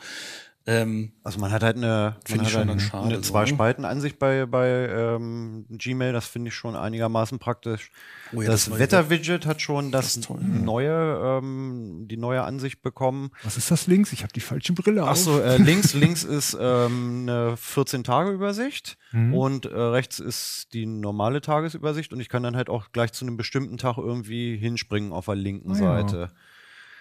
Ähm, 0.67 1.13
Also 1.25 1.41
man 1.41 1.51
hat 1.53 1.63
halt 1.63 1.77
eine, 1.77 2.17
man 2.29 2.47
hat 2.47 2.55
halt 2.55 2.69
dann 2.69 2.81
schade, 2.81 3.07
eine 3.07 3.17
so, 3.17 3.23
Zwei-Spalten-Ansicht 3.23 4.19
bei, 4.19 4.47
bei 4.47 4.89
ähm, 4.89 5.65
Gmail, 5.71 6.13
das 6.13 6.27
finde 6.27 6.49
ich 6.49 6.55
schon 6.55 6.77
einigermaßen 6.77 7.39
praktisch. 7.39 7.91
Oh 8.33 8.43
ja, 8.43 8.49
das 8.49 8.67
das 8.67 8.79
Wetter-Widget 8.79 9.47
hat 9.47 9.61
schon 9.61 9.91
das, 9.91 10.21
toll. 10.21 10.41
neue, 10.41 11.41
ähm, 11.43 12.07
die 12.09 12.17
neue 12.17 12.43
Ansicht 12.43 12.83
bekommen. 12.83 13.31
Was 13.43 13.57
ist 13.57 13.71
das 13.71 13.87
links? 13.87 14.13
Ich 14.13 14.23
habe 14.23 14.33
die 14.33 14.41
falsche 14.41 14.73
Brille 14.73 15.09
auf. 15.09 15.17
so, 15.17 15.41
äh, 15.41 15.57
links, 15.63 15.95
links 15.95 16.25
ist 16.25 16.57
ähm, 16.61 17.27
eine 17.29 17.55
14-Tage-Übersicht 17.55 18.99
und 19.33 19.67
äh, 19.67 19.77
rechts 19.77 20.21
ist 20.21 20.69
die 20.73 20.87
normale 20.87 21.41
Tagesübersicht 21.41 22.13
und 22.13 22.21
ich 22.21 22.29
kann 22.29 22.43
dann 22.43 22.57
halt 22.57 22.69
auch 22.69 22.93
gleich 22.93 23.13
zu 23.13 23.25
einem 23.25 23.37
bestimmten 23.37 23.77
Tag 23.77 23.99
irgendwie 23.99 24.57
hinspringen 24.57 25.13
auf 25.13 25.27
der 25.27 25.35
linken 25.35 25.71
ja. 25.71 25.77
Seite. 25.77 26.31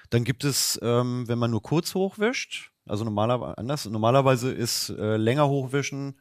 Dann 0.09 0.23
gibt 0.23 0.43
es, 0.43 0.79
ähm, 0.81 1.27
wenn 1.27 1.37
man 1.37 1.51
nur 1.51 1.61
kurz 1.61 1.93
hochwischt, 1.93 2.71
also 2.85 3.03
normalerweise 3.03 3.57
anders, 3.57 3.85
normalerweise 3.85 4.51
ist 4.51 4.89
äh, 4.89 5.17
länger 5.17 5.47
hochwischen 5.47 6.15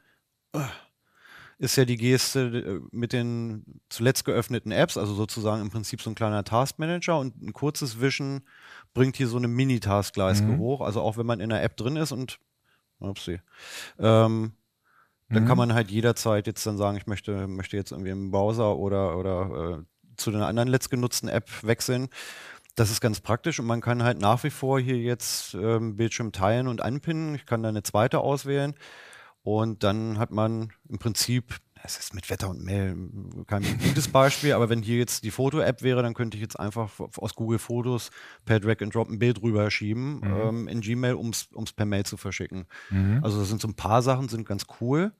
äh, 0.52 0.58
ist 1.58 1.76
ja 1.76 1.84
die 1.84 1.96
Geste 1.96 2.40
äh, 2.40 2.80
mit 2.92 3.12
den 3.12 3.80
zuletzt 3.88 4.24
geöffneten 4.24 4.72
Apps, 4.72 4.96
also 4.96 5.14
sozusagen 5.14 5.60
im 5.60 5.70
Prinzip 5.70 6.00
so 6.00 6.10
ein 6.10 6.14
kleiner 6.14 6.44
Taskmanager 6.44 7.18
und 7.18 7.42
ein 7.42 7.52
kurzes 7.52 8.00
Wischen 8.00 8.42
bringt 8.94 9.16
hier 9.16 9.28
so 9.28 9.36
eine 9.36 9.48
Mini-Taskleiste 9.48 10.56
hoch. 10.56 10.80
Also 10.80 11.00
auch 11.00 11.16
wenn 11.16 11.26
man 11.26 11.40
in 11.40 11.50
der 11.50 11.62
App 11.62 11.76
drin 11.76 11.96
ist 11.96 12.12
und 12.12 12.38
upsie, 13.00 13.40
ähm, 13.98 14.52
dann 15.30 15.46
kann 15.46 15.58
man 15.58 15.74
halt 15.74 15.90
jederzeit 15.90 16.46
jetzt 16.46 16.66
dann 16.66 16.78
sagen, 16.78 16.96
ich 16.96 17.06
möchte, 17.06 17.46
möchte 17.48 17.76
jetzt 17.76 17.92
irgendwie 17.92 18.10
im 18.10 18.30
Browser 18.30 18.76
oder, 18.76 19.18
oder 19.18 19.78
äh, 19.80 20.14
zu 20.16 20.30
einer 20.30 20.46
anderen 20.46 20.70
letztgenutzten 20.70 21.28
App 21.28 21.50
wechseln. 21.62 22.08
Das 22.76 22.90
ist 22.90 23.02
ganz 23.02 23.20
praktisch 23.20 23.60
und 23.60 23.66
man 23.66 23.82
kann 23.82 24.02
halt 24.02 24.20
nach 24.20 24.42
wie 24.44 24.50
vor 24.50 24.80
hier 24.80 24.96
jetzt 24.96 25.52
ähm, 25.54 25.96
Bildschirm 25.96 26.32
teilen 26.32 26.66
und 26.66 26.80
anpinnen. 26.80 27.34
Ich 27.34 27.44
kann 27.44 27.62
da 27.62 27.68
eine 27.68 27.82
zweite 27.82 28.20
auswählen 28.20 28.74
und 29.56 29.82
dann 29.82 30.18
hat 30.18 30.30
man 30.30 30.74
im 30.90 30.98
Prinzip, 30.98 31.56
es 31.82 31.96
ist 31.96 32.12
mit 32.12 32.28
Wetter 32.28 32.50
und 32.50 32.62
Mail 32.62 32.94
kein 33.46 33.62
gutes 33.78 34.08
Beispiel, 34.08 34.52
aber 34.52 34.68
wenn 34.68 34.82
hier 34.82 34.98
jetzt 34.98 35.24
die 35.24 35.30
Foto-App 35.30 35.80
wäre, 35.82 36.02
dann 36.02 36.12
könnte 36.12 36.36
ich 36.36 36.42
jetzt 36.42 36.60
einfach 36.60 36.90
aus 37.16 37.34
Google 37.34 37.58
Fotos 37.58 38.10
per 38.44 38.60
Drag 38.60 38.82
and 38.82 38.94
Drop 38.94 39.08
ein 39.08 39.18
Bild 39.18 39.40
rüberschieben 39.40 40.20
ähm, 40.22 40.68
in 40.68 40.82
Gmail, 40.82 41.14
um 41.14 41.30
es 41.30 41.72
per 41.74 41.86
Mail 41.86 42.04
zu 42.04 42.18
verschicken. 42.18 42.66
Also 43.22 43.40
das 43.40 43.48
sind 43.48 43.62
so 43.62 43.68
ein 43.68 43.74
paar 43.74 44.02
Sachen, 44.02 44.28
sind 44.28 44.46
ganz 44.46 44.66
cool. 44.82 45.12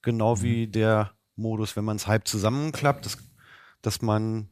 Genau 0.00 0.40
wie 0.40 0.66
der 0.66 1.12
Modus, 1.36 1.76
wenn 1.76 1.84
man 1.84 1.96
es 1.96 2.06
halb 2.06 2.26
zusammenklappt, 2.26 3.04
dass, 3.04 3.18
dass 3.82 4.00
man 4.00 4.48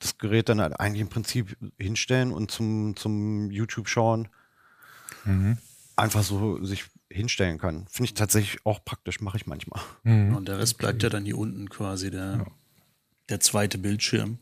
das 0.00 0.18
Gerät 0.18 0.50
dann 0.50 0.60
halt 0.60 0.78
eigentlich 0.78 1.00
im 1.00 1.08
Prinzip 1.08 1.56
hinstellen 1.78 2.30
und 2.30 2.50
zum, 2.50 2.94
zum 2.94 3.50
YouTube 3.50 3.88
schauen. 3.88 4.28
Einfach 5.96 6.22
so 6.22 6.62
sich 6.62 6.84
hinstellen 7.10 7.58
kann. 7.58 7.86
Finde 7.88 8.06
ich 8.06 8.14
tatsächlich 8.14 8.64
auch 8.66 8.84
praktisch, 8.84 9.20
mache 9.20 9.36
ich 9.36 9.46
manchmal. 9.46 9.80
Und 10.04 10.48
der 10.48 10.58
Rest 10.58 10.78
bleibt 10.78 11.02
ja 11.02 11.08
dann 11.08 11.24
hier 11.24 11.38
unten 11.38 11.68
quasi 11.68 12.10
der, 12.10 12.46
der 13.28 13.40
zweite 13.40 13.78
Bildschirm. 13.78 14.38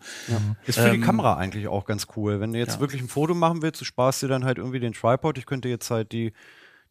Ist 0.67 0.79
für 0.79 0.91
die 0.91 1.01
Kamera 1.01 1.37
eigentlich 1.37 1.69
auch 1.69 1.85
ganz 1.85 2.07
cool. 2.17 2.41
Wenn 2.41 2.53
du 2.53 2.59
jetzt 2.59 2.75
Ja. 2.75 2.81
wirklich 2.81 3.03
ein 3.03 3.09
Foto 3.09 3.35
machen 3.35 3.63
willst, 3.63 3.81
du 3.81 3.85
sparst 3.85 4.23
dir 4.23 4.29
dann 4.29 4.45
halt 4.45 4.59
irgendwie 4.59 4.81
den 4.81 4.93
Tripod. 4.93 5.37
Ich 5.39 5.47
könnte 5.47 5.69
jetzt 5.69 5.91
halt 5.91 6.13
die, 6.13 6.33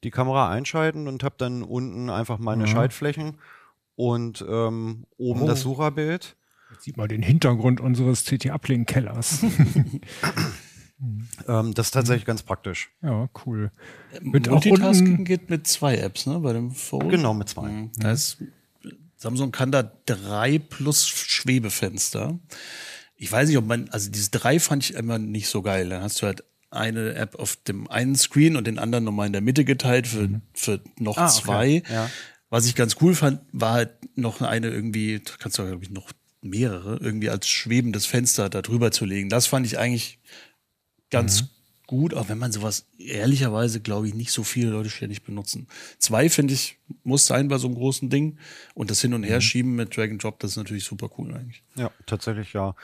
die 0.03 0.11
Kamera 0.11 0.49
einschalten 0.49 1.07
und 1.07 1.23
habe 1.23 1.35
dann 1.37 1.63
unten 1.63 2.09
einfach 2.09 2.37
meine 2.37 2.67
Schaltflächen 2.67 3.37
und 3.95 4.45
ähm, 4.47 5.05
oben 5.17 5.41
Oh. 5.43 5.47
das 5.47 5.61
Sucherbild. 5.61 6.35
Jetzt 6.71 6.83
sieht 6.83 6.95
man 6.97 7.09
den 7.09 7.21
Hintergrund 7.21 7.81
unseres 7.81 8.23
CT-Uplink-Kellers. 8.25 9.43
Ähm, 11.47 11.73
das 11.73 11.87
ist 11.87 11.91
tatsächlich 11.91 12.25
ganz 12.25 12.43
praktisch. 12.43 12.91
ja, 13.01 13.29
cool. 13.45 13.71
Mit 14.21 14.47
auch 14.47 14.53
Multitasking 14.63 15.11
unten, 15.11 15.25
geht 15.25 15.49
mit 15.49 15.67
zwei 15.67 15.97
Apps, 15.97 16.25
ne? 16.25 16.39
Bei 16.39 16.53
dem 16.53 16.71
Fold. 16.71 17.09
Genau, 17.09 17.33
mit 17.33 17.49
zwei. 17.49 17.69
Mhm. 17.69 17.91
Da 17.97 18.11
ist, 18.11 18.37
Samsung 19.17 19.51
kann 19.51 19.71
da 19.71 19.83
drei 20.05 20.59
plus 20.59 21.07
Schwebefenster. 21.07 22.39
Ich 23.15 23.31
weiß 23.31 23.49
nicht, 23.49 23.57
ob 23.57 23.65
man, 23.67 23.89
also 23.89 24.09
dieses 24.09 24.31
drei 24.31 24.59
fand 24.59 24.83
ich 24.83 24.93
immer 24.95 25.17
nicht 25.19 25.47
so 25.47 25.61
geil. 25.61 25.89
Da 25.89 26.01
hast 26.01 26.21
du 26.21 26.25
halt 26.25 26.43
eine 26.71 27.13
App 27.15 27.35
auf 27.35 27.55
dem 27.57 27.89
einen 27.89 28.15
Screen 28.15 28.55
und 28.55 28.65
den 28.65 28.79
anderen 28.79 29.03
nochmal 29.03 29.27
in 29.27 29.33
der 29.33 29.41
Mitte 29.41 29.65
geteilt 29.65 30.07
für, 30.07 30.41
für 30.53 30.81
noch 30.97 31.17
Ah, 31.17 31.25
okay. 31.25 31.41
zwei. 31.41 31.83
Ja. 31.91 32.09
Was 32.49 32.65
ich 32.65 32.75
ganz 32.75 32.95
cool 33.01 33.13
fand, 33.15 33.41
war 33.51 33.73
halt 33.73 33.91
noch 34.17 34.41
eine 34.41 34.69
irgendwie, 34.69 35.19
da 35.19 35.31
kannst 35.39 35.57
du 35.57 35.65
glaube 35.65 35.83
ich 35.83 35.89
noch 35.89 36.11
mehrere, 36.41 36.97
irgendwie 36.97 37.29
als 37.29 37.47
schwebendes 37.47 38.05
Fenster 38.05 38.49
da 38.49 38.61
drüber 38.61 38.91
zu 38.91 39.05
legen. 39.05 39.29
Das 39.29 39.47
fand 39.47 39.65
ich 39.65 39.77
eigentlich 39.77 40.19
ganz 41.11 41.45
gut, 41.91 42.13
auch 42.13 42.29
wenn 42.29 42.37
man 42.37 42.53
sowas 42.53 42.87
ehrlicherweise, 42.97 43.81
glaube 43.81 44.07
ich, 44.07 44.13
nicht 44.13 44.31
so 44.31 44.43
viele 44.43 44.69
Leute 44.71 44.89
ständig 44.89 45.23
benutzen. 45.23 45.67
Zwei, 45.99 46.29
finde 46.29 46.53
ich, 46.53 46.77
muss 47.03 47.25
sein 47.25 47.49
bei 47.49 47.57
so 47.57 47.67
einem 47.67 47.75
großen 47.75 48.09
Ding. 48.09 48.37
Und 48.73 48.89
das 48.89 49.01
Hin- 49.01 49.13
und 49.13 49.23
Herschieben 49.23 49.75
mit 49.75 49.95
Drag 49.95 50.09
and 50.09 50.23
Drop, 50.23 50.39
das 50.39 50.51
ist 50.51 50.57
natürlich 50.57 50.85
super 50.85 51.09
cool 51.17 51.33
eigentlich. 51.33 51.63
Ja, 51.75 51.91
tatsächlich 52.05 52.53
ja. 52.53 52.75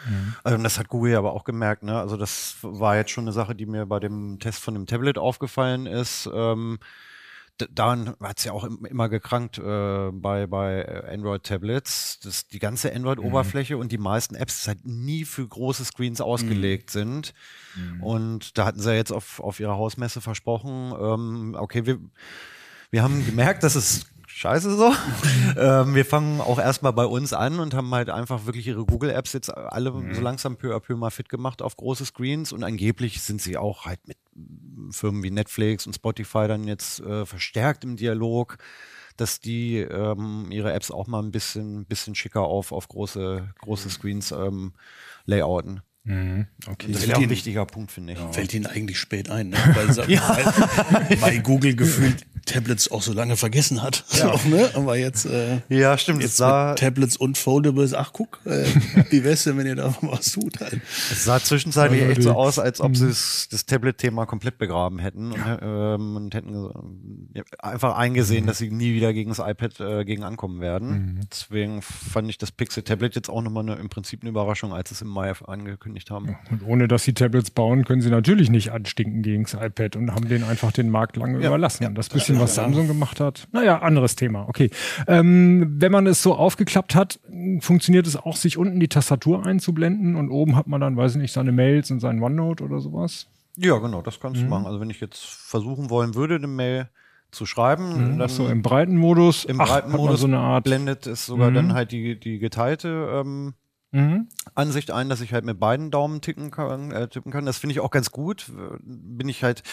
Also, 0.44 0.62
das 0.62 0.78
hat 0.78 0.90
Google 0.90 1.16
aber 1.16 1.32
auch 1.32 1.46
gemerkt. 1.46 1.84
Ne? 1.84 1.98
Also 1.98 2.18
das 2.18 2.58
war 2.62 2.98
jetzt 2.98 3.12
schon 3.12 3.24
eine 3.24 3.32
Sache, 3.32 3.56
die 3.56 3.66
mir 3.66 3.86
bei 3.86 4.02
dem 4.02 4.40
Test 4.40 4.60
von 4.60 4.74
dem 4.74 4.86
Tablet 4.86 5.18
aufgefallen 5.18 5.86
ist. 5.86 6.30
Ähm, 6.34 6.78
daran 7.74 8.16
hat 8.22 8.38
es 8.40 8.44
ja 8.46 8.52
auch 8.52 8.64
im- 8.64 8.86
immer 8.86 9.10
gekrankt 9.10 9.58
äh, 9.58 10.12
bei, 10.12 10.48
bei 10.48 10.82
äh, 10.82 11.14
Android-Tablets, 11.14 12.20
dass 12.20 12.48
die 12.48 12.60
ganze 12.60 12.94
Android-Oberfläche 12.94 13.78
und 13.78 13.92
die 13.92 13.98
meisten 13.98 14.36
Apps 14.36 14.68
halt 14.68 14.86
nie 14.86 15.26
für 15.26 15.48
große 15.48 15.86
Screens 15.86 16.22
ausgelegt 16.22 16.92
sind. 16.92 17.34
Und 18.02 18.58
da 18.58 18.66
hatten 18.66 18.80
sie 18.80 18.90
ja 18.92 18.96
jetzt 18.96 19.12
auf, 19.12 19.40
auf 19.40 19.60
ihrer 19.60 19.76
Hausmesse 19.78 20.22
versprochen, 20.22 20.94
ähm, 21.00 21.56
okay, 21.60 21.86
wir, 21.86 22.00
wir 22.92 23.04
haben 23.04 23.26
gemerkt, 23.26 23.64
dass 23.64 23.76
es 23.76 24.06
scheiße 24.38 24.78
so. 24.78 24.94
ähm, 25.58 25.96
wir 25.96 26.06
fangen 26.06 26.42
auch 26.42 26.60
erstmal 26.60 26.94
bei 26.94 27.06
uns 27.06 27.34
an 27.34 27.60
und 27.60 27.74
haben 27.74 27.94
halt 27.94 28.10
einfach 28.10 28.46
wirklich 28.46 28.68
ihre 28.68 28.86
Google-Apps 28.86 29.34
jetzt 29.34 29.56
alle 29.56 29.92
so 30.14 30.22
langsam 30.22 30.58
peu 30.58 30.76
à 30.76 30.80
peu 30.80 30.96
mal 30.96 31.10
fit 31.10 31.28
gemacht 31.28 31.62
auf 31.62 31.76
große 31.76 32.06
Screens 32.06 32.54
und 32.54 32.64
angeblich 32.64 33.22
sind 33.22 33.42
sie 33.42 33.58
auch 33.58 33.86
halt 33.86 34.08
mit 34.08 34.18
Firmen 34.92 35.24
wie 35.24 35.32
Netflix 35.32 35.88
und 35.88 35.94
Spotify 35.94 36.48
dann 36.48 36.66
jetzt 36.68 37.00
äh, 37.00 37.26
verstärkt 37.26 37.84
im 37.84 37.96
Dialog, 37.96 38.58
dass 39.18 39.40
die 39.40 39.80
ähm, 39.80 40.48
ihre 40.52 40.72
Apps 40.72 40.92
auch 40.92 41.08
mal 41.08 41.24
ein 41.24 41.32
bisschen, 41.32 41.86
bisschen 41.86 42.14
schicker 42.14 42.42
auf, 42.42 42.72
auf 42.72 42.88
große, 42.88 43.50
große 43.60 43.90
Screens 43.90 44.32
ähm, 44.32 44.74
layouten. 45.26 45.82
Okay. 46.68 46.92
Das 46.92 47.08
wäre 47.08 47.18
auch 47.18 47.22
ein 47.22 47.30
wichtiger 47.30 47.66
Punkt, 47.66 47.92
finde 47.92 48.14
ich. 48.14 48.20
Fällt 48.32 48.54
Ihnen 48.54 48.66
eigentlich 48.66 49.00
spät 49.00 49.30
ein, 49.30 49.50
ne? 49.50 49.58
weil, 49.74 49.98
weil, 49.98 51.22
weil 51.22 51.40
Google 51.42 51.76
gefühlt 51.76 52.26
Tablets 52.48 52.90
auch 52.90 53.02
so 53.02 53.14
lange 53.14 53.36
vergessen 53.36 53.84
hat. 53.84 54.04
So, 54.18 54.34
ne? 54.50 54.72
Aber 54.74 54.96
jetzt, 54.98 55.26
äh, 55.26 55.60
Ja, 55.70 55.96
stimmt. 55.98 56.20
Es 56.20 56.30
jetzt 56.30 56.38
sah, 56.38 56.70
mit 56.70 56.80
Tablets 56.80 57.18
und 57.18 57.38
Foldables, 57.38 57.94
ach 57.94 58.14
guck, 58.14 58.40
äh, 58.46 58.66
wie 59.12 59.24
wär's 59.24 59.44
denn, 59.44 59.58
wenn 59.58 59.68
ihr 59.68 59.76
da 59.76 59.96
was 60.02 60.32
tut? 60.32 60.60
Halt. 60.60 60.82
es 61.12 61.26
sah 61.26 61.40
zwischenzeitlich 61.40 62.02
echt 62.02 62.24
so 62.24 62.30
die- 62.32 62.36
aus, 62.36 62.58
als 62.58 62.82
ob 62.82 62.96
sie 62.96 63.08
das, 63.08 63.48
das 63.52 63.66
Tablet-Thema 63.66 64.26
komplett 64.26 64.58
begraben 64.58 64.98
hätten 64.98 65.34
und, 65.34 65.60
ähm, 65.62 66.16
und 66.16 66.34
hätten 66.34 67.30
ja, 67.34 67.44
einfach 67.60 67.96
eingesehen, 67.98 68.48
dass 68.48 68.58
sie 68.58 68.72
nie 68.72 68.96
wieder 68.96 69.14
gegen 69.14 69.30
das 69.30 69.40
iPad 69.40 69.80
äh, 69.82 70.06
gegen 70.06 70.24
ankommen 70.24 70.62
werden. 70.62 71.28
Deswegen 71.32 71.82
fand 71.82 72.30
ich 72.30 72.38
das 72.38 72.52
Pixel-Tablet 72.52 73.16
jetzt 73.16 73.30
auch 73.30 73.42
nochmal 73.42 73.64
eine, 73.70 73.76
im 73.76 73.90
Prinzip 73.90 74.22
eine 74.22 74.30
Überraschung, 74.30 74.74
als 74.74 74.90
es 74.92 75.02
im 75.02 75.10
Mai 75.10 75.32
angekündigt 75.32 75.97
haben. 76.12 76.36
Und 76.52 76.64
ohne 76.66 76.88
dass 76.88 77.04
sie 77.04 77.14
Tablets 77.14 77.52
bauen, 77.52 77.86
können 77.86 78.02
sie 78.02 78.10
natürlich 78.10 78.50
nicht 78.50 78.72
anstinken 78.72 79.22
gegen 79.22 79.44
das 79.44 79.54
iPad 79.54 79.96
und 79.96 80.14
haben 80.14 80.28
denen 80.28 80.44
einfach 80.44 80.72
den 80.72 80.90
Markt 80.90 81.18
lange 81.18 81.40
überlassen. 81.40 81.84
das 81.96 82.10
bisschen, 82.10 82.40
was 82.40 82.56
Samsung 82.56 82.88
gemacht 82.88 83.20
hat, 83.20 83.48
naja, 83.52 83.80
anderes 83.80 84.16
Thema. 84.16 84.48
Okay. 84.48 84.70
Ähm, 85.08 85.76
wenn 85.80 85.92
man 85.92 86.08
es 86.08 86.22
so 86.22 86.36
aufgeklappt 86.36 86.96
hat, 86.96 87.20
funktioniert 87.60 88.08
es 88.08 88.16
auch, 88.16 88.36
sich 88.36 88.58
unten 88.58 88.80
die 88.80 88.88
Tastatur 88.88 89.46
einzublenden 89.46 90.16
und 90.16 90.30
oben 90.30 90.56
hat 90.56 90.68
man 90.68 90.82
dann, 90.82 90.96
weiß 90.98 91.16
ich 91.16 91.22
nicht, 91.22 91.34
seine 91.34 91.52
Mails 91.52 91.92
und 91.92 92.00
sein 92.00 92.22
OneNote 92.22 92.64
oder 92.64 92.80
sowas. 92.80 93.28
Ja, 93.58 93.78
genau, 93.80 94.02
das 94.02 94.20
kannst 94.20 94.42
du 94.42 94.46
machen. 94.46 94.68
Also 94.68 94.80
wenn 94.80 94.90
ich 94.90 95.02
jetzt 95.02 95.26
versuchen 95.26 95.90
wollen 95.90 96.14
würde, 96.16 96.36
eine 96.36 96.48
Mail 96.48 96.90
zu 97.32 97.46
schreiben, 97.46 98.18
dann 98.18 98.22
Ach 98.22 98.30
so, 98.30 98.48
im 98.48 98.62
breiten 98.62 98.96
Modus. 98.96 99.46
im 99.46 99.58
breiten 99.58 99.92
Modus 99.92 100.22
so 100.22 100.28
eine 100.28 100.40
Art. 100.40 100.64
blendet 100.64 101.08
es 101.08 101.26
sogar 101.26 101.52
dann 101.52 101.74
halt 101.74 101.92
die, 101.92 102.20
die 102.20 102.40
geteilte 102.40 103.10
ähm, 103.14 103.54
Mhm. 103.98 104.28
Ansicht 104.54 104.92
ein, 104.92 105.10
dass 105.10 105.22
ich 105.22 105.34
halt 105.34 105.44
mit 105.46 105.60
beiden 105.60 105.90
Daumen 105.92 106.22
tippen 106.22 106.52
kann. 106.52 106.92
Äh, 106.92 107.08
tippen 107.08 107.32
kann. 107.32 107.46
Das 107.46 107.58
finde 107.58 107.74
ich 107.74 107.80
auch 107.80 107.92
ganz 107.92 108.12
gut. 108.12 108.52
Bin 108.84 109.28
ich 109.28 109.44
halt 109.44 109.64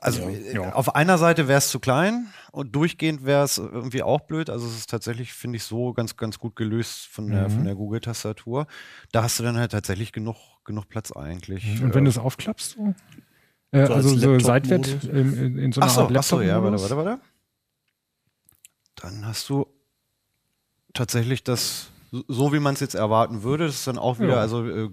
Also 0.00 0.20
äh, 0.28 0.56
auf 0.58 0.94
einer 0.94 1.18
Seite 1.18 1.48
wäre 1.48 1.58
es 1.58 1.68
zu 1.68 1.80
klein 1.80 2.28
und 2.52 2.74
durchgehend 2.76 3.24
wäre 3.24 3.44
es 3.44 3.58
irgendwie 3.58 4.02
auch 4.02 4.20
blöd. 4.20 4.48
Also 4.48 4.66
es 4.66 4.76
ist 4.76 4.90
tatsächlich, 4.90 5.32
finde 5.34 5.56
ich, 5.56 5.64
so 5.64 5.92
ganz, 5.92 6.16
ganz 6.16 6.38
gut 6.38 6.56
gelöst 6.56 7.06
von 7.08 7.30
der, 7.30 7.50
von 7.50 7.64
der 7.64 7.74
Google-Tastatur. 7.74 8.66
Da 9.12 9.22
hast 9.24 9.38
du 9.38 9.42
dann 9.42 9.56
halt 9.58 9.72
tatsächlich 9.72 10.12
genug, 10.12 10.36
genug 10.64 10.88
Platz 10.88 11.12
eigentlich. 11.12 11.82
Und 11.82 11.94
wenn 11.94 12.02
Äh, 12.02 12.04
du 12.04 12.10
es 12.10 12.18
aufklappst, 12.18 12.72
so? 12.72 12.94
Äh, 13.72 13.86
So 13.86 13.92
als 13.94 14.06
also 14.06 14.16
so 14.16 14.38
seitwärts 14.38 14.88
in, 15.04 15.34
in, 15.34 15.58
in 15.58 15.72
so 15.72 15.80
einer 15.80 15.90
Ach 15.90 15.94
so, 15.94 16.00
Art 16.02 16.16
ach 16.16 16.22
so, 16.22 16.40
ja, 16.40 16.62
warte, 16.62 16.80
warte, 16.80 16.96
warte. 16.96 17.20
Dann 18.94 19.26
hast 19.26 19.48
du 19.48 19.66
tatsächlich 20.92 21.42
das, 21.42 21.90
so 22.28 22.52
wie 22.52 22.60
man 22.60 22.74
es 22.74 22.80
jetzt 22.80 22.94
erwarten 22.94 23.42
würde, 23.42 23.66
das 23.66 23.76
ist 23.76 23.86
dann 23.86 23.98
auch 23.98 24.18
wieder, 24.18 24.34
Ja. 24.34 24.40
also 24.40 24.66
äh, 24.66 24.88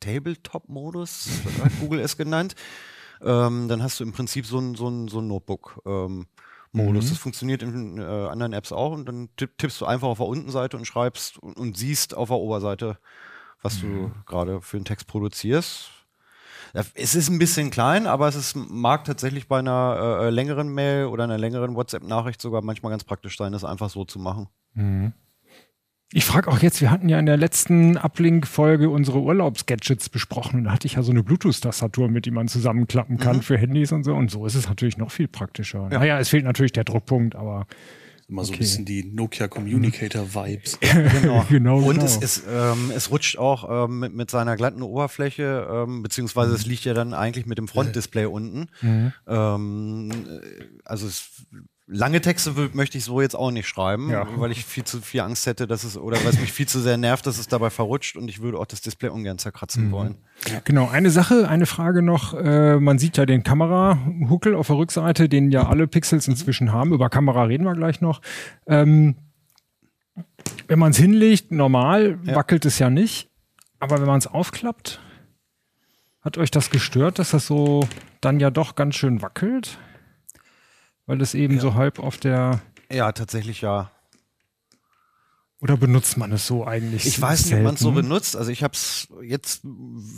Tabletop-Modus, 0.00 1.28
hat 1.62 1.72
Google 1.80 2.00
es 2.00 2.16
genannt. 2.16 2.54
Ähm, 3.22 3.68
dann 3.68 3.82
hast 3.82 4.00
du 4.00 4.04
im 4.04 4.12
Prinzip 4.12 4.46
so 4.46 4.58
ein, 4.58 4.74
so 4.74 4.88
ein, 4.88 5.08
so 5.08 5.20
ein 5.20 5.28
Notebook-Modus. 5.28 6.26
Mhm. 6.72 7.08
Das 7.08 7.18
funktioniert 7.18 7.62
in 7.62 7.98
äh, 7.98 8.02
anderen 8.02 8.52
Apps 8.52 8.72
auch 8.72 8.92
und 8.92 9.06
dann 9.06 9.28
tipp, 9.36 9.56
tippst 9.58 9.80
du 9.80 9.86
einfach 9.86 10.08
auf 10.08 10.18
der 10.18 10.26
Untenseite 10.26 10.76
und 10.76 10.84
schreibst 10.86 11.38
und, 11.38 11.56
und 11.56 11.76
siehst 11.76 12.14
auf 12.16 12.28
der 12.28 12.38
Oberseite, 12.38 12.98
was 13.62 13.82
Mhm. 13.82 13.88
du 13.88 14.12
gerade 14.26 14.60
für 14.60 14.76
einen 14.76 14.84
Text 14.84 15.06
produzierst. 15.06 15.90
Ja, 16.74 16.82
Es 16.94 17.14
ist 17.14 17.28
ein 17.28 17.38
bisschen 17.38 17.70
klein, 17.70 18.06
aber 18.06 18.26
es 18.28 18.34
ist, 18.34 18.56
mag 18.56 19.04
tatsächlich 19.04 19.46
bei 19.48 19.60
einer 19.60 20.18
äh, 20.22 20.30
längeren 20.30 20.68
Mail 20.68 21.06
oder 21.06 21.24
einer 21.24 21.38
längeren 21.38 21.76
WhatsApp-Nachricht 21.76 22.40
sogar 22.42 22.62
manchmal 22.62 22.90
ganz 22.90 23.04
praktisch 23.04 23.36
sein, 23.38 23.52
das 23.52 23.64
einfach 23.64 23.90
so 23.90 24.04
zu 24.04 24.18
machen. 24.18 24.48
Ich 26.12 26.24
frage 26.24 26.48
auch 26.50 26.60
jetzt, 26.60 26.80
wir 26.80 26.90
hatten 26.90 27.08
ja 27.08 27.18
in 27.18 27.26
der 27.26 27.36
letzten 27.36 27.96
Uplink-Folge 27.96 28.88
unsere 28.88 29.20
Urlaubsgadgets 29.20 30.08
besprochen 30.08 30.58
und 30.58 30.64
da 30.64 30.72
hatte 30.72 30.86
ich 30.86 30.94
ja 30.94 31.02
so 31.02 31.10
eine 31.10 31.24
Bluetooth-Tastatur, 31.24 32.08
mit 32.08 32.26
die 32.26 32.30
man 32.30 32.46
zusammenklappen 32.46 33.18
kann 33.18 33.42
für 33.42 33.58
Handys 33.58 33.90
und 33.90 34.04
so. 34.04 34.14
Und 34.14 34.30
so 34.30 34.46
ist 34.46 34.54
es 34.54 34.68
natürlich 34.68 34.96
noch 34.96 35.10
viel 35.10 35.26
praktischer. 35.26 35.88
Naja, 35.88 36.20
es 36.20 36.28
fehlt 36.28 36.44
natürlich 36.44 36.72
der 36.72 36.84
Druckpunkt, 36.84 37.34
aber 37.34 37.66
Immer 38.28 38.44
so 38.44 38.54
ein 38.54 38.58
bisschen 38.58 38.84
die 38.86 39.04
Nokia 39.04 39.48
Communicator 39.48 40.34
Vibes. 40.34 40.78
Genau. 41.20 41.44
Genau, 41.50 41.78
Und 41.78 41.96
genau. 41.96 42.04
es, 42.04 42.16
es, 42.22 42.42
ähm, 42.48 42.90
es 42.94 43.10
rutscht 43.10 43.36
auch 43.36 43.84
ähm, 43.86 43.98
mit, 43.98 44.14
mit 44.14 44.30
seiner 44.30 44.56
glatten 44.56 44.82
Oberfläche, 44.82 45.68
ähm, 45.70 46.02
beziehungsweise 46.02 46.54
es 46.54 46.64
liegt 46.64 46.84
ja 46.84 46.94
dann 46.94 47.12
eigentlich 47.12 47.44
mit 47.44 47.58
dem 47.58 47.68
Frontdisplay 47.68 48.24
unten. 48.24 48.68
Ähm, 48.82 50.10
äh, 50.10 50.64
also 50.84 51.06
es, 51.06 51.46
lange 51.86 52.20
Texte 52.22 52.54
möchte 52.72 52.96
ich 52.96 53.04
so 53.04 53.20
jetzt 53.20 53.34
auch 53.36 53.50
nicht 53.50 53.68
schreiben, 53.68 54.10
Ja. 54.10 54.26
weil 54.36 54.50
ich 54.52 54.64
viel 54.64 54.84
zu 54.84 55.00
viel 55.02 55.20
Angst 55.20 55.44
hätte, 55.46 55.66
dass 55.66 55.84
es, 55.84 55.98
oder 55.98 56.16
weil 56.24 56.28
es 56.30 56.40
mich 56.40 56.50
viel 56.52 56.66
zu 56.66 56.80
sehr 56.80 56.96
nervt, 56.96 57.26
dass 57.26 57.38
es 57.38 57.46
dabei 57.46 57.68
verrutscht 57.70 58.16
und 58.16 58.28
ich 58.28 58.40
würde 58.40 58.58
auch 58.58 58.64
das 58.66 58.80
Display 58.80 59.10
ungern 59.10 59.36
zerkratzen 59.38 59.90
wollen. 59.92 60.16
Genau, 60.64 60.88
eine 60.88 61.10
Sache, 61.10 61.46
eine 61.48 61.66
Frage 61.66 62.00
noch. 62.00 62.32
Äh, 62.34 62.80
man 62.80 62.98
sieht 62.98 63.16
ja 63.18 63.26
den 63.26 63.42
Kamerahuckel 63.42 64.54
auf 64.54 64.68
der 64.68 64.76
Rückseite, 64.76 65.28
den 65.28 65.50
ja 65.50 65.66
alle 65.68 65.86
Pixels 65.86 66.26
inzwischen 66.26 66.72
haben. 66.72 66.92
Über 66.94 67.10
Kamera 67.10 67.44
reden 67.44 67.64
wir 67.64 67.74
gleich 67.74 68.00
noch. 68.00 68.22
Ähm, 68.66 69.16
wenn 70.68 70.78
man 70.78 70.92
es 70.92 70.96
hinlegt, 70.96 71.52
normal 71.52 72.18
Ja. 72.24 72.34
wackelt 72.34 72.64
es 72.64 72.78
ja 72.78 72.88
nicht. 72.88 73.28
Aber 73.78 73.98
wenn 74.00 74.06
man 74.06 74.18
es 74.18 74.26
aufklappt, 74.26 75.00
hat 76.22 76.38
euch 76.38 76.50
das 76.50 76.70
gestört, 76.70 77.18
dass 77.18 77.32
das 77.32 77.46
so 77.46 77.86
dann 78.22 78.40
ja 78.40 78.48
doch 78.50 78.74
ganz 78.74 78.94
schön 78.94 79.20
wackelt? 79.20 79.76
Weil 81.06 81.20
es 81.20 81.34
eben 81.34 81.60
so 81.60 81.74
halb 81.74 81.98
auf 81.98 82.16
der. 82.16 82.60
Ja, 82.90 83.12
tatsächlich 83.12 83.60
ja. 83.60 83.90
Oder 85.64 85.78
benutzt 85.78 86.18
man 86.18 86.30
es 86.30 86.46
so 86.46 86.66
eigentlich? 86.66 87.06
Ich 87.06 87.18
weiß 87.18 87.46
nicht, 87.46 87.54
ob 87.54 87.62
man 87.62 87.74
es 87.74 87.80
so 87.80 87.92
benutzt. 87.92 88.36
Also 88.36 88.50
ich 88.50 88.62
habe 88.62 88.74
es 88.74 89.08
jetzt 89.22 89.62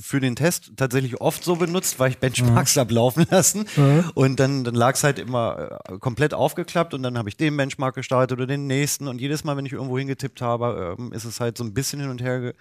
für 0.03 0.19
den 0.19 0.35
Test 0.35 0.73
tatsächlich 0.77 1.21
oft 1.21 1.45
so 1.45 1.55
benutzt, 1.55 2.01
weil 2.01 2.11
ich 2.11 2.19
Benchmarks 2.19 2.77
hab 2.77 2.91
laufen 2.91 3.27
lassen. 3.31 3.65
Ja. 3.77 4.11
Und 4.15 4.41
dann, 4.41 4.65
dann 4.65 4.75
lag 4.75 4.95
es 4.95 5.05
halt 5.05 5.21
immer 5.21 5.79
äh, 5.89 5.99
komplett 5.99 6.35
aufgeklappt 6.35 6.95
und 6.95 7.05
dann 7.05 7.17
habe 7.17 7.29
ich 7.29 7.37
den 7.37 7.57
Benchmark 7.57 7.95
gestartet 7.95 8.37
oder 8.37 8.49
den 8.49 8.67
nächsten. 8.67 9.07
Und 9.07 9.21
jedes 9.21 9.45
Mal, 9.45 9.57
wenn 9.57 9.67
ich 9.67 9.73
irgendwo 9.73 9.97
hingetippt 9.97 10.43
habe, 10.43 10.97
ähm, 10.99 11.13
ist 11.13 11.25
es 11.25 11.39
halt 11.39 11.57
so 11.57 11.63
ein 11.63 11.75
bisschen 11.75 12.01
hin 12.01 12.11
und 12.11 12.21
her 12.21 12.41
ge 12.41 12.55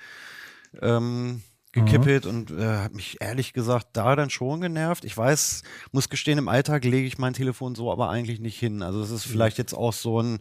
ähm, 0.84 1.42
gekippelt 1.76 2.26
und 2.26 2.52
äh, 2.52 2.78
hat 2.78 2.94
mich 2.94 3.18
ehrlich 3.20 3.54
gesagt 3.54 3.90
da 3.94 4.16
dann 4.16 4.30
schon 4.30 4.62
genervt. 4.62 5.06
Ich 5.06 5.16
weiß, 5.16 5.64
muss 5.92 6.10
gestehen, 6.10 6.38
im 6.40 6.48
Alltag 6.48 6.86
lege 6.86 7.06
ich 7.06 7.18
mein 7.18 7.34
Telefon 7.34 7.76
so 7.76 7.92
aber 7.92 8.10
eigentlich 8.10 8.40
nicht 8.40 8.58
hin. 8.58 8.82
Also 8.82 9.02
es 9.02 9.12
ist 9.12 9.26
vielleicht 9.26 9.58
jetzt 9.58 9.74
auch 9.74 9.94
so 9.94 10.22
ein 10.22 10.40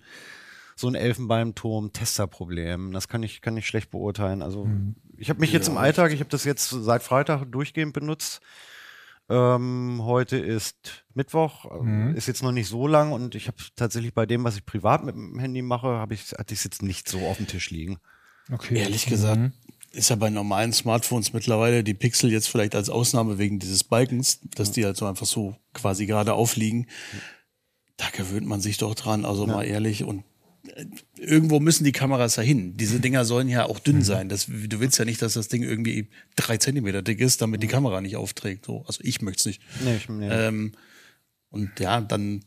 so 0.76 0.88
ein 0.88 0.94
Elfenbeinturm-Testerproblem. 0.96 2.92
Das 2.92 3.06
kann 3.06 3.22
ich, 3.22 3.40
kann 3.40 3.56
ich 3.56 3.66
schlecht 3.66 3.90
beurteilen. 3.90 4.42
Also 4.42 4.68
ich 5.16 5.30
habe 5.30 5.38
mich 5.40 5.52
jetzt 5.52 5.68
im 5.68 5.76
Alltag, 5.76 6.12
ich 6.12 6.18
habe 6.20 6.30
das 6.30 6.42
jetzt 6.44 6.68
seit 6.70 7.02
Freitag 7.02 7.44
durchgehend 7.52 7.92
benutzt. 7.92 8.40
Ähm, 9.28 10.00
heute 10.02 10.36
ist 10.36 11.04
Mittwoch, 11.14 11.66
äh, 11.82 12.12
ist 12.14 12.26
jetzt 12.26 12.42
noch 12.42 12.52
nicht 12.52 12.68
so 12.68 12.86
lang 12.86 13.12
und 13.12 13.34
ich 13.34 13.46
habe 13.46 13.56
tatsächlich 13.74 14.12
bei 14.12 14.26
dem, 14.26 14.44
was 14.44 14.56
ich 14.56 14.66
privat 14.66 15.02
mit 15.04 15.14
dem 15.14 15.38
Handy 15.38 15.62
mache, 15.62 15.86
habe 15.86 16.12
ich, 16.12 16.32
hatte 16.32 16.52
ich 16.52 16.58
es 16.60 16.64
jetzt 16.64 16.82
nicht 16.82 17.08
so 17.08 17.20
auf 17.20 17.38
dem 17.38 17.46
Tisch 17.46 17.70
liegen. 17.70 17.98
Okay. 18.52 18.76
Ehrlich 18.76 19.06
gesagt, 19.06 19.52
ist 19.94 20.10
ja 20.10 20.16
bei 20.16 20.30
normalen 20.30 20.72
Smartphones 20.72 21.32
mittlerweile 21.32 21.84
die 21.84 21.94
Pixel 21.94 22.30
jetzt 22.30 22.48
vielleicht 22.48 22.74
als 22.74 22.90
Ausnahme 22.90 23.38
wegen 23.38 23.58
dieses 23.58 23.84
Balkens, 23.84 24.40
dass 24.54 24.72
die 24.72 24.84
halt 24.84 24.96
so 24.96 25.06
einfach 25.06 25.26
so 25.26 25.56
quasi 25.72 26.06
gerade 26.06 26.34
aufliegen. 26.34 26.86
Da 27.96 28.06
gewöhnt 28.10 28.46
man 28.46 28.60
sich 28.60 28.78
doch 28.78 28.94
dran, 28.94 29.24
also 29.24 29.46
mal 29.46 29.62
ehrlich. 29.62 30.04
Und 30.04 30.24
äh, 30.74 30.86
irgendwo 31.16 31.60
müssen 31.60 31.84
die 31.84 31.92
Kameras 31.92 32.36
ja 32.36 32.42
hin. 32.42 32.76
Diese 32.76 33.00
Dinger 33.00 33.24
sollen 33.24 33.48
ja 33.48 33.66
auch 33.66 33.78
dünn 33.78 34.02
sein. 34.02 34.28
Das, 34.28 34.46
du 34.46 34.80
willst 34.80 34.98
ja 34.98 35.04
nicht, 35.04 35.22
dass 35.22 35.34
das 35.34 35.48
Ding 35.48 35.62
irgendwie 35.62 36.08
drei 36.36 36.56
Zentimeter 36.56 37.02
dick 37.02 37.20
ist, 37.20 37.40
damit 37.40 37.62
die 37.62 37.68
Kamera 37.68 38.00
nicht 38.00 38.16
aufträgt. 38.16 38.66
So, 38.66 38.84
also 38.86 39.00
ich 39.02 39.22
möchte 39.22 39.40
es 39.40 39.46
nicht. 39.46 39.62
Nee, 39.84 39.96
ich, 39.96 40.08
nee. 40.08 40.28
Ähm, 40.28 40.72
und 41.50 41.78
ja, 41.78 42.00
dann, 42.00 42.44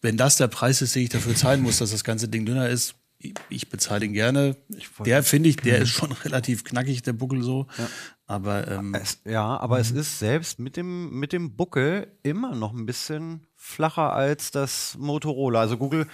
wenn 0.00 0.16
das 0.16 0.36
der 0.36 0.48
Preis 0.48 0.80
ist, 0.80 0.94
den 0.94 1.02
ich 1.02 1.08
dafür 1.08 1.34
zahlen 1.34 1.60
muss, 1.60 1.78
dass 1.78 1.90
das 1.90 2.04
ganze 2.04 2.28
Ding 2.28 2.46
dünner 2.46 2.68
ist, 2.68 2.94
ich, 3.48 3.68
bezahle 3.68 4.04
ihn 4.04 4.12
gerne. 4.12 4.56
Der 5.04 5.22
finde 5.22 5.48
ich, 5.48 5.56
der 5.56 5.78
ist 5.78 5.90
schon 5.90 6.12
relativ 6.24 6.64
knackig, 6.64 7.02
der 7.02 7.12
Buckel 7.12 7.42
so. 7.42 7.66
Aber 8.26 8.68
ähm, 8.68 8.94
Es, 8.94 9.20
ja, 9.24 9.56
aber 9.58 9.80
es 9.80 9.90
ist 9.90 10.18
selbst 10.18 10.58
mit 10.58 10.76
dem, 10.76 11.18
mit 11.18 11.32
dem 11.32 11.56
Buckel 11.56 12.06
immer 12.22 12.54
noch 12.54 12.72
ein 12.72 12.86
bisschen 12.86 13.46
flacher 13.56 14.12
als 14.12 14.50
das 14.50 14.96
Motorola. 14.98 15.60
Also 15.60 15.76
Google 15.78 16.06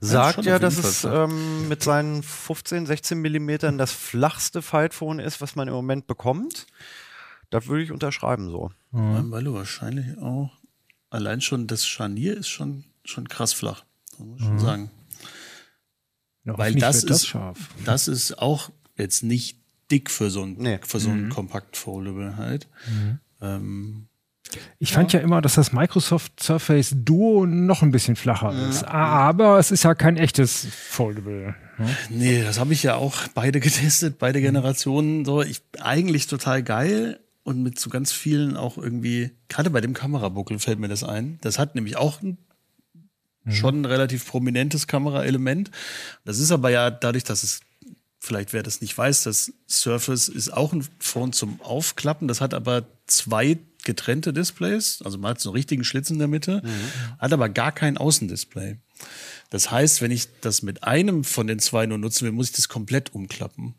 sagt 0.00 0.44
ja, 0.44 0.58
dass 0.58 0.78
es 0.78 1.04
ähm, 1.04 1.68
mit 1.68 1.82
seinen 1.82 2.22
15, 2.22 2.86
16 2.86 3.18
Millimetern 3.20 3.78
das 3.78 3.92
flachste 3.92 4.60
Faltphone 4.60 5.20
ist, 5.20 5.40
was 5.40 5.54
man 5.54 5.68
im 5.68 5.74
Moment 5.74 6.06
bekommt. 6.06 6.66
Das 7.50 7.68
würde 7.68 7.84
ich 7.84 7.92
unterschreiben 7.92 8.50
so. 8.50 8.72
weil 9.30 9.44
du 9.44 9.54
wahrscheinlich 9.54 10.18
auch, 10.18 10.50
allein 11.10 11.40
schon 11.40 11.68
das 11.68 11.86
Scharnier 11.86 12.36
ist 12.36 12.48
schon, 12.48 12.84
schon 13.04 13.28
krass 13.28 13.52
flach. 13.52 13.84
Das 14.10 14.18
muss 14.20 14.40
ich 14.40 14.46
schon 14.46 14.58
sagen. 14.58 14.90
Ja, 16.44 16.58
Weil 16.58 16.74
das 16.74 17.02
das 17.06 17.20
ist, 17.22 17.26
scharf. 17.26 17.58
das 17.84 18.08
ist 18.08 18.38
auch 18.38 18.70
jetzt 18.96 19.22
nicht 19.22 19.58
dick 19.90 20.10
für 20.10 20.30
so 20.30 20.42
ein, 20.42 20.56
Nee. 20.58 20.78
für 20.84 21.00
so 21.00 21.10
ein 21.10 21.28
kompakt 21.28 21.76
Foldable 21.76 22.36
halt. 22.36 22.68
Ähm, 23.40 24.06
Ich 24.78 24.92
fand 24.92 25.12
ja 25.12 25.20
immer, 25.20 25.40
dass 25.40 25.54
das 25.54 25.72
Microsoft 25.72 26.40
Surface 26.42 26.92
Duo 26.96 27.44
noch 27.46 27.82
ein 27.82 27.90
bisschen 27.90 28.14
flacher 28.16 28.52
ist. 28.68 28.84
Aber 28.84 29.58
es 29.58 29.70
ist 29.70 29.82
ja 29.84 29.94
kein 29.94 30.16
echtes 30.16 30.66
Foldable. 30.88 31.54
ne? 31.78 31.96
Nee, 32.10 32.42
das 32.42 32.58
habe 32.60 32.72
ich 32.72 32.82
ja 32.82 32.94
auch 32.96 33.26
beide 33.34 33.58
getestet, 33.66 34.18
beide 34.18 34.40
Generationen. 34.40 35.24
So, 35.24 35.42
ich 35.42 35.60
eigentlich 35.80 36.26
total 36.28 36.62
geil 36.62 37.18
und 37.42 37.62
mit 37.62 37.78
so 37.78 37.90
ganz 37.90 38.12
vielen 38.12 38.56
auch 38.56 38.78
irgendwie, 38.78 39.30
gerade 39.48 39.70
bei 39.70 39.80
dem 39.80 39.92
Kamerabuckel 39.92 40.58
fällt 40.58 40.78
mir 40.78 40.88
das 40.88 41.02
ein. 41.04 41.38
Das 41.42 41.58
hat 41.58 41.74
nämlich 41.74 41.96
auch 41.96 42.20
ein 43.46 43.52
schon 43.52 43.82
ein 43.82 43.84
relativ 43.84 44.26
prominentes 44.26 44.86
Kameraelement. 44.86 45.70
Das 46.24 46.38
ist 46.38 46.50
aber 46.50 46.70
ja 46.70 46.90
dadurch, 46.90 47.24
dass 47.24 47.42
es 47.42 47.60
vielleicht 48.24 48.52
wer 48.52 48.62
das 48.62 48.80
nicht 48.80 48.96
weiß, 48.96 49.24
das 49.24 49.52
Surface 49.68 50.28
ist 50.28 50.52
auch 50.52 50.72
ein 50.72 50.86
Phone 50.98 51.32
zum 51.32 51.60
Aufklappen. 51.60 52.26
Das 52.26 52.40
hat 52.40 52.54
aber 52.54 52.86
zwei 53.06 53.58
getrennte 53.84 54.32
Displays. 54.32 55.02
Also 55.04 55.18
man 55.18 55.32
hat 55.32 55.40
so 55.40 55.50
einen 55.50 55.56
richtigen 55.56 55.84
Schlitz 55.84 56.10
in 56.10 56.18
der 56.18 56.28
Mitte, 56.28 56.62
hat 57.18 57.32
aber 57.32 57.48
gar 57.50 57.70
kein 57.70 57.98
Außendisplay. 57.98 58.78
Das 59.50 59.70
heißt, 59.70 60.00
wenn 60.00 60.10
ich 60.10 60.28
das 60.40 60.62
mit 60.62 60.84
einem 60.84 61.22
von 61.22 61.46
den 61.46 61.58
zwei 61.58 61.84
nur 61.86 61.98
nutzen 61.98 62.24
will, 62.24 62.32
muss 62.32 62.48
ich 62.48 62.56
das 62.56 62.68
komplett 62.68 63.14
umklappen. 63.14 63.74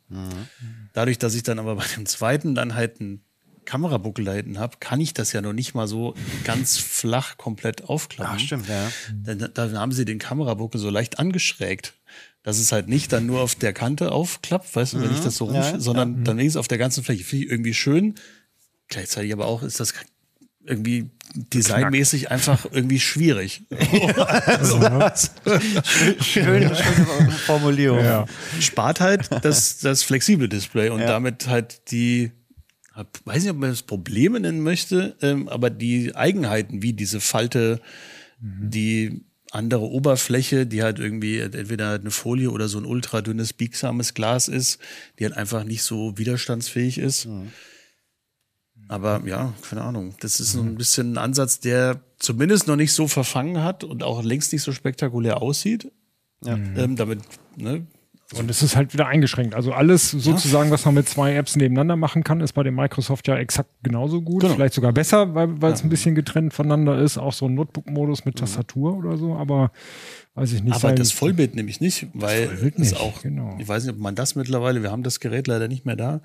Dadurch, 0.93 1.17
dass 1.17 1.33
ich 1.33 1.43
dann 1.43 1.57
aber 1.57 1.75
bei 1.75 1.85
dem 1.95 2.05
zweiten 2.05 2.53
dann 2.53 2.75
halt 2.75 3.01
einen 3.01 3.24
Kamerabuckel 3.65 4.25
da 4.25 4.33
hinten 4.33 4.59
habe, 4.59 4.77
kann 4.79 4.99
ich 5.01 5.13
das 5.13 5.33
ja 5.33 5.41
noch 5.41 5.53
nicht 5.53 5.73
mal 5.73 5.87
so 5.87 6.13
ganz 6.43 6.77
flach 6.77 7.37
komplett 7.37 7.83
aufklappen. 7.85 8.35
Ach, 8.37 8.39
stimmt, 8.39 8.67
ja. 8.69 8.91
Dann, 9.13 9.49
dann 9.53 9.77
haben 9.77 9.91
sie 9.91 10.05
den 10.05 10.19
Kamerabuckel 10.19 10.79
so 10.79 10.89
leicht 10.89 11.19
angeschrägt. 11.19 11.93
Dass 12.43 12.59
es 12.59 12.71
halt 12.71 12.87
nicht 12.87 13.11
dann 13.11 13.25
nur 13.25 13.41
auf 13.41 13.55
der 13.55 13.73
Kante 13.73 14.11
aufklappt, 14.11 14.75
weißt 14.75 14.93
du, 14.93 15.01
wenn 15.01 15.11
ich 15.11 15.19
das 15.21 15.37
so 15.37 15.45
rum, 15.45 15.55
ja, 15.55 15.79
sondern 15.79 16.23
dann 16.23 16.37
links 16.37 16.55
auf 16.55 16.67
der 16.67 16.77
ganzen 16.77 17.03
Fläche. 17.03 17.23
Finde 17.23 17.45
ich 17.45 17.51
irgendwie 17.51 17.73
schön. 17.73 18.13
Gleichzeitig 18.87 19.33
aber 19.33 19.47
auch 19.47 19.63
ist 19.63 19.79
das 19.79 19.95
irgendwie 20.63 21.09
designmäßig 21.33 22.29
einfach 22.31 22.65
irgendwie 22.71 22.99
schwierig. 22.99 23.63
Schöne, 26.21 26.75
schöne 26.75 27.31
Formulierung. 27.45 28.03
Ja. 28.03 28.25
Spart 28.59 28.99
halt 29.01 29.29
das, 29.43 29.79
das 29.79 30.03
flexible 30.03 30.47
Display 30.49 30.89
und 30.89 31.01
Ja. 31.01 31.07
damit 31.07 31.47
halt 31.47 31.91
die 31.91 32.31
weiß 33.25 33.43
nicht, 33.43 33.51
ob 33.51 33.57
man 33.57 33.69
das 33.69 33.83
Probleme 33.83 34.39
nennen 34.39 34.61
möchte, 34.61 35.15
ähm, 35.21 35.49
aber 35.49 35.69
die 35.69 36.15
Eigenheiten 36.15 36.81
wie 36.81 36.93
diese 36.93 37.19
Falte, 37.19 37.81
mhm. 38.39 38.69
die 38.69 39.21
andere 39.51 39.89
Oberfläche, 39.89 40.65
die 40.65 40.83
halt 40.83 40.99
irgendwie 40.99 41.39
entweder 41.39 41.93
eine 41.93 42.11
Folie 42.11 42.51
oder 42.51 42.67
so 42.67 42.77
ein 42.77 42.85
ultradünnes, 42.85 43.53
biegsames 43.53 44.13
Glas 44.13 44.47
ist, 44.47 44.79
die 45.17 45.25
halt 45.25 45.35
einfach 45.35 45.63
nicht 45.63 45.83
so 45.83 46.17
widerstandsfähig 46.17 46.97
ist. 46.97 47.25
Mhm. 47.25 47.51
Aber 48.87 49.23
ja, 49.25 49.53
keine 49.67 49.81
Ahnung. 49.81 50.15
Das 50.19 50.39
ist 50.39 50.51
so 50.51 50.61
ein 50.61 50.75
bisschen 50.75 51.13
ein 51.13 51.17
Ansatz, 51.17 51.59
der 51.59 52.01
zumindest 52.19 52.67
noch 52.67 52.75
nicht 52.75 52.93
so 52.93 53.07
verfangen 53.07 53.63
hat 53.63 53.83
und 53.83 54.03
auch 54.03 54.23
längst 54.23 54.53
nicht 54.53 54.61
so 54.61 54.71
spektakulär 54.71 55.41
aussieht. 55.41 55.91
Ja. 56.43 56.55
Ähm, 56.55 56.95
damit, 56.95 57.19
ne, 57.55 57.87
und 58.33 58.49
es 58.49 58.63
ist 58.63 58.75
halt 58.75 58.93
wieder 58.93 59.05
eingeschränkt. 59.05 59.53
Also 59.53 59.71
alles 59.71 60.09
sozusagen, 60.09 60.71
was 60.71 60.83
man 60.85 60.95
mit 60.95 61.07
zwei 61.07 61.35
Apps 61.35 61.55
nebeneinander 61.55 61.95
machen 61.95 62.23
kann, 62.23 62.41
ist 62.41 62.53
bei 62.53 62.63
dem 62.63 62.73
Microsoft 62.75 63.27
ja 63.27 63.37
exakt 63.37 63.69
genauso 63.83 64.21
gut. 64.21 64.41
Genau. 64.41 64.55
Vielleicht 64.55 64.73
sogar 64.73 64.93
besser, 64.93 65.35
weil, 65.35 65.61
weil 65.61 65.69
ja. 65.69 65.75
es 65.75 65.83
ein 65.83 65.89
bisschen 65.89 66.15
getrennt 66.15 66.51
voneinander 66.51 66.97
ist. 66.97 67.19
Auch 67.19 67.33
so 67.33 67.45
ein 67.45 67.53
Notebook-Modus 67.53 68.25
mit 68.25 68.37
Tastatur 68.37 68.93
mhm. 68.93 68.97
oder 69.05 69.17
so. 69.17 69.35
Aber 69.35 69.71
weiß 70.33 70.53
ich 70.53 70.63
nicht. 70.63 70.75
Aber 70.75 70.93
das 70.93 71.11
Vollbild 71.11 71.55
nämlich 71.55 71.81
nicht, 71.81 72.07
weil 72.13 72.49
es 72.63 72.77
nicht, 72.77 72.99
auch, 72.99 73.21
genau. 73.21 73.57
ich 73.59 73.67
weiß 73.67 73.83
nicht, 73.83 73.93
ob 73.93 73.99
man 73.99 74.15
das 74.15 74.33
mittlerweile, 74.35 74.81
wir 74.81 74.91
haben 74.91 75.03
das 75.03 75.19
Gerät 75.19 75.45
leider 75.45 75.67
nicht 75.67 75.85
mehr 75.85 75.95
da, 75.95 76.21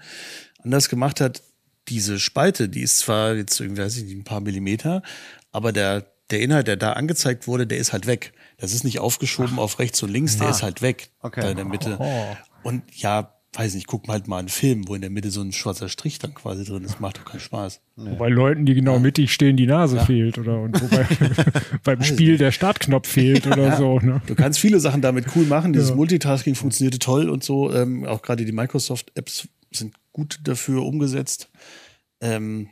anders 0.62 0.88
gemacht 0.88 1.20
hat. 1.20 1.42
Diese 1.88 2.18
Spalte, 2.18 2.70
die 2.70 2.80
ist 2.80 2.98
zwar 2.98 3.34
jetzt 3.34 3.61
irgendwie, 3.61 3.82
weiß 3.82 3.98
ich 3.98 4.05
nicht, 4.05 4.16
ein 4.16 4.24
paar 4.24 4.40
Millimeter, 4.40 5.03
aber 5.53 5.72
der, 5.72 6.07
der 6.30 6.40
Inhalt, 6.40 6.68
der 6.68 6.76
da 6.76 6.92
angezeigt 6.92 7.46
wurde, 7.46 7.66
der 7.66 7.78
ist 7.78 7.92
halt 7.92 8.06
weg. 8.06 8.32
Das 8.58 8.72
ist 8.72 8.84
nicht 8.84 8.98
aufgeschoben 8.98 9.54
Ach. 9.56 9.62
auf 9.62 9.78
rechts 9.78 10.02
und 10.02 10.10
links, 10.10 10.38
der 10.38 10.48
ah. 10.48 10.50
ist 10.50 10.62
halt 10.62 10.82
weg 10.82 11.10
okay. 11.22 11.40
da 11.40 11.50
in 11.50 11.56
der 11.56 11.64
Mitte. 11.64 11.96
Oh. 11.98 12.36
Und 12.62 12.82
ja, 12.94 13.34
weiß 13.54 13.74
nicht, 13.74 13.86
guck 13.86 14.06
halt 14.08 14.28
mal 14.28 14.38
einen 14.38 14.48
Film, 14.48 14.86
wo 14.86 14.94
in 14.94 15.00
der 15.00 15.10
Mitte 15.10 15.30
so 15.30 15.40
ein 15.40 15.52
schwarzer 15.52 15.88
Strich 15.88 16.18
dann 16.18 16.34
quasi 16.34 16.64
drin 16.64 16.84
ist. 16.84 17.00
Macht 17.00 17.18
doch 17.18 17.24
keinen 17.24 17.40
Spaß. 17.40 17.80
Nee. 17.96 18.12
Wobei 18.12 18.28
Leuten, 18.28 18.64
die 18.64 18.74
genau 18.74 18.98
mittig 19.00 19.32
stehen, 19.32 19.56
die 19.56 19.66
Nase 19.66 19.96
ja. 19.96 20.04
fehlt 20.04 20.38
oder 20.38 20.60
und 20.60 20.80
wobei 20.80 21.06
beim 21.84 22.02
Spiel 22.02 22.38
der 22.38 22.52
Startknopf 22.52 23.08
fehlt 23.08 23.46
oder 23.46 23.68
ja. 23.68 23.76
so. 23.76 23.98
Ne? 23.98 24.22
Du 24.26 24.34
kannst 24.34 24.60
viele 24.60 24.78
Sachen 24.78 25.02
damit 25.02 25.26
cool 25.34 25.46
machen. 25.46 25.72
Dieses 25.72 25.90
ja. 25.90 25.96
Multitasking 25.96 26.54
funktionierte 26.54 27.00
toll 27.00 27.28
und 27.28 27.42
so. 27.42 27.72
Ähm, 27.72 28.04
auch 28.06 28.22
gerade 28.22 28.44
die 28.44 28.52
Microsoft-Apps 28.52 29.48
sind 29.72 29.94
gut 30.12 30.40
dafür 30.44 30.84
umgesetzt. 30.84 31.50
Ähm, 32.20 32.68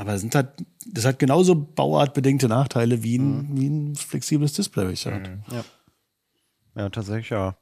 aber 0.00 0.18
sind 0.18 0.34
halt, 0.34 0.48
das 0.86 1.04
hat 1.04 1.18
genauso 1.18 1.54
bauartbedingte 1.54 2.48
Nachteile 2.48 3.02
wie 3.02 3.18
ein, 3.18 3.50
mhm. 3.50 3.56
wie 3.56 3.68
ein 3.68 3.94
flexibles 3.94 4.52
Display, 4.54 4.94
hat. 4.94 5.28
Mhm. 5.28 5.42
Ja. 5.52 5.64
ja, 6.76 6.88
tatsächlich, 6.88 7.30
ja. 7.30 7.56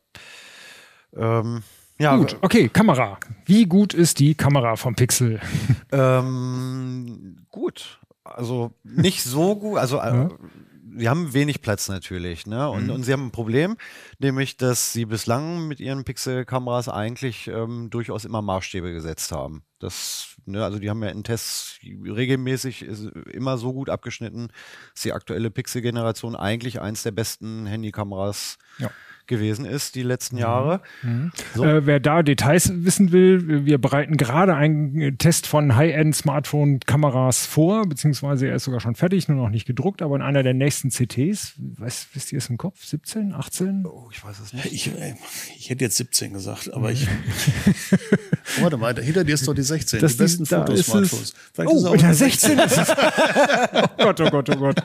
Ähm, 1.17 1.63
ja, 1.99 2.17
gut, 2.17 2.37
okay, 2.43 2.69
Kamera. 2.69 3.19
Wie 3.45 3.67
gut 3.67 3.93
ist 3.93 4.21
die 4.21 4.35
Kamera 4.35 4.77
vom 4.77 4.95
Pixel? 4.95 5.41
Ähm, 5.91 7.47
gut. 7.49 7.99
Also 8.23 8.73
nicht 8.85 9.23
so 9.23 9.57
gut. 9.57 9.79
Also 9.79 9.99
äh, 9.99 10.15
ja 10.15 10.29
sie 10.97 11.09
haben 11.09 11.33
wenig 11.33 11.61
Platz 11.61 11.89
natürlich, 11.89 12.47
ne? 12.47 12.69
Und, 12.69 12.85
mhm. 12.85 12.91
und 12.91 13.03
sie 13.03 13.13
haben 13.13 13.27
ein 13.27 13.33
Problem, 13.33 13.77
nämlich, 14.19 14.57
dass 14.57 14.93
sie 14.93 15.05
bislang 15.05 15.69
mit 15.69 15.81
ihren 15.81 16.05
Pixel-Kameras 16.05 16.89
eigentlich 16.89 17.49
ähm, 17.49 17.91
durchaus 17.91 18.25
immer 18.25 18.43
Maßstäbe 18.43 18.93
gesetzt 18.93 19.33
haben. 19.33 19.63
Das, 19.79 20.37
ne, 20.45 20.65
also 20.65 20.79
die 20.79 20.91
haben 20.91 21.03
ja 21.03 21.11
in 21.11 21.25
Tests 21.25 21.79
regelmäßig 21.83 22.85
immer 23.33 23.59
so 23.59 23.73
gut 23.73 23.91
abgeschnitten, 23.91 24.49
dass 24.95 25.03
die 25.03 25.13
aktuelle 25.13 25.51
Pixel-Generation 25.51 26.35
eigentlich 26.35 26.81
eins 26.81 27.03
der 27.03 27.13
besten 27.13 27.67
Handykameras 27.67 28.59
ja 28.79 28.91
gewesen 29.29 29.65
ist 29.65 29.95
die 29.95 30.03
letzten 30.03 30.37
mhm. 30.37 30.41
Jahre. 30.41 30.81
Mhm. 31.03 31.31
So. 31.55 31.65
Äh, 31.65 31.87
wer 31.87 32.01
da 32.01 32.23
Details 32.23 32.73
wissen 32.85 33.13
will, 33.13 33.67
wir 33.67 33.79
bereiten 33.79 34.17
gerade 34.17 34.55
einen 34.55 35.19
Test 35.19 35.47
von 35.47 35.77
High-End-Smartphone-Kameras 35.77 37.47
vor, 37.47 37.87
beziehungsweise 37.87 38.49
er 38.49 38.57
ist 38.57 38.65
sogar 38.65 38.81
schon 38.81 38.95
fertig, 38.95 39.29
nur 39.29 39.37
noch 39.37 39.51
nicht 39.51 39.67
gedruckt, 39.67 40.03
aber 40.03 40.17
in 40.17 40.23
einer 40.23 40.43
der 40.43 40.55
nächsten 40.55 40.91
CTs, 40.91 41.55
weiß, 41.57 42.09
wisst 42.15 42.33
ihr 42.33 42.39
es 42.39 42.49
im 42.49 42.59
Kopf? 42.59 42.85
17, 42.85 43.35
18? 43.35 43.87
Oh, 43.87 44.09
ich 44.13 44.25
weiß 44.25 44.41
es 44.41 44.53
nicht. 44.53 44.73
Ich, 44.73 44.91
ich 45.57 45.71
hätte 45.71 45.85
jetzt 45.85 45.97
17 45.97 46.33
gesagt, 46.33 46.73
aber 46.73 46.91
ich. 46.91 47.07
oh, 48.59 48.63
warte 48.63 48.77
mal, 48.77 49.01
hinter 49.01 49.25
dir 49.25 49.35
ist 49.35 49.47
doch 49.47 49.55
die 49.55 49.63
16, 49.63 50.01
das 50.01 50.13
die 50.13 50.19
besten 50.19 50.47
Fotos-Smartphones. 50.47 51.35
Oh, 51.59 51.93
in 51.93 52.01
der 52.01 52.15
16 52.15 52.59
ist 52.59 52.79
es. 52.79 52.91
oh 53.79 53.89
Gott, 53.99 54.21
oh 54.21 54.31
Gott, 54.31 54.51
oh 54.51 54.57
Gott. 54.57 54.83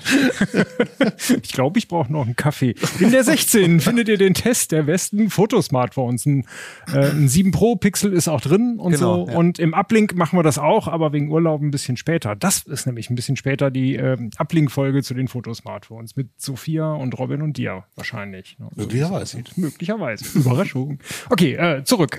ich 1.42 1.54
glaube, 1.54 1.80
ich 1.80 1.88
brauche 1.88 2.12
noch 2.12 2.26
einen 2.26 2.36
Kaffee. 2.36 2.76
In 3.00 3.12
der 3.12 3.24
16 3.24 3.80
findet 3.80 4.10
ihr 4.10 4.18
den 4.18 4.33
den 4.34 4.44
Test 4.44 4.72
der 4.72 4.84
besten 4.84 5.30
Fotosmartphones. 5.30 6.26
Ein, 6.26 6.46
äh, 6.92 7.10
ein 7.10 7.28
7 7.28 7.52
Pro 7.52 7.76
Pixel 7.76 8.14
ist 8.14 8.28
auch 8.28 8.42
drin 8.42 8.80
und 8.80 8.94
genau, 8.94 9.26
so. 9.26 9.32
Ja. 9.32 9.38
Und 9.38 9.60
im 9.60 9.74
Uplink 9.74 10.16
machen 10.16 10.38
wir 10.38 10.44
das 10.44 10.58
auch, 10.58 10.88
aber 10.88 11.14
wegen 11.14 11.32
Urlaub 11.32 11.62
ein 11.62 11.72
bisschen 11.72 11.98
später. 11.98 12.36
Das 12.36 12.64
ist 12.64 12.86
nämlich 12.86 13.10
ein 13.10 13.16
bisschen 13.16 13.36
später 13.36 13.72
die 13.72 13.96
äh, 13.96 14.18
Uplink-Folge 14.38 15.04
zu 15.04 15.14
den 15.14 15.28
Fotosmartphones 15.28 16.16
mit 16.16 16.30
Sophia 16.38 16.94
und 16.94 17.18
Robin 17.18 17.42
und 17.42 17.58
dir 17.58 17.84
wahrscheinlich. 17.96 18.58
Ne? 18.60 18.70
Möglicherweise. 18.76 19.44
Möglicherweise. 19.56 20.40
Überraschung. 20.40 21.00
Okay, 21.30 21.54
äh, 21.54 21.84
zurück. 21.84 22.18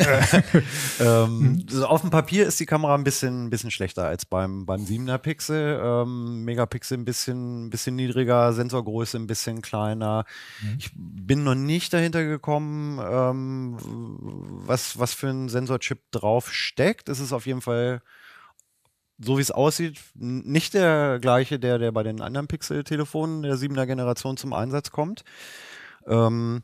ähm, 1.01 1.65
also 1.69 1.87
auf 1.87 2.01
dem 2.01 2.11
Papier 2.11 2.47
ist 2.47 2.61
die 2.61 2.67
Kamera 2.67 2.95
ein 2.95 3.05
bisschen, 3.05 3.47
ein 3.47 3.51
bisschen 3.51 3.71
schlechter 3.71 4.07
als 4.07 4.25
beim, 4.25 4.67
beim 4.67 4.85
7er 4.85 5.19
Pixel. 5.19 5.81
Ähm, 5.83 6.45
Megapixel 6.45 6.99
ein 6.99 7.05
bisschen, 7.05 7.67
ein 7.67 7.71
bisschen 7.71 7.97
niedriger, 7.97 8.53
Sensorgröße 8.53 9.17
ein 9.19 9.27
bisschen 9.27 9.63
kleiner. 9.63 10.25
Mhm. 10.63 10.77
Ich 10.79 10.91
bin 10.95 11.45
noch 11.45 11.55
nicht 11.55 11.93
dahin 11.93 12.04
dahinter 12.05 12.25
gekommen, 12.25 13.01
ähm, 13.03 13.77
was, 14.67 14.99
was 14.99 15.15
für 15.15 15.29
ein 15.29 15.49
Sensorchip 15.49 16.01
drauf 16.11 16.53
steckt. 16.53 17.09
Es 17.09 17.21
ist 17.21 17.33
auf 17.33 17.47
jeden 17.47 17.61
Fall, 17.61 18.03
so 19.19 19.39
wie 19.39 19.43
es 19.43 19.51
aussieht, 19.51 19.99
nicht 20.15 20.75
der 20.75 21.19
gleiche, 21.21 21.59
der, 21.59 21.79
der 21.79 21.93
bei 21.93 22.03
den 22.03 22.21
anderen 22.21 22.47
Pixel-Telefonen 22.47 23.43
der 23.43 23.57
7er 23.57 23.87
Generation 23.87 24.37
zum 24.37 24.53
Einsatz 24.53 24.91
kommt. 24.91 25.25
Ähm, 26.07 26.63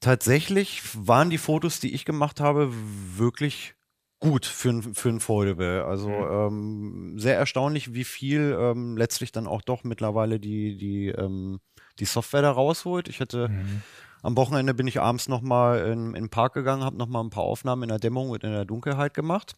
tatsächlich 0.00 0.82
waren 0.94 1.30
die 1.30 1.38
Fotos, 1.38 1.80
die 1.80 1.94
ich 1.94 2.04
gemacht 2.04 2.40
habe, 2.40 2.72
wirklich 2.72 3.74
gut 4.18 4.46
für 4.46 4.70
ein, 4.70 4.94
für 4.94 5.08
ein 5.08 5.20
Foldable. 5.20 5.84
Also 5.84 6.08
mhm. 6.08 7.12
ähm, 7.12 7.18
sehr 7.18 7.36
erstaunlich, 7.36 7.92
wie 7.92 8.04
viel 8.04 8.56
ähm, 8.58 8.96
letztlich 8.96 9.32
dann 9.32 9.46
auch 9.46 9.62
doch 9.62 9.84
mittlerweile 9.84 10.38
die, 10.38 10.76
die 10.76 11.08
ähm, 11.08 11.60
die 11.98 12.04
Software 12.04 12.42
da 12.42 12.50
rausholt. 12.50 13.08
Ich 13.08 13.20
hatte 13.20 13.48
mhm. 13.48 13.82
am 14.22 14.36
Wochenende 14.36 14.74
bin 14.74 14.86
ich 14.86 15.00
abends 15.00 15.28
nochmal 15.28 15.86
in, 15.86 16.08
in 16.08 16.24
den 16.24 16.28
Park 16.30 16.54
gegangen, 16.54 16.84
habe 16.84 16.96
nochmal 16.96 17.22
ein 17.24 17.30
paar 17.30 17.44
Aufnahmen 17.44 17.84
in 17.84 17.88
der 17.88 17.98
Dämmerung 17.98 18.30
und 18.30 18.44
in 18.44 18.52
der 18.52 18.64
Dunkelheit 18.64 19.14
gemacht 19.14 19.56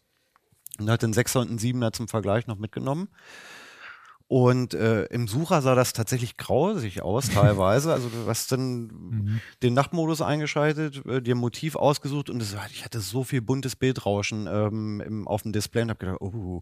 und 0.79 0.89
hatte 0.89 1.05
einen 1.05 1.13
6er 1.13 1.39
und 1.39 1.49
einen 1.49 1.59
7er 1.59 1.93
zum 1.93 2.07
Vergleich 2.07 2.47
noch 2.47 2.57
mitgenommen. 2.57 3.09
Und 4.27 4.73
äh, 4.73 5.03
im 5.05 5.27
Sucher 5.27 5.61
sah 5.61 5.75
das 5.75 5.93
tatsächlich 5.93 6.35
grausig 6.35 7.03
aus, 7.03 7.29
teilweise. 7.29 7.93
Also 7.93 8.09
du 8.09 8.27
hast 8.27 8.51
dann 8.51 8.87
mhm. 8.87 9.41
den 9.61 9.75
Nachtmodus 9.75 10.21
eingeschaltet, 10.21 11.05
äh, 11.05 11.21
dir 11.21 11.35
Motiv 11.35 11.75
ausgesucht 11.75 12.31
und 12.31 12.39
das, 12.39 12.55
ich 12.71 12.83
hatte 12.83 13.01
so 13.01 13.23
viel 13.23 13.41
buntes 13.41 13.75
Bildrauschen 13.75 14.47
ähm, 14.49 14.99
im, 15.05 15.27
auf 15.27 15.43
dem 15.43 15.51
Display 15.51 15.83
und 15.83 15.89
habe 15.89 15.99
gedacht, 15.99 16.21
oh, 16.21 16.59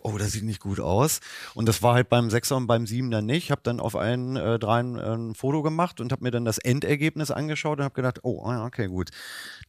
oh, 0.00 0.16
das 0.16 0.32
sieht 0.32 0.44
nicht 0.44 0.60
gut 0.60 0.80
aus. 0.80 1.20
Und 1.54 1.68
das 1.68 1.82
war 1.82 1.92
halt 1.92 2.08
beim 2.08 2.28
6er 2.28 2.54
und 2.54 2.66
beim 2.66 2.84
7er 2.84 3.20
nicht. 3.20 3.44
Ich 3.44 3.50
habe 3.50 3.60
dann 3.62 3.78
auf 3.78 3.94
allen 3.94 4.36
äh, 4.36 4.58
dreien 4.58 4.96
äh, 4.96 5.14
ein 5.14 5.34
Foto 5.34 5.62
gemacht 5.62 6.00
und 6.00 6.10
habe 6.10 6.24
mir 6.24 6.30
dann 6.30 6.46
das 6.46 6.56
Endergebnis 6.56 7.30
angeschaut 7.30 7.78
und 7.78 7.84
habe 7.84 7.94
gedacht, 7.94 8.20
oh, 8.22 8.46
ah, 8.46 8.64
okay, 8.64 8.86
gut. 8.86 9.10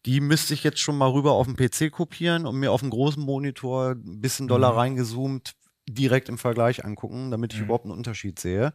Die 0.05 0.21
müsste 0.21 0.53
ich 0.53 0.63
jetzt 0.63 0.79
schon 0.79 0.97
mal 0.97 1.09
rüber 1.09 1.33
auf 1.33 1.47
dem 1.47 1.57
PC 1.57 1.91
kopieren 1.91 2.45
und 2.45 2.55
mir 2.55 2.71
auf 2.71 2.79
dem 2.79 2.91
großen 2.91 3.21
Monitor 3.21 3.91
ein 3.91 4.21
bisschen 4.21 4.47
doller 4.47 4.71
mhm. 4.71 4.77
reingezoomt 4.77 5.51
direkt 5.93 6.29
im 6.29 6.37
Vergleich 6.37 6.83
angucken, 6.85 7.31
damit 7.31 7.53
ich 7.53 7.59
mhm. 7.59 7.65
überhaupt 7.65 7.85
einen 7.85 7.93
Unterschied 7.93 8.39
sehe. 8.39 8.73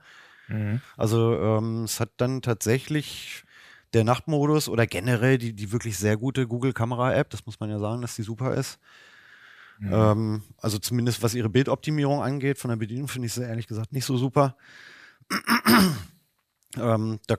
Mhm. 0.49 0.81
Also 0.97 1.35
ähm, 1.41 1.85
es 1.85 2.01
hat 2.01 2.11
dann 2.17 2.43
tatsächlich 2.43 3.45
der 3.93 4.05
Nachtmodus 4.05 4.69
oder 4.69 4.87
generell 4.87 5.39
die, 5.39 5.53
die 5.53 5.73
wirklich 5.73 5.97
sehr 5.97 6.17
gute 6.17 6.47
Google-Kamera-App, 6.47 7.31
das 7.31 7.47
muss 7.47 7.61
man 7.61 7.71
ja 7.71 7.79
sagen, 7.79 8.03
dass 8.03 8.17
die 8.17 8.23
super 8.23 8.55
ist. 8.55 8.79
Mhm. 9.79 9.93
Ähm, 9.93 10.43
also 10.59 10.79
zumindest 10.79 11.23
was 11.23 11.35
ihre 11.35 11.49
Bildoptimierung 11.49 12.23
angeht, 12.23 12.59
von 12.59 12.71
der 12.71 12.77
Bedienung 12.77 13.09
finde 13.09 13.27
ich 13.27 13.35
sie 13.35 13.43
ehrlich 13.43 13.67
gesagt 13.67 13.93
nicht 13.93 14.05
so 14.05 14.17
super. 14.17 14.57
Ähm, 16.79 17.21
da, 17.27 17.37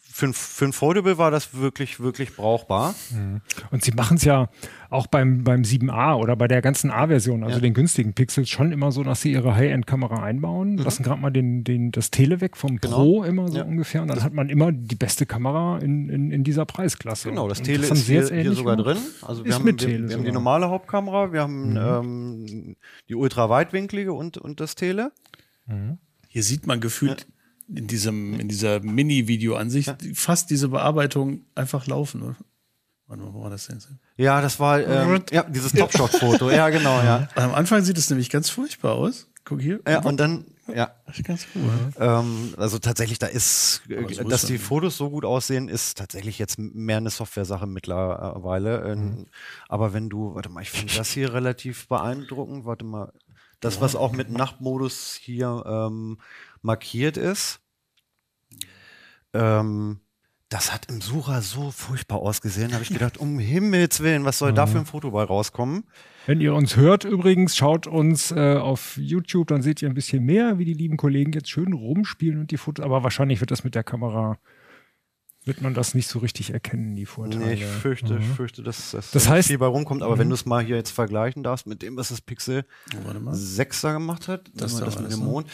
für, 0.00 0.26
ein, 0.26 0.34
für 0.34 0.64
ein 0.66 0.72
Foldable 0.72 1.16
war 1.16 1.30
das 1.30 1.54
wirklich, 1.54 2.00
wirklich 2.00 2.36
brauchbar. 2.36 2.94
Mhm. 3.10 3.40
Und 3.70 3.84
sie 3.84 3.92
machen 3.92 4.16
es 4.16 4.24
ja 4.24 4.50
auch 4.90 5.06
beim, 5.06 5.42
beim 5.44 5.62
7a 5.62 6.16
oder 6.16 6.36
bei 6.36 6.48
der 6.48 6.60
ganzen 6.60 6.90
A-Version, 6.90 7.44
also 7.44 7.56
ja. 7.56 7.62
den 7.62 7.72
günstigen 7.72 8.12
Pixels, 8.12 8.50
schon 8.50 8.72
immer 8.72 8.92
so, 8.92 9.04
dass 9.04 9.22
sie 9.22 9.32
ihre 9.32 9.54
High-End-Kamera 9.54 10.22
einbauen. 10.22 10.72
Mhm. 10.72 10.78
Lassen 10.78 11.02
gerade 11.02 11.20
mal 11.20 11.30
den, 11.30 11.64
den, 11.64 11.92
das 11.92 12.10
Tele 12.10 12.40
weg 12.40 12.56
vom 12.56 12.76
genau. 12.76 12.96
Pro 12.96 13.24
immer 13.24 13.48
so 13.48 13.58
ja. 13.58 13.64
ungefähr. 13.64 14.02
Und 14.02 14.08
dann 14.08 14.16
das 14.16 14.24
hat 14.24 14.34
man 14.34 14.48
immer 14.48 14.70
die 14.72 14.96
beste 14.96 15.24
Kamera 15.24 15.78
in, 15.78 16.08
in, 16.08 16.30
in 16.30 16.44
dieser 16.44 16.66
Preisklasse. 16.66 17.30
Genau, 17.30 17.48
das 17.48 17.62
Tele 17.62 17.86
ist 17.86 18.06
hier, 18.06 18.26
hier 18.26 18.52
sogar 18.52 18.76
drin. 18.76 18.98
Also 19.22 19.44
wir, 19.44 19.54
haben, 19.54 19.64
wir, 19.64 20.08
wir 20.08 20.16
haben, 20.16 20.24
die 20.24 20.32
normale 20.32 20.68
Hauptkamera, 20.68 21.32
wir 21.32 21.40
haben 21.40 21.70
mhm. 21.70 21.76
ähm, 21.76 22.76
die 23.08 23.14
ultraweitwinklige 23.14 24.12
und, 24.12 24.36
und 24.36 24.60
das 24.60 24.74
Tele. 24.74 25.12
Mhm. 25.66 25.98
Hier 26.28 26.42
sieht 26.42 26.66
man 26.66 26.80
gefühlt 26.80 27.20
ja 27.20 27.26
in 27.74 27.86
diesem, 27.86 28.38
in 28.38 28.48
dieser 28.48 28.80
Mini-Video-Ansicht 28.80 29.88
ja. 29.88 29.96
fast 30.14 30.50
diese 30.50 30.68
Bearbeitung 30.68 31.44
einfach 31.54 31.86
laufen. 31.86 32.22
Oder? 32.22 32.36
Warte 33.06 33.22
mal, 33.24 33.34
wo 33.34 33.42
war 33.42 33.50
das 33.50 33.66
denn? 33.66 33.78
Ja, 34.16 34.40
das 34.40 34.58
war 34.60 34.80
ähm, 34.80 35.22
ja, 35.30 35.42
dieses 35.42 35.72
Topshot-Foto. 35.72 36.50
ja, 36.50 36.68
genau, 36.70 37.02
ja. 37.02 37.28
Am 37.34 37.54
Anfang 37.54 37.82
sieht 37.82 37.98
es 37.98 38.08
nämlich 38.10 38.30
ganz 38.30 38.48
furchtbar 38.50 38.92
aus. 38.94 39.28
Guck 39.44 39.60
hier. 39.60 39.80
Ja, 39.86 40.02
und 40.02 40.18
dann, 40.18 40.46
ja. 40.72 40.94
Das 41.06 41.18
ist 41.18 41.24
ganz 41.24 41.46
cool. 41.54 41.92
Ähm, 41.98 42.54
also 42.56 42.78
tatsächlich, 42.78 43.18
da 43.18 43.26
ist, 43.26 43.82
äh, 43.88 44.14
so 44.14 44.22
dass 44.24 44.44
ist 44.44 44.50
die. 44.50 44.58
Fotos 44.58 44.96
so 44.96 45.10
gut 45.10 45.24
aussehen, 45.24 45.68
ist 45.68 45.98
tatsächlich 45.98 46.38
jetzt 46.38 46.58
mehr 46.58 46.98
eine 46.98 47.10
Software-Sache 47.10 47.66
mittlerweile. 47.66 48.82
Ähm, 48.90 49.26
Aber 49.68 49.92
wenn 49.92 50.08
du, 50.08 50.34
warte 50.34 50.48
mal, 50.48 50.62
ich 50.62 50.70
finde 50.70 50.94
das 50.94 51.10
hier 51.10 51.34
relativ 51.34 51.88
beeindruckend. 51.88 52.64
Warte 52.64 52.84
mal, 52.84 53.12
das, 53.62 53.80
was 53.80 53.96
auch 53.96 54.12
mit 54.12 54.30
Nachtmodus 54.30 55.14
hier 55.14 55.64
ähm, 55.66 56.18
markiert 56.62 57.16
ist, 57.16 57.60
ähm, 59.34 60.00
das 60.48 60.70
hat 60.72 60.90
im 60.90 61.00
Sucher 61.00 61.40
so 61.40 61.70
furchtbar 61.70 62.18
ausgesehen. 62.18 62.68
Da 62.68 62.74
habe 62.74 62.82
ich 62.84 62.90
gedacht, 62.90 63.16
um 63.18 63.38
Himmels 63.38 64.00
Willen, 64.00 64.24
was 64.26 64.38
soll 64.38 64.52
da 64.52 64.66
für 64.66 64.78
ein 64.78 64.84
Foto 64.86 65.10
bei 65.10 65.24
rauskommen? 65.24 65.84
Wenn 66.26 66.40
ihr 66.42 66.54
uns 66.54 66.76
hört 66.76 67.04
übrigens, 67.04 67.56
schaut 67.56 67.86
uns 67.86 68.32
äh, 68.32 68.56
auf 68.56 68.96
YouTube, 68.98 69.48
dann 69.48 69.62
seht 69.62 69.80
ihr 69.80 69.88
ein 69.88 69.94
bisschen 69.94 70.22
mehr, 70.24 70.58
wie 70.58 70.66
die 70.66 70.74
lieben 70.74 70.98
Kollegen 70.98 71.32
jetzt 71.32 71.48
schön 71.48 71.72
rumspielen 71.72 72.38
und 72.38 72.50
die 72.50 72.58
Fotos. 72.58 72.84
Aber 72.84 73.02
wahrscheinlich 73.02 73.40
wird 73.40 73.50
das 73.50 73.64
mit 73.64 73.74
der 73.74 73.82
Kamera, 73.82 74.38
wird 75.44 75.62
man 75.62 75.72
das 75.74 75.94
nicht 75.94 76.06
so 76.06 76.18
richtig 76.18 76.52
erkennen, 76.52 76.94
die 76.96 77.06
Vorteile. 77.06 77.46
Nee, 77.46 77.52
ich 77.54 77.64
fürchte, 77.64 78.18
ich 78.20 78.26
fürchte, 78.36 78.62
dass, 78.62 78.90
Das 78.92 79.10
da 79.10 79.18
heißt- 79.30 79.46
viel 79.48 79.58
bei 79.58 79.66
rumkommt. 79.66 80.02
Aber 80.02 80.18
wenn 80.18 80.28
du 80.28 80.34
es 80.34 80.44
mal 80.44 80.62
hier 80.62 80.76
jetzt 80.76 80.90
vergleichen 80.92 81.42
darfst 81.42 81.66
mit 81.66 81.80
dem, 81.82 81.96
was 81.96 82.10
das 82.10 82.20
Pixel 82.20 82.64
Oh, 82.94 82.98
warte 83.06 83.20
mal. 83.20 83.34
6er 83.34 83.94
gemacht 83.94 84.28
hat, 84.28 84.50
Das 84.54 84.72
das, 84.72 84.80
da 84.80 84.84
das 84.84 84.96
mit 85.00 85.06
das, 85.10 85.14
dem 85.18 85.24
ne? 85.24 85.44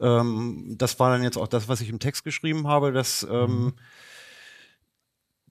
Ähm, 0.00 0.74
das 0.78 0.98
war 0.98 1.10
dann 1.10 1.22
jetzt 1.22 1.36
auch 1.36 1.48
das, 1.48 1.68
was 1.68 1.80
ich 1.80 1.88
im 1.88 1.98
Text 1.98 2.24
geschrieben 2.24 2.66
habe, 2.66 2.92
dass 2.92 3.26
ähm, 3.30 3.74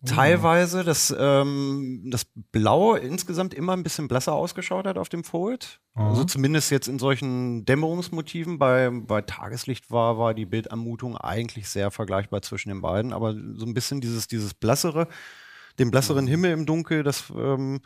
teilweise 0.05 0.83
das, 0.83 1.15
ähm, 1.17 2.03
das 2.11 2.25
Blau 2.51 2.95
insgesamt 2.95 3.53
immer 3.53 3.73
ein 3.73 3.83
bisschen 3.83 4.07
blasser 4.07 4.33
ausgeschaut 4.33 4.85
hat 4.85 4.97
auf 4.97 5.09
dem 5.09 5.23
Fold. 5.23 5.79
Also 5.95 6.23
zumindest 6.25 6.71
jetzt 6.71 6.87
in 6.87 6.99
solchen 6.99 7.65
Dämmerungsmotiven. 7.65 8.59
Bei, 8.59 8.89
bei 8.91 9.21
Tageslicht 9.21 9.91
war, 9.91 10.17
war 10.17 10.33
die 10.33 10.45
Bildanmutung 10.45 11.17
eigentlich 11.17 11.69
sehr 11.69 11.89
vergleichbar 11.91 12.41
zwischen 12.41 12.69
den 12.69 12.81
beiden, 12.81 13.13
aber 13.13 13.33
so 13.33 13.65
ein 13.65 13.73
bisschen 13.73 14.01
dieses, 14.01 14.27
dieses 14.27 14.53
blassere, 14.53 15.07
den 15.79 15.91
blasseren 15.91 16.27
Himmel 16.27 16.51
im 16.51 16.65
Dunkel, 16.65 17.03
das 17.03 17.31
ähm, 17.35 17.81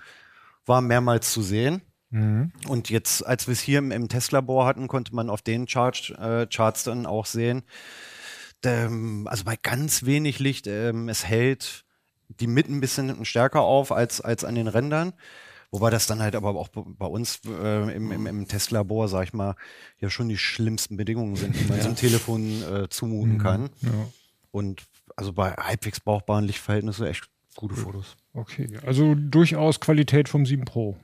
war 0.65 0.81
mehrmals 0.81 1.31
zu 1.31 1.41
sehen. 1.41 1.81
Mhm. 2.09 2.51
Und 2.67 2.89
jetzt, 2.89 3.25
als 3.25 3.47
wir 3.47 3.53
es 3.53 3.59
hier 3.59 3.79
im, 3.79 3.91
im 3.91 4.09
Testlabor 4.09 4.65
hatten, 4.65 4.87
konnte 4.87 5.13
man 5.13 5.29
auf 5.29 5.41
den 5.41 5.65
Chart, 5.67 6.09
äh, 6.19 6.47
Charts 6.47 6.83
dann 6.83 7.05
auch 7.05 7.25
sehen, 7.25 7.63
ähm, 8.65 9.27
also 9.29 9.43
bei 9.43 9.55
ganz 9.55 10.05
wenig 10.05 10.39
Licht, 10.39 10.67
ähm, 10.67 11.09
es 11.09 11.25
hält 11.25 11.85
die 12.27 12.47
Mitten 12.47 12.77
ein 12.77 12.81
bisschen 12.81 13.25
stärker 13.25 13.61
auf 13.61 13.91
als, 13.91 14.21
als 14.21 14.43
an 14.43 14.55
den 14.55 14.67
Rändern. 14.67 15.13
Wobei 15.71 15.91
das 15.91 16.07
dann 16.07 16.19
halt 16.19 16.35
aber 16.35 16.55
auch 16.55 16.69
bei 16.69 17.05
uns 17.05 17.41
äh, 17.45 17.95
im, 17.95 18.11
im, 18.11 18.25
im 18.25 18.47
Testlabor, 18.47 19.07
sag 19.07 19.25
ich 19.25 19.33
mal, 19.33 19.55
ja 19.99 20.09
schon 20.09 20.27
die 20.27 20.37
schlimmsten 20.37 20.97
Bedingungen 20.97 21.35
sind, 21.35 21.55
die 21.55 21.65
man 21.65 21.79
so 21.79 21.87
einem 21.87 21.95
Telefon 21.95 22.63
äh, 22.63 22.89
zumuten 22.89 23.37
kann. 23.37 23.69
Ja. 23.81 23.91
Und 24.51 24.83
also 25.15 25.31
bei 25.31 25.51
halbwegs 25.51 25.99
brauchbaren 25.99 26.45
Lichtverhältnissen 26.45 27.05
echt 27.05 27.29
gute 27.55 27.75
Fotos. 27.75 28.15
Okay, 28.33 28.79
also 28.83 29.13
durchaus 29.15 29.79
Qualität 29.79 30.27
vom 30.27 30.45
7 30.45 30.65
Pro. 30.65 30.97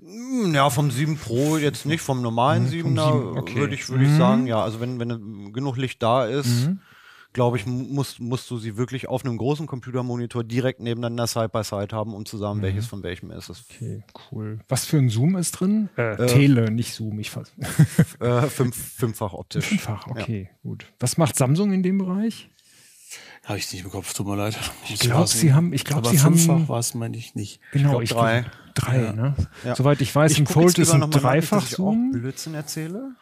Hm, 0.00 0.54
Ja, 0.54 0.70
vom 0.70 0.90
7 0.90 1.16
Pro 1.16 1.56
jetzt 1.56 1.86
nicht, 1.86 2.00
vom 2.00 2.22
normalen 2.22 2.64
Mhm, 2.64 2.80
vom 2.82 2.94
7er 2.94 3.12
7, 3.12 3.38
okay. 3.38 3.58
würde 3.60 3.74
ich, 3.74 3.88
würde 3.88 4.04
ich 4.04 4.12
sagen, 4.16 4.46
ja, 4.46 4.62
also 4.62 4.80
wenn, 4.80 4.98
wenn 5.00 5.52
genug 5.52 5.76
Licht 5.76 6.02
da 6.02 6.24
ist, 6.26 6.70
glaube 7.32 7.56
ich, 7.58 7.66
mu- 7.66 7.84
musst, 7.92 8.20
musst 8.20 8.50
du 8.50 8.58
sie 8.58 8.76
wirklich 8.76 9.08
auf 9.08 9.24
einem 9.24 9.36
großen 9.36 9.66
Computermonitor 9.66 10.44
direkt 10.44 10.80
nebeneinander 10.80 11.26
Side 11.26 11.50
by 11.50 11.62
Side 11.62 11.88
haben, 11.94 12.14
um 12.14 12.24
zu 12.26 12.38
sagen, 12.38 12.62
welches 12.62 12.86
von 12.86 13.02
welchem 13.02 13.30
ist. 13.30 13.48
Das 13.50 13.64
Okay, 13.70 14.02
cool. 14.32 14.60
Was 14.68 14.86
für 14.86 14.96
ein 14.98 15.08
Zoom 15.10 15.36
ist 15.36 15.52
drin? 15.52 15.88
Äh, 15.96 16.26
Tele, 16.26 16.70
nicht 16.70 16.94
Zoom. 16.94 17.18
Ich 17.18 17.30
fass. 17.30 17.52
äh, 18.20 18.42
fünf, 18.42 18.76
fünffach 18.76 19.34
optisch. 19.34 19.66
Fünffach, 19.68 20.06
okay, 20.06 20.48
gut. 20.62 20.86
Was 21.00 21.18
macht 21.18 21.36
Samsung 21.36 21.72
in 21.72 21.82
dem 21.82 21.98
Bereich? 21.98 22.50
Habe 23.44 23.58
ich 23.58 23.72
nicht 23.72 23.84
im 23.84 23.90
Kopf, 23.90 24.12
tut 24.12 24.26
mir 24.26 24.36
leid. 24.36 24.58
Ich 24.88 24.98
glaub, 25.00 25.26
sie 25.28 25.54
haben- 25.54 25.72
ich 25.72 25.84
glaub, 25.84 25.98
aber 26.00 26.10
sie 26.10 26.20
haben- 26.20 26.36
fünffach 26.36 26.68
war 26.68 26.78
es, 26.78 26.94
meine 26.94 27.16
ich 27.16 27.34
nicht. 27.34 27.60
Genau, 27.72 27.98
glaub, 28.00 28.04
drei. 28.20 28.44
Drei, 28.74 29.02
Ja. 29.04 29.12
ne? 29.12 29.34
Ja. 29.64 29.74
Soweit 29.74 30.00
ich 30.00 30.14
weiß, 30.14 30.32
Ich 30.32 30.38
im 30.40 30.44
guck 30.44 30.54
Fold 30.54 30.78
ist 30.78 30.90
ein 30.90 31.00
mal 31.00 31.06
nach, 31.06 31.10
dass 31.12 31.20
ich 31.22 31.26
auch 31.26 31.30
Dreifach-Zoom. 31.30 32.10
Blödsinn 32.12 32.54
erzähle. 32.54 33.12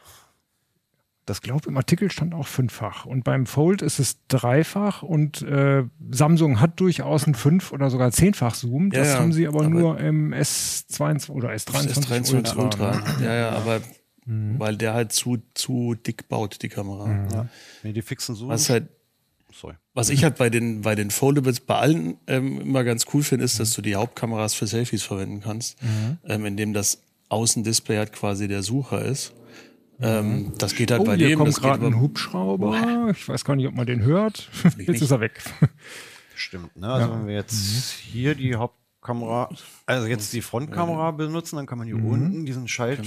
Das 1.24 1.40
glaube 1.42 1.68
im 1.68 1.76
Artikel 1.76 2.10
stand 2.10 2.34
auch 2.34 2.46
fünffach. 2.46 3.04
Und 3.04 3.24
beim 3.24 3.46
Fold 3.46 3.82
ist 3.82 3.98
es 3.98 4.18
dreifach 4.28 5.02
und 5.02 5.42
äh, 5.42 5.82
Samsung 6.10 6.60
hat 6.60 6.78
durchaus 6.78 7.26
ein 7.26 7.34
fünf- 7.34 7.72
oder 7.72 7.90
sogar 7.90 8.12
zehnfach 8.12 8.54
Zoom. 8.54 8.92
Ja, 8.92 9.00
Das 9.00 9.08
ja. 9.08 9.18
haben 9.18 9.32
sie 9.32 9.48
aber, 9.48 9.60
Aber- 9.64 9.68
nur 9.68 9.98
im 9.98 10.32
S22 10.32 11.30
oder 11.30 11.48
Das 11.48 11.66
S23, 11.66 11.90
ist 11.90 12.08
23 12.10 12.56
Ultra. 12.56 12.94
ne? 12.94 13.24
Ja, 13.24 13.34
ja, 13.34 13.50
aber 13.50 13.80
Mhm. 14.24 14.60
weil 14.60 14.76
der 14.76 14.94
halt 14.94 15.12
zu, 15.12 15.38
zu 15.54 15.94
dick 15.94 16.28
baut, 16.28 16.62
die 16.62 16.68
Kamera. 16.68 17.26
Ja. 17.32 17.48
Nee, 17.82 17.92
die 17.92 18.02
fixen 18.02 18.36
so. 18.36 18.46
Was 18.48 18.70
halt 18.70 18.88
Sorry. 19.60 19.74
Was 19.94 20.10
ich 20.10 20.22
halt 20.24 20.36
bei 20.36 20.50
den, 20.50 20.82
bei 20.82 20.94
den 20.94 21.10
Foldables 21.10 21.60
bei 21.60 21.76
allen 21.76 22.18
ähm, 22.26 22.60
immer 22.60 22.84
ganz 22.84 23.06
cool 23.14 23.22
finde, 23.22 23.44
ist, 23.44 23.58
dass 23.58 23.72
du 23.72 23.80
die 23.82 23.94
Hauptkameras 23.96 24.54
für 24.54 24.66
Selfies 24.66 25.02
verwenden 25.02 25.40
kannst, 25.40 25.78
ähm, 26.24 26.44
indem 26.44 26.72
das 26.74 27.02
Außendisplay 27.30 27.96
halt 27.96 28.12
quasi 28.12 28.48
der 28.48 28.62
Sucher 28.62 29.02
ist. 29.02 29.32
Ähm, 29.98 30.52
das 30.58 30.74
geht 30.74 30.90
halt 30.90 31.00
Oh, 31.00 31.04
bei 31.04 31.16
hier 31.16 31.28
dem. 31.28 31.38
kommt 31.38 31.54
gerade 31.56 31.86
ein 31.86 31.98
Hubschrauber. 32.00 33.08
Ich 33.16 33.26
weiß 33.28 33.44
gar 33.46 33.56
nicht, 33.56 33.66
ob 33.66 33.74
man 33.74 33.86
den 33.86 34.02
hört. 34.02 34.50
Jetzt 34.64 34.76
nicht. 34.78 34.88
ist 35.02 35.10
er 35.10 35.20
weg. 35.20 35.42
Stimmt, 36.34 36.76
ne? 36.76 36.88
Also 36.92 37.12
wenn 37.14 37.26
wir 37.26 37.34
jetzt 37.34 37.92
hier 37.92 38.34
die 38.34 38.56
Hauptkamera, 38.56 39.48
also 39.86 40.06
jetzt 40.06 40.34
die 40.34 40.42
Frontkamera 40.42 41.12
benutzen, 41.12 41.56
dann 41.56 41.64
kann 41.66 41.78
man 41.78 41.86
hier 41.86 41.96
unten 41.96 42.44
diesen 42.44 42.68
Schalt, 42.68 43.00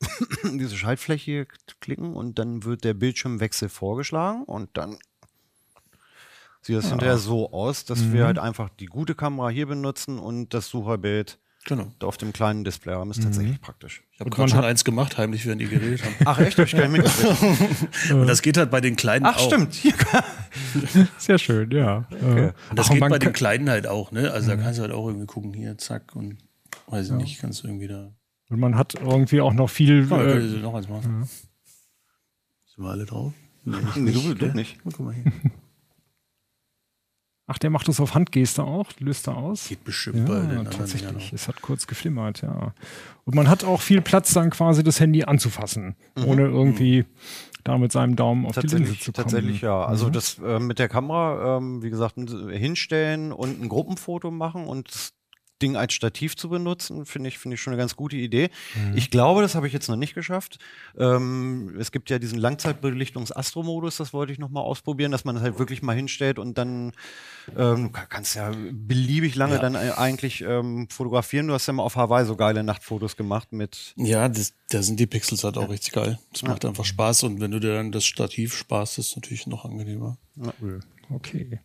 diese 0.44 0.76
Schaltfläche 0.76 1.22
hier 1.30 1.46
klicken 1.80 2.14
und 2.14 2.38
dann 2.38 2.64
wird 2.64 2.84
der 2.84 2.94
Bildschirmwechsel 2.94 3.68
vorgeschlagen 3.68 4.44
und 4.44 4.70
dann 4.72 4.96
sieht 6.66 6.76
das 6.76 6.88
hinterher 6.90 7.18
so 7.18 7.52
aus, 7.52 7.84
dass 7.84 8.12
wir 8.12 8.26
halt 8.26 8.38
einfach 8.38 8.68
die 8.68 8.86
gute 8.86 9.14
Kamera 9.14 9.48
hier 9.48 9.66
benutzen 9.66 10.18
und 10.18 10.52
das 10.54 10.68
Sucherbild 10.68 11.38
genau. 11.64 11.90
auf 12.02 12.16
dem 12.16 12.32
kleinen 12.32 12.64
Display 12.64 12.94
haben. 12.94 13.10
Ist 13.10 13.22
tatsächlich 13.22 13.60
praktisch. 13.60 14.02
Ich 14.12 14.20
habe 14.20 14.30
gerade 14.30 14.42
man 14.42 14.48
schon 14.48 14.58
hat- 14.58 14.64
eins 14.66 14.84
gemacht, 14.84 15.16
heimlich, 15.18 15.44
während 15.46 15.60
die 15.62 15.68
geredet 15.68 16.02
haben. 16.04 16.14
Ach 16.24 16.38
echt? 16.38 16.58
Ich 16.58 16.72
nicht 16.74 16.88
mitgekriegt. 16.90 18.10
Und 18.12 18.26
das 18.26 18.42
geht 18.42 18.56
halt 18.56 18.70
bei 18.70 18.80
den 18.80 18.96
Kleinen 18.96 19.26
Ach 19.26 19.36
auch. 19.36 19.46
stimmt, 19.46 19.74
hier 19.74 19.92
kann, 19.92 20.22
Sehr 21.18 21.38
schön, 21.38 21.70
ja. 21.70 22.06
Äh, 22.10 22.52
Und 22.70 22.78
das 22.78 22.86
ach, 22.88 22.92
geht 22.92 23.00
bei 23.00 23.08
den 23.10 23.20
kann- 23.20 23.32
Kleinen 23.32 23.68
halt 23.70 23.86
auch, 23.86 24.10
ne? 24.12 24.30
Also 24.32 24.48
da 24.50 24.56
kannst 24.56 24.78
du 24.78 24.82
halt 24.82 24.92
auch 24.92 25.06
irgendwie 25.06 25.26
gucken, 25.26 25.52
hier, 25.54 25.76
zack, 25.78 26.14
und 26.16 26.38
weiß 26.88 27.06
ich 27.08 27.12
nicht, 27.12 27.40
kannst 27.40 27.62
du 27.62 27.68
irgendwie 27.68 27.88
da. 27.88 28.12
Und 28.48 28.60
man 28.60 28.76
hat 28.76 28.94
irgendwie 28.94 29.40
auch 29.40 29.52
noch 29.52 29.68
viel. 29.70 30.06
Da 30.06 30.22
Äh, 30.22 30.38
noch 30.60 30.74
eins 30.74 30.88
machen. 30.88 31.28
Sind 32.66 32.84
wir 32.84 32.90
alle 32.90 33.04
drauf? 33.06 33.32
Nee, 33.96 34.12
du- 34.12 34.34
du 34.34 34.46
nicht. 34.46 34.78
Guck 34.84 35.00
mal 35.00 35.12
hier. 35.14 35.32
Ach, 37.46 37.58
der 37.58 37.70
macht 37.70 37.88
das 37.88 38.00
auf 38.00 38.14
Handgeste 38.14 38.64
auch, 38.64 38.86
löst 38.98 39.28
er 39.28 39.36
aus. 39.36 39.68
Geht 39.68 39.84
bestimmt 39.84 40.26
bei 40.26 40.34
den 40.34 40.34
Ja, 40.34 40.40
anderen 40.58 40.64
ja 40.64 40.70
tatsächlich. 40.70 41.32
Es 41.32 41.48
hat 41.48 41.60
kurz 41.62 41.86
geflimmert, 41.86 42.42
ja. 42.42 42.74
Und 43.24 43.34
man 43.34 43.48
hat 43.48 43.64
auch 43.64 43.80
viel 43.80 44.00
Platz, 44.00 44.32
dann 44.34 44.50
quasi 44.50 44.82
das 44.82 45.00
Handy 45.00 45.24
anzufassen, 45.24 45.96
ohne 46.24 46.42
irgendwie 46.42 47.04
da 47.64 47.78
mit 47.78 47.90
seinem 47.90 48.14
Daumen 48.14 48.46
auf 48.46 48.56
die 48.58 48.66
Linse 48.68 48.92
Mhm. 48.92 48.98
Zu 49.00 49.12
kommen. 49.12 49.26
Mhm. 49.26 49.30
tatsächlich 49.30 49.60
ja. 49.60 49.84
Also 49.84 50.08
das 50.10 50.38
äh, 50.38 50.60
mit 50.60 50.78
der 50.78 50.88
Kamera, 50.88 51.56
ähm, 51.56 51.82
wie 51.82 51.90
gesagt, 51.90 52.14
hinstellen 52.16 53.32
und 53.32 53.60
ein 53.60 53.68
Gruppenfoto 53.68 54.30
machen 54.30 54.66
und 54.66 54.88
das 54.94 55.12
Ding 55.62 55.76
als 55.76 55.94
Stativ 55.94 56.36
zu 56.36 56.48
benutzen, 56.48 57.06
finde 57.06 57.28
ich, 57.28 57.38
finde 57.38 57.54
ich 57.54 57.60
schon 57.62 57.72
eine 57.72 57.80
ganz 57.80 57.96
gute 57.96 58.16
Idee. 58.16 58.50
Mhm. 58.74 58.96
Ich 58.96 59.10
glaube, 59.10 59.40
das 59.42 59.54
habe 59.54 59.66
ich 59.66 59.72
jetzt 59.72 59.88
noch 59.88 59.96
nicht 59.96 60.14
geschafft. 60.14 60.58
Ähm, 60.98 61.74
es 61.78 61.92
gibt 61.92 62.10
ja 62.10 62.18
diesen 62.18 62.38
Langzeitbelichtungs-Astro-Modus, 62.38 63.96
das 63.96 64.12
wollte 64.12 64.32
ich 64.32 64.38
noch 64.38 64.50
mal 64.50 64.60
ausprobieren, 64.60 65.12
dass 65.12 65.24
man 65.24 65.34
das 65.36 65.44
halt 65.44 65.58
wirklich 65.58 65.82
mal 65.82 65.96
hinstellt 65.96 66.38
und 66.38 66.58
dann 66.58 66.92
ähm, 67.56 67.92
ka- 67.92 68.06
kannst 68.06 68.34
ja 68.34 68.52
beliebig 68.72 69.34
lange 69.34 69.54
Ja. 69.54 69.60
dann 69.60 69.74
äh, 69.74 69.92
eigentlich 69.96 70.42
ähm, 70.42 70.88
fotografieren. 70.90 71.46
Du 71.48 71.54
hast 71.54 71.66
ja 71.66 71.72
mal 71.72 71.82
auf 71.84 71.96
Hawaii 71.96 72.26
so 72.26 72.36
geile 72.36 72.62
Nachtfotos 72.62 73.16
gemacht 73.16 73.52
mit 73.52 73.94
Ja, 73.96 74.28
das, 74.28 74.52
da 74.70 74.82
sind 74.82 75.00
die 75.00 75.06
Pixels 75.06 75.44
halt 75.44 75.56
auch 75.56 75.68
richtig 75.70 75.92
geil. 75.92 76.18
Das 76.32 76.42
macht 76.42 76.64
einfach 76.64 76.84
Spaß 76.84 77.22
und 77.24 77.40
wenn 77.40 77.50
du 77.50 77.60
dir 77.60 77.74
dann 77.74 77.92
das 77.92 78.04
Stativ 78.04 78.54
sparst, 78.54 78.98
ist 78.98 79.10
es 79.10 79.16
natürlich 79.16 79.46
noch 79.46 79.64
angenehmer. 79.64 80.18
Okay. 81.10 81.60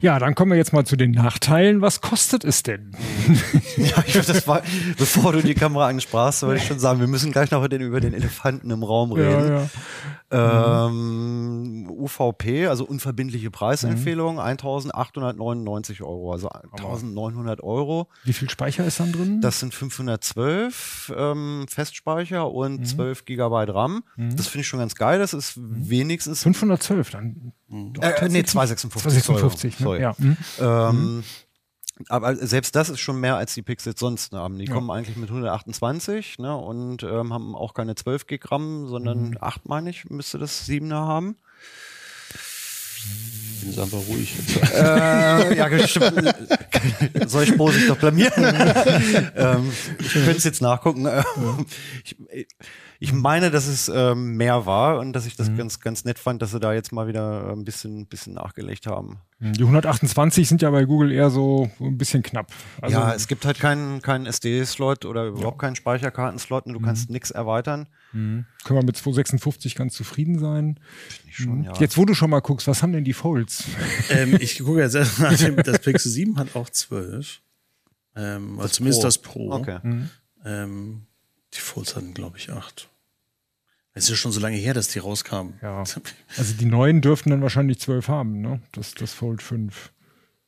Ja, 0.00 0.18
dann 0.18 0.34
kommen 0.34 0.50
wir 0.52 0.58
jetzt 0.58 0.72
mal 0.72 0.84
zu 0.84 0.96
den 0.96 1.10
Nachteilen. 1.12 1.80
Was 1.80 2.00
kostet 2.00 2.44
es 2.44 2.62
denn? 2.62 2.92
Ja, 3.76 4.04
ich, 4.06 4.12
das 4.14 4.46
war, 4.46 4.62
bevor 4.98 5.32
du 5.32 5.42
die 5.42 5.54
Kamera 5.54 5.88
ansprachst, 5.88 6.42
wollte 6.44 6.62
ich 6.62 6.68
schon 6.68 6.78
sagen, 6.78 7.00
wir 7.00 7.08
müssen 7.08 7.32
gleich 7.32 7.50
noch 7.50 7.66
den, 7.66 7.80
über 7.82 7.98
den 8.00 8.14
Elefanten 8.14 8.70
im 8.70 8.84
Raum 8.84 9.10
reden. 9.12 9.48
ja. 9.48 9.68
Ähm, 10.30 11.86
UVP, 11.90 12.66
also 12.66 12.84
unverbindliche 12.84 13.50
Preisempfehlung, 13.50 14.40
1899 14.40 16.02
Euro, 16.02 16.32
also 16.32 16.48
1900 16.48 17.62
Euro. 17.62 18.08
Wie 18.24 18.32
viel 18.32 18.50
Speicher 18.50 18.84
ist 18.84 19.00
dann 19.00 19.12
drin? 19.12 19.40
Das 19.40 19.60
sind 19.60 19.74
512 19.74 21.12
ähm, 21.16 21.66
Festspeicher 21.68 22.50
und 22.50 22.84
12 22.86 23.24
Gigabyte 23.24 23.74
RAM. 23.74 24.04
Das 24.16 24.48
finde 24.48 24.62
ich 24.62 24.68
schon 24.68 24.80
ganz 24.80 24.94
geil. 24.94 25.18
Das 25.18 25.34
ist 25.34 25.54
wenigstens 25.56 26.42
512 26.42 27.10
dann. 27.10 27.52
Äh, 27.70 28.28
nee, 28.28 28.44
256. 28.44 29.24
256, 29.24 29.80
ne? 29.80 29.84
Sorry. 29.84 30.00
Ja. 30.00 30.14
Mhm. 30.18 30.36
Ähm, 30.60 31.24
Aber 32.08 32.36
selbst 32.36 32.76
das 32.76 32.88
ist 32.88 33.00
schon 33.00 33.20
mehr 33.20 33.36
als 33.36 33.54
die 33.54 33.62
Pixels 33.62 34.00
sonst 34.00 34.32
haben. 34.32 34.58
Die 34.58 34.66
ja. 34.66 34.72
kommen 34.72 34.90
eigentlich 34.90 35.16
mit 35.16 35.28
128 35.28 36.38
ne, 36.38 36.56
und 36.56 37.02
ähm, 37.02 37.32
haben 37.32 37.54
auch 37.54 37.74
keine 37.74 37.94
12 37.94 38.26
Gig 38.26 38.50
RAM, 38.50 38.88
sondern 38.88 39.30
mhm. 39.30 39.38
8, 39.40 39.68
meine 39.68 39.90
ich, 39.90 40.08
müsste 40.10 40.38
das 40.38 40.68
7er 40.68 41.06
haben. 41.06 41.36
Bin 43.60 43.70
jetzt 43.70 43.78
einfach 43.78 43.98
ruhig. 44.08 44.34
äh, 44.74 45.56
ja, 45.56 45.68
stimmt. 45.88 46.34
Soll 47.26 47.44
ich 47.44 47.50
sich 47.50 47.86
doch 47.86 47.98
blamieren? 47.98 48.32
ähm, 49.36 49.72
ich 49.98 50.12
könnte 50.12 50.36
es 50.36 50.44
jetzt 50.44 50.62
nachgucken. 50.62 51.08
ich, 52.04 52.46
ich 53.04 53.12
meine, 53.12 53.50
dass 53.50 53.66
es 53.66 53.90
ähm, 53.94 54.36
mehr 54.36 54.64
war 54.64 54.98
und 54.98 55.12
dass 55.12 55.26
ich 55.26 55.36
das 55.36 55.50
mhm. 55.50 55.58
ganz, 55.58 55.80
ganz 55.80 56.06
nett 56.06 56.18
fand, 56.18 56.40
dass 56.40 56.52
sie 56.52 56.60
da 56.60 56.72
jetzt 56.72 56.90
mal 56.90 57.06
wieder 57.06 57.52
ein 57.52 57.62
bisschen, 57.62 58.06
bisschen 58.06 58.32
nachgelegt 58.32 58.86
haben. 58.86 59.18
Die 59.40 59.62
128 59.62 60.48
sind 60.48 60.62
ja 60.62 60.70
bei 60.70 60.86
Google 60.86 61.12
eher 61.12 61.28
so 61.28 61.70
ein 61.78 61.98
bisschen 61.98 62.22
knapp. 62.22 62.50
Also 62.80 62.96
ja, 62.96 63.12
es 63.12 63.28
gibt 63.28 63.44
halt 63.44 63.60
keinen, 63.60 64.00
keinen 64.00 64.24
SD-Slot 64.24 65.04
oder 65.04 65.26
überhaupt 65.26 65.58
keinen 65.58 65.76
Speicherkartenslot. 65.76 66.64
Du 66.64 66.78
mhm. 66.78 66.82
kannst 66.82 67.10
nichts 67.10 67.30
erweitern. 67.30 67.86
Mhm. 68.12 68.46
Können 68.64 68.78
wir 68.78 68.84
mit 68.86 68.96
256 68.96 69.74
ganz 69.74 69.92
zufrieden 69.92 70.38
sein. 70.38 70.80
Schon, 71.30 71.58
mhm. 71.58 71.64
ja. 71.64 71.72
Jetzt, 71.78 71.98
wo 71.98 72.06
du 72.06 72.14
schon 72.14 72.30
mal 72.30 72.40
guckst, 72.40 72.66
was 72.68 72.82
haben 72.82 72.94
denn 72.94 73.04
die 73.04 73.12
Folds? 73.12 73.64
Ähm, 74.08 74.38
ich 74.40 74.60
gucke 74.60 74.80
jetzt 74.80 74.94
erst 74.94 75.18
nach 75.18 75.36
dem, 75.36 75.56
das 75.56 75.78
Pixel 75.80 76.10
7 76.10 76.38
hat 76.38 76.56
auch 76.56 76.70
12. 76.70 77.42
Ähm, 78.16 78.56
das 78.58 78.72
zumindest 78.72 79.00
Pro. 79.00 79.06
das 79.06 79.18
Pro. 79.18 79.52
Okay. 79.52 79.78
Mhm. 79.82 80.10
Ähm, 80.46 81.06
die 81.52 81.60
Folds 81.60 81.96
hatten, 81.96 82.14
glaube 82.14 82.38
ich, 82.38 82.50
8. 82.50 82.88
Es 83.96 84.04
ist 84.04 84.10
ja 84.10 84.16
schon 84.16 84.32
so 84.32 84.40
lange 84.40 84.56
her, 84.56 84.74
dass 84.74 84.88
die 84.88 84.98
rauskamen. 84.98 85.54
Ja. 85.62 85.84
Also 86.36 86.54
die 86.54 86.64
neuen 86.66 87.00
dürften 87.00 87.30
dann 87.30 87.42
wahrscheinlich 87.42 87.78
12 87.78 88.08
haben, 88.08 88.40
ne? 88.40 88.60
Das, 88.72 88.94
das 88.94 89.12
Fold 89.12 89.40
5. 89.40 89.92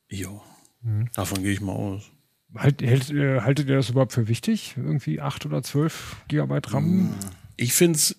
Jo. 0.09 0.41
Mhm. 0.81 1.09
Davon 1.15 1.41
gehe 1.41 1.53
ich 1.53 1.61
mal 1.61 1.73
aus. 1.73 2.11
Halt, 2.55 2.81
hält, 2.81 3.09
äh, 3.09 3.41
haltet 3.41 3.69
ihr 3.69 3.75
das 3.75 3.89
überhaupt 3.89 4.13
für 4.13 4.27
wichtig? 4.27 4.75
Irgendwie 4.77 5.21
8 5.21 5.45
oder 5.45 5.63
12 5.63 6.17
Gigabyte 6.27 6.73
RAM? 6.73 7.13
Ich 7.55 7.73
finde 7.73 7.97
es 7.97 8.15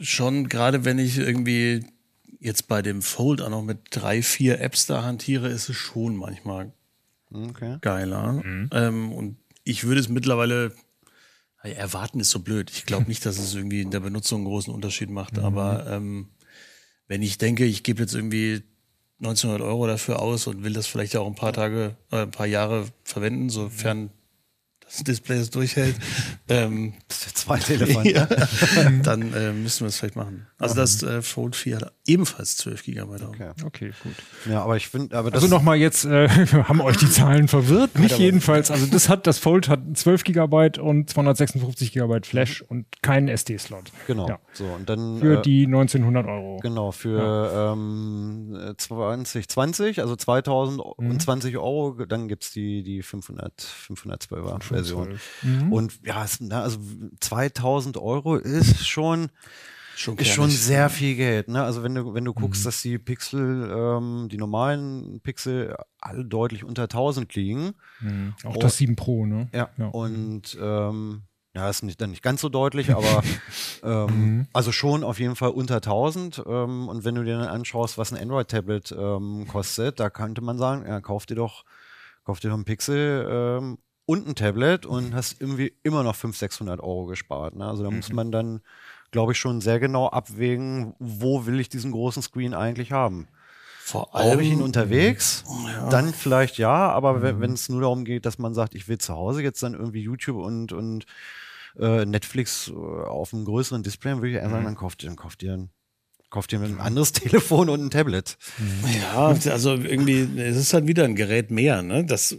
schon, 0.00 0.48
gerade 0.48 0.84
wenn 0.84 0.98
ich 0.98 1.18
irgendwie 1.18 1.84
jetzt 2.40 2.68
bei 2.68 2.82
dem 2.82 3.02
Fold 3.02 3.40
auch 3.42 3.50
noch 3.50 3.62
mit 3.62 3.78
drei, 3.90 4.22
vier 4.22 4.60
Apps 4.60 4.86
da 4.86 5.02
hantiere, 5.02 5.48
ist 5.48 5.68
es 5.68 5.76
schon 5.76 6.16
manchmal 6.16 6.72
okay. 7.30 7.78
geiler. 7.80 8.32
Mhm. 8.44 8.70
Ähm, 8.72 9.12
und 9.12 9.36
ich 9.64 9.84
würde 9.84 10.00
es 10.00 10.08
mittlerweile 10.08 10.72
Erwarten 11.72 12.20
ist 12.20 12.30
so 12.30 12.40
blöd. 12.40 12.70
Ich 12.70 12.86
glaube 12.86 13.06
nicht, 13.06 13.24
dass 13.26 13.38
es 13.38 13.54
irgendwie 13.54 13.80
in 13.80 13.90
der 13.90 14.00
Benutzung 14.00 14.40
einen 14.40 14.46
großen 14.46 14.72
Unterschied 14.72 15.10
macht. 15.10 15.36
Mhm. 15.36 15.44
Aber 15.44 15.86
ähm, 15.88 16.28
wenn 17.08 17.22
ich 17.22 17.38
denke, 17.38 17.64
ich 17.64 17.82
gebe 17.82 18.02
jetzt 18.02 18.14
irgendwie 18.14 18.62
1900 19.20 19.66
Euro 19.66 19.86
dafür 19.86 20.20
aus 20.20 20.46
und 20.46 20.62
will 20.62 20.72
das 20.72 20.86
vielleicht 20.86 21.16
auch 21.16 21.26
ein 21.26 21.34
paar 21.34 21.52
Tage, 21.52 21.96
äh, 22.10 22.22
ein 22.22 22.30
paar 22.30 22.46
Jahre 22.46 22.86
verwenden, 23.04 23.48
sofern 23.48 24.10
das 24.86 25.02
Display 25.02 25.38
es 25.38 25.50
durchhält. 25.50 25.96
ähm, 26.48 26.94
das 27.08 27.18
ist 27.18 27.26
der 27.26 27.34
zweite 27.34 27.74
Elefant. 27.74 28.06
ja, 28.06 28.26
dann 29.02 29.32
äh, 29.34 29.52
müssen 29.52 29.80
wir 29.80 29.88
es 29.88 29.98
vielleicht 29.98 30.16
machen. 30.16 30.46
Also 30.58 30.74
das 30.74 31.02
äh, 31.02 31.22
Fold 31.22 31.56
4 31.56 31.76
hat 31.76 31.92
ebenfalls 32.06 32.56
12 32.58 32.84
Gigabyte. 32.84 33.22
Okay. 33.22 33.50
okay, 33.64 33.92
gut. 34.02 34.14
Ja, 34.48 34.62
aber 34.62 34.76
ich 34.76 34.88
finde, 34.88 35.16
aber 35.16 35.30
das 35.30 35.42
Also 35.42 35.54
nochmal 35.54 35.76
jetzt, 35.76 36.04
äh, 36.04 36.28
haben 36.28 36.80
euch 36.80 36.96
die 36.96 37.10
Zahlen 37.10 37.48
verwirrt? 37.48 37.98
Nicht 37.98 38.18
jedenfalls. 38.18 38.70
Also 38.70 38.86
das 38.86 39.08
hat, 39.08 39.26
das 39.26 39.38
Fold 39.38 39.68
hat 39.68 39.80
12 39.94 40.24
Gigabyte 40.24 40.78
und 40.78 41.10
256 41.10 41.92
Gigabyte 41.92 42.26
Flash 42.26 42.62
und 42.62 42.86
keinen 43.02 43.28
SD-Slot. 43.28 43.90
Genau. 44.06 44.28
Ja. 44.28 44.38
So, 44.52 44.64
und 44.64 44.88
dann, 44.88 45.18
für 45.18 45.38
äh, 45.38 45.42
die 45.42 45.66
1900 45.66 46.26
Euro. 46.26 46.58
Genau, 46.62 46.92
für 46.92 47.18
ja. 47.18 47.72
ähm, 47.72 48.74
2020, 48.76 50.00
also 50.00 50.14
2020 50.16 51.54
mhm. 51.54 51.58
Euro, 51.58 51.92
dann 52.06 52.28
gibt's 52.28 52.52
die, 52.52 52.82
die 52.82 53.02
500, 53.02 53.52
512er. 53.60 54.75
Version. 54.76 55.20
Mhm. 55.42 55.72
Und 55.72 56.00
ja, 56.04 56.24
es, 56.24 56.40
na, 56.40 56.62
also 56.62 56.78
2000 57.20 57.96
Euro 57.96 58.36
ist 58.36 58.86
schon, 58.86 59.30
schon 59.96 60.16
ist 60.18 60.28
schon 60.28 60.50
sehr 60.50 60.90
viel 60.90 61.16
Geld. 61.16 61.48
Ne? 61.48 61.62
Also 61.62 61.82
wenn 61.82 61.94
du, 61.94 62.14
wenn 62.14 62.24
du 62.24 62.34
guckst, 62.34 62.62
mhm. 62.62 62.64
dass 62.64 62.82
die 62.82 62.98
Pixel, 62.98 63.70
ähm, 63.70 64.28
die 64.30 64.38
normalen 64.38 65.20
Pixel 65.22 65.76
alle 66.00 66.24
deutlich 66.24 66.64
unter 66.64 66.84
1000 66.84 67.34
liegen. 67.34 67.74
Mhm. 68.00 68.34
Auch 68.44 68.54
und, 68.54 68.62
das 68.62 68.76
7 68.76 68.96
Pro, 68.96 69.26
ne? 69.26 69.48
Ja. 69.52 69.70
ja. 69.76 69.86
Und 69.86 70.56
ähm, 70.60 71.22
ja, 71.56 71.70
ist 71.70 71.82
nicht, 71.82 71.98
dann 72.02 72.10
nicht 72.10 72.22
ganz 72.22 72.42
so 72.42 72.50
deutlich, 72.50 72.94
aber 72.94 73.22
ähm, 73.82 74.06
mhm. 74.06 74.46
also 74.52 74.72
schon 74.72 75.02
auf 75.02 75.18
jeden 75.18 75.36
Fall 75.36 75.50
unter 75.50 75.76
1000. 75.76 76.44
Ähm, 76.46 76.88
und 76.88 77.04
wenn 77.04 77.14
du 77.14 77.24
dir 77.24 77.38
dann 77.38 77.48
anschaust, 77.48 77.96
was 77.96 78.12
ein 78.12 78.20
Android-Tablet 78.20 78.92
ähm, 78.92 79.46
kostet, 79.48 79.98
da 79.98 80.10
könnte 80.10 80.42
man 80.42 80.58
sagen, 80.58 80.84
ja, 80.86 81.00
kauf 81.00 81.24
dir 81.24 81.34
doch, 81.34 81.64
kauf 82.24 82.40
dir 82.40 82.50
doch 82.50 82.58
ein 82.58 82.66
Pixel 82.66 83.26
ähm, 83.30 83.78
und 84.06 84.26
ein 84.26 84.34
Tablet 84.34 84.86
und 84.86 85.14
hast 85.14 85.40
irgendwie 85.40 85.74
immer 85.82 86.02
noch 86.02 86.14
500, 86.14 86.38
600 86.38 86.80
Euro 86.80 87.06
gespart. 87.06 87.56
Ne? 87.56 87.66
Also 87.66 87.82
da 87.82 87.90
mhm. 87.90 87.96
muss 87.96 88.12
man 88.12 88.32
dann, 88.32 88.60
glaube 89.10 89.32
ich, 89.32 89.38
schon 89.38 89.60
sehr 89.60 89.80
genau 89.80 90.08
abwägen, 90.08 90.94
wo 90.98 91.46
will 91.46 91.60
ich 91.60 91.68
diesen 91.68 91.92
großen 91.92 92.22
Screen 92.22 92.54
eigentlich 92.54 92.92
haben. 92.92 93.28
Vor 93.80 94.16
allem 94.16 94.32
Habe 94.32 94.42
ich 94.42 94.50
ihn 94.50 94.62
unterwegs, 94.62 95.44
ja. 95.64 95.88
dann 95.90 96.12
vielleicht 96.12 96.58
ja, 96.58 96.90
aber 96.90 97.14
mhm. 97.14 97.40
wenn 97.40 97.52
es 97.52 97.68
nur 97.68 97.82
darum 97.82 98.04
geht, 98.04 98.26
dass 98.26 98.38
man 98.38 98.52
sagt, 98.52 98.74
ich 98.74 98.88
will 98.88 98.98
zu 98.98 99.14
Hause 99.14 99.42
jetzt 99.42 99.62
dann 99.62 99.74
irgendwie 99.74 100.02
YouTube 100.02 100.38
und, 100.38 100.72
und 100.72 101.06
äh, 101.78 102.04
Netflix 102.04 102.68
äh, 102.68 102.72
auf 102.72 103.32
einem 103.32 103.44
größeren 103.44 103.84
Display, 103.84 104.12
dann 104.12 104.22
würde 104.22 104.30
ich 104.30 104.36
eher 104.36 104.50
sagen, 104.50 104.62
mhm. 104.62 104.66
dann 104.66 104.74
kauft 104.76 105.04
ihr, 105.04 105.08
dann 105.08 105.16
kauft 105.16 105.42
ihr 105.42 105.52
ein 105.52 105.70
kauft 106.30 106.52
ihr 106.52 106.60
ein 106.60 106.80
anderes 106.80 107.12
Telefon 107.12 107.68
und 107.68 107.80
ein 107.80 107.90
Tablet. 107.90 108.36
Ja, 109.00 109.28
also 109.52 109.74
irgendwie, 109.74 110.28
es 110.40 110.56
ist 110.56 110.74
halt 110.74 110.88
wieder 110.88 111.04
ein 111.04 111.14
Gerät 111.14 111.52
mehr, 111.52 111.82
ne? 111.82 112.04
Das 112.04 112.36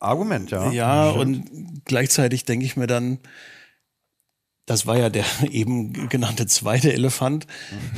Argument, 0.00 0.50
ja. 0.50 0.70
Ja, 0.70 1.10
und 1.10 1.44
gleichzeitig 1.84 2.44
denke 2.44 2.64
ich 2.64 2.76
mir 2.76 2.86
dann, 2.86 3.18
das 4.66 4.86
war 4.86 4.98
ja 4.98 5.08
der 5.08 5.24
eben 5.50 6.08
genannte 6.08 6.46
zweite 6.46 6.92
Elefant, 6.92 7.46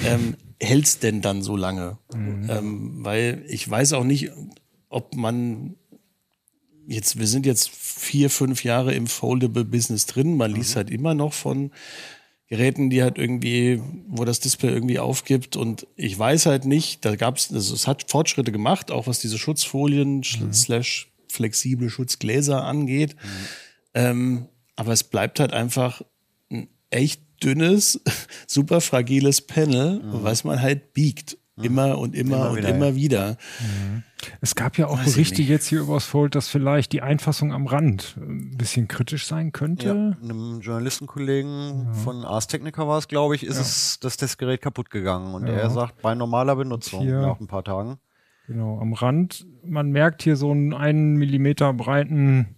ähm, 0.04 0.36
hält's 0.60 0.98
denn 0.98 1.22
dann 1.22 1.42
so 1.42 1.56
lange? 1.56 1.98
Mhm. 2.14 2.50
Ähm, 2.50 3.04
weil 3.04 3.44
ich 3.48 3.68
weiß 3.68 3.94
auch 3.94 4.04
nicht, 4.04 4.30
ob 4.88 5.14
man 5.14 5.76
jetzt, 6.86 7.18
wir 7.18 7.26
sind 7.26 7.46
jetzt 7.46 7.70
vier, 7.70 8.30
fünf 8.30 8.64
Jahre 8.64 8.94
im 8.94 9.06
Foldable 9.06 9.64
Business 9.64 10.06
drin, 10.06 10.36
man 10.36 10.54
liest 10.54 10.72
mhm. 10.72 10.76
halt 10.76 10.90
immer 10.90 11.14
noch 11.14 11.32
von 11.32 11.70
Geräten, 12.48 12.88
die 12.88 13.02
halt 13.02 13.18
irgendwie, 13.18 13.82
wo 14.06 14.24
das 14.24 14.40
Display 14.40 14.70
irgendwie 14.70 14.98
aufgibt 14.98 15.54
und 15.54 15.86
ich 15.96 16.18
weiß 16.18 16.46
halt 16.46 16.64
nicht, 16.64 17.04
da 17.04 17.14
gab's, 17.14 17.52
also 17.52 17.74
es 17.74 17.86
hat 17.86 18.10
Fortschritte 18.10 18.52
gemacht, 18.52 18.90
auch 18.90 19.06
was 19.06 19.20
diese 19.20 19.36
Schutzfolien 19.36 20.18
mhm. 20.18 20.52
slash 20.52 21.08
flexible 21.32 21.90
Schutzgläser 21.90 22.64
angeht. 22.64 23.14
Mhm. 23.14 23.28
Ähm, 23.94 24.48
aber 24.76 24.92
es 24.92 25.04
bleibt 25.04 25.40
halt 25.40 25.52
einfach 25.52 26.02
ein 26.50 26.68
echt 26.90 27.22
dünnes, 27.42 28.00
super 28.46 28.80
fragiles 28.80 29.40
Panel, 29.42 30.00
mhm. 30.00 30.22
was 30.22 30.44
man 30.44 30.60
halt 30.60 30.92
biegt. 30.92 31.38
Mhm. 31.56 31.64
Immer 31.64 31.98
und 31.98 32.14
immer, 32.14 32.36
immer 32.36 32.50
und 32.50 32.56
wieder, 32.58 32.68
immer 32.68 32.86
ja. 32.86 32.94
wieder. 32.94 33.38
Mhm. 33.60 34.02
Es 34.40 34.54
gab 34.54 34.78
ja 34.78 34.86
auch 34.86 34.98
Weiß 34.98 35.12
Berichte 35.12 35.42
jetzt 35.42 35.66
hier 35.66 35.80
übers 35.80 36.04
Fold, 36.04 36.34
dass 36.34 36.48
vielleicht 36.48 36.92
die 36.92 37.02
Einfassung 37.02 37.52
am 37.52 37.66
Rand 37.66 38.16
ein 38.16 38.56
bisschen 38.56 38.88
kritisch 38.88 39.26
sein 39.26 39.52
könnte. 39.52 39.86
Ja, 39.88 40.22
einem 40.22 40.60
Journalistenkollegen 40.60 41.86
ja. 41.86 41.92
von 41.92 42.24
Ars 42.24 42.46
Technica 42.46 42.86
war 42.86 42.98
es, 42.98 43.08
glaube 43.08 43.34
ich, 43.34 43.44
ist 43.44 43.58
es, 43.58 44.00
dass 44.00 44.16
das 44.16 44.38
Gerät 44.38 44.60
kaputt 44.60 44.90
gegangen. 44.90 45.34
Und 45.34 45.46
er 45.46 45.70
sagt, 45.70 46.02
bei 46.02 46.14
normaler 46.14 46.56
Benutzung 46.56 47.06
nach 47.06 47.40
ein 47.40 47.46
paar 47.46 47.64
Tagen. 47.64 47.98
Genau, 48.48 48.80
am 48.80 48.94
Rand, 48.94 49.46
man 49.62 49.90
merkt 49.90 50.22
hier 50.22 50.34
so 50.34 50.50
einen 50.50 50.72
einen 50.72 51.16
Millimeter 51.16 51.74
breiten, 51.74 52.56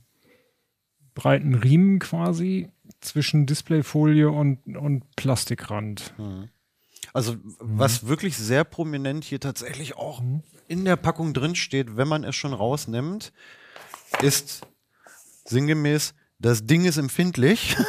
breiten 1.15 1.57
Riemen 1.57 1.99
quasi 1.99 2.71
zwischen 3.01 3.45
Displayfolie 3.45 4.31
und, 4.31 4.77
und 4.77 5.17
Plastikrand. 5.17 6.15
Mhm. 6.17 6.49
Also, 7.13 7.33
mhm. 7.33 7.59
was 7.59 8.07
wirklich 8.07 8.37
sehr 8.37 8.63
prominent 8.63 9.25
hier 9.25 9.41
tatsächlich 9.41 9.97
auch 9.97 10.21
mhm. 10.21 10.45
in 10.69 10.85
der 10.85 10.95
Packung 10.95 11.35
drin 11.35 11.57
steht, 11.57 11.97
wenn 11.97 12.07
man 12.07 12.23
es 12.23 12.37
schon 12.37 12.53
rausnimmt, 12.53 13.33
ist 14.23 14.65
sinngemäß, 15.45 16.15
das 16.39 16.67
Ding 16.67 16.85
ist 16.85 16.99
empfindlich. 16.99 17.77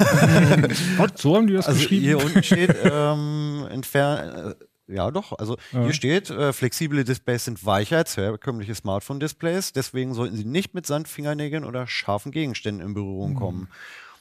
So 1.15 1.35
haben 1.35 1.45
die 1.45 1.53
das 1.53 1.67
also 1.67 1.79
geschrieben. 1.79 2.03
Hier 2.03 2.17
unten 2.17 2.41
steht 2.41 2.75
ähm, 2.83 3.67
entfernt 3.69 4.55
ja, 4.91 5.11
doch. 5.11 5.37
Also 5.37 5.57
ja. 5.71 5.83
hier 5.83 5.93
steht, 5.93 6.29
äh, 6.29 6.53
flexible 6.53 7.03
Displays 7.03 7.45
sind 7.45 7.65
weicher 7.65 7.97
als 7.97 8.17
herkömmliche 8.17 8.75
Smartphone-Displays. 8.75 9.73
Deswegen 9.73 10.13
sollten 10.13 10.35
sie 10.35 10.45
nicht 10.45 10.73
mit 10.73 10.85
Sandfingernägeln 10.85 11.63
oder 11.63 11.87
scharfen 11.87 12.31
Gegenständen 12.31 12.85
in 12.85 12.93
Berührung 12.93 13.31
mhm. 13.31 13.35
kommen. 13.35 13.67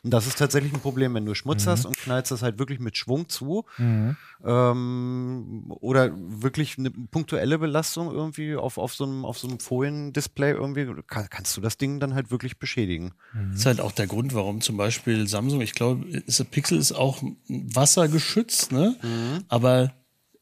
Und 0.03 0.12
das 0.12 0.27
ist 0.27 0.39
tatsächlich 0.39 0.73
ein 0.73 0.81
Problem, 0.81 1.12
wenn 1.14 1.27
du 1.27 1.35
Schmutz 1.35 1.66
mhm. 1.66 1.71
hast 1.71 1.85
und 1.85 1.97
knallst 1.97 2.31
das 2.31 2.43
halt 2.43 2.59
wirklich 2.59 2.81
mit 2.81 2.97
Schwung 2.97 3.29
zu. 3.29 3.66
Mhm. 3.77 4.16
Ähm, 4.43 5.64
oder 5.81 6.12
wirklich 6.16 6.79
eine 6.79 6.91
punktuelle 6.91 7.59
Belastung 7.59 8.11
irgendwie 8.11 8.57
auf, 8.57 8.79
auf 8.79 8.95
so 8.95 9.05
einem, 9.05 9.27
auf 9.27 9.39
so 9.39 9.47
einem 9.49 9.61
Foliendisplay 9.61 10.53
irgendwie, 10.53 10.87
kann, 11.07 11.27
kannst 11.29 11.55
du 11.57 11.61
das 11.61 11.77
Ding 11.77 12.01
dann 12.01 12.14
halt 12.14 12.31
wirklich 12.31 12.59
beschädigen. 12.59 13.12
Mhm. 13.35 13.51
Das 13.51 13.61
ist 13.61 13.66
halt 13.66 13.81
auch 13.83 13.93
der 13.93 14.07
Grund, 14.07 14.35
warum 14.35 14.62
zum 14.62 14.79
Beispiel 14.79 15.29
Samsung, 15.29 15.61
ich 15.61 15.75
glaube, 15.75 16.07
Pixel 16.51 16.79
ist 16.79 16.93
auch 16.93 17.23
wassergeschützt, 17.49 18.73
ne? 18.73 18.97
Mhm. 19.03 19.45
Aber 19.49 19.93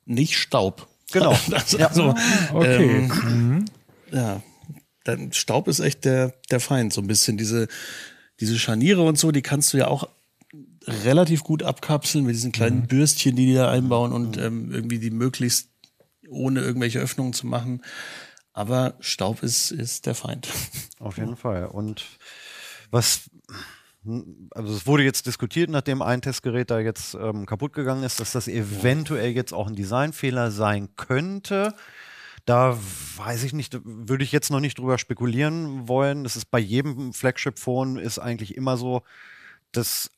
nicht 0.08 0.36
Staub. 0.36 0.88
Genau. 1.12 1.36
das, 1.50 1.72
ja. 1.72 1.88
also, 1.88 2.14
okay. 2.52 3.08
Ähm, 3.08 3.08
mhm. 3.08 3.64
Ja. 4.10 4.42
dann 5.04 5.32
Staub 5.32 5.68
ist 5.68 5.80
echt 5.80 6.04
der, 6.04 6.34
der 6.50 6.60
Feind. 6.60 6.92
So 6.92 7.00
ein 7.00 7.06
bisschen 7.06 7.36
diese, 7.36 7.68
diese 8.40 8.58
Scharniere 8.58 9.02
und 9.02 9.18
so, 9.18 9.30
die 9.32 9.42
kannst 9.42 9.72
du 9.72 9.78
ja 9.78 9.88
auch 9.88 10.08
relativ 10.86 11.44
gut 11.44 11.62
abkapseln 11.62 12.24
mit 12.24 12.34
diesen 12.34 12.52
kleinen 12.52 12.80
mhm. 12.80 12.86
Bürstchen, 12.86 13.36
die 13.36 13.46
die 13.46 13.54
da 13.54 13.70
einbauen 13.70 14.12
und 14.12 14.36
mhm. 14.36 14.42
ähm, 14.42 14.72
irgendwie 14.72 14.98
die 14.98 15.10
möglichst 15.10 15.68
ohne 16.28 16.60
irgendwelche 16.60 16.98
Öffnungen 16.98 17.32
zu 17.32 17.46
machen. 17.46 17.82
Aber 18.52 18.94
Staub 19.00 19.42
ist, 19.42 19.70
ist 19.70 20.06
der 20.06 20.14
Feind. 20.14 20.48
Auf 20.98 21.16
jeden 21.16 21.36
Fall. 21.36 21.66
Und 21.66 22.04
was, 22.90 23.30
also 24.50 24.74
es 24.74 24.86
wurde 24.86 25.04
jetzt 25.04 25.26
diskutiert, 25.26 25.70
nachdem 25.70 26.02
ein 26.02 26.22
Testgerät 26.22 26.70
da 26.70 26.80
jetzt 26.80 27.14
ähm, 27.14 27.46
kaputt 27.46 27.72
gegangen 27.72 28.02
ist, 28.02 28.20
dass 28.20 28.32
das 28.32 28.48
eventuell 28.48 29.30
jetzt 29.30 29.52
auch 29.52 29.66
ein 29.66 29.76
Designfehler 29.76 30.50
sein 30.50 30.88
könnte. 30.96 31.74
Da 32.44 32.78
weiß 33.16 33.44
ich 33.44 33.52
nicht, 33.52 33.78
würde 33.84 34.24
ich 34.24 34.32
jetzt 34.32 34.50
noch 34.50 34.60
nicht 34.60 34.78
drüber 34.78 34.98
spekulieren 34.98 35.86
wollen. 35.86 36.24
Das 36.24 36.36
ist 36.36 36.50
bei 36.50 36.58
jedem 36.58 37.12
Flagship-Phone 37.12 37.98
ist 37.98 38.18
eigentlich 38.18 38.56
immer 38.56 38.76
so, 38.76 39.02
dass 39.72 40.10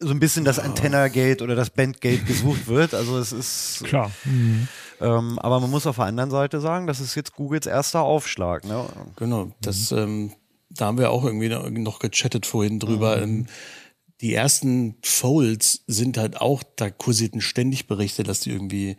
so 0.00 0.10
ein 0.10 0.18
bisschen 0.18 0.44
das 0.44 0.58
Antenna-Gate 0.58 1.42
oder 1.42 1.54
das 1.54 1.70
Band-Gate 1.70 2.26
gesucht 2.26 2.66
wird. 2.66 2.94
Also 2.94 3.18
es 3.18 3.32
ist 3.32 3.84
klar. 3.84 4.10
Mhm. 4.24 4.68
Ähm, 5.00 5.38
aber 5.38 5.60
man 5.60 5.70
muss 5.70 5.86
auf 5.86 5.96
der 5.96 6.06
anderen 6.06 6.30
Seite 6.30 6.60
sagen, 6.60 6.86
das 6.86 7.00
ist 7.00 7.14
jetzt 7.14 7.34
Googles 7.34 7.66
erster 7.66 8.02
Aufschlag. 8.02 8.64
Ne? 8.64 8.84
Genau, 9.16 9.52
das, 9.60 9.90
mhm. 9.90 9.98
ähm, 9.98 10.32
da 10.76 10.86
haben 10.86 10.98
wir 10.98 11.10
auch 11.10 11.24
irgendwie 11.24 11.48
noch 11.48 11.98
gechattet 11.98 12.46
vorhin 12.46 12.78
drüber. 12.78 13.16
Mhm. 13.18 13.22
Ähm, 13.22 13.46
die 14.20 14.34
ersten 14.34 14.96
Folds 15.02 15.82
sind 15.86 16.16
halt 16.16 16.40
auch, 16.40 16.62
da 16.76 16.90
kursierten 16.90 17.40
ständig 17.40 17.88
Berichte, 17.88 18.22
dass 18.22 18.40
die 18.40 18.50
irgendwie 18.50 18.96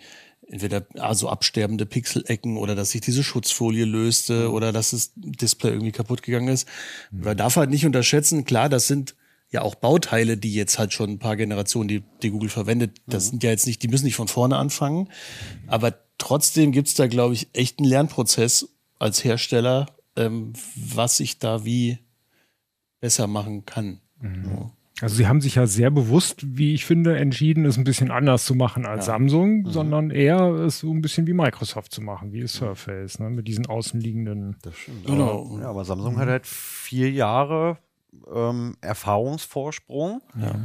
entweder 0.47 0.85
also 0.95 1.29
absterbende 1.29 1.85
Pixelecken 1.85 2.57
oder 2.57 2.75
dass 2.75 2.91
sich 2.91 3.01
diese 3.01 3.23
Schutzfolie 3.23 3.85
löste 3.85 4.49
mhm. 4.49 4.53
oder 4.53 4.71
dass 4.71 4.91
das 4.91 5.11
Display 5.15 5.71
irgendwie 5.71 5.93
kaputt 5.93 6.23
gegangen 6.23 6.49
ist. 6.49 6.67
Mhm. 7.11 7.21
Man 7.21 7.37
darf 7.37 7.55
halt 7.55 7.69
nicht 7.69 7.85
unterschätzen, 7.85 8.43
klar, 8.43 8.69
das 8.69 8.87
sind 8.87 9.15
ja 9.49 9.61
auch 9.61 9.75
Bauteile, 9.75 10.35
die 10.35 10.53
jetzt 10.53 10.79
halt 10.79 10.93
schon 10.93 11.11
ein 11.11 11.19
paar 11.19 11.37
Generationen, 11.37 11.87
die, 11.87 12.03
die 12.21 12.31
Google 12.31 12.49
verwendet, 12.49 12.97
das 13.07 13.25
mhm. 13.25 13.29
sind 13.29 13.43
ja 13.43 13.51
jetzt 13.51 13.67
nicht, 13.67 13.81
die 13.83 13.87
müssen 13.87 14.05
nicht 14.05 14.15
von 14.15 14.27
vorne 14.27 14.57
anfangen. 14.57 15.09
Aber 15.67 15.93
trotzdem 16.17 16.71
gibt's 16.71 16.95
da, 16.95 17.07
glaube 17.07 17.35
ich, 17.35 17.47
echt 17.53 17.79
einen 17.79 17.87
Lernprozess 17.87 18.67
als 18.99 19.23
Hersteller, 19.23 19.85
ähm, 20.15 20.53
was 20.75 21.19
ich 21.19 21.39
da 21.39 21.65
wie 21.65 21.99
besser 22.99 23.27
machen 23.27 23.65
kann. 23.65 23.99
Mhm. 24.19 24.71
Also 25.01 25.15
sie 25.15 25.27
haben 25.27 25.41
sich 25.41 25.55
ja 25.55 25.65
sehr 25.65 25.91
bewusst, 25.91 26.57
wie 26.57 26.73
ich 26.73 26.85
finde, 26.85 27.17
entschieden, 27.17 27.65
es 27.65 27.77
ein 27.77 27.83
bisschen 27.83 28.11
anders 28.11 28.45
zu 28.45 28.55
machen 28.55 28.85
als 28.85 29.07
ja. 29.07 29.13
Samsung, 29.13 29.63
mhm. 29.63 29.69
sondern 29.69 30.11
eher 30.11 30.39
es 30.39 30.79
so 30.79 30.91
ein 30.91 31.01
bisschen 31.01 31.27
wie 31.27 31.33
Microsoft 31.33 31.91
zu 31.91 32.01
machen, 32.01 32.31
wie 32.31 32.47
Surface, 32.47 33.19
ne, 33.19 33.29
mit 33.29 33.47
diesen 33.47 33.65
außenliegenden. 33.65 34.57
Das 34.61 34.77
stimmt. 34.77 35.05
Genau. 35.05 35.59
Ja, 35.59 35.69
aber 35.69 35.83
Samsung 35.83 36.17
hat 36.19 36.29
halt 36.29 36.45
vier 36.45 37.11
Jahre 37.11 37.79
ähm, 38.33 38.77
Erfahrungsvorsprung. 38.81 40.21
Ja. 40.39 40.55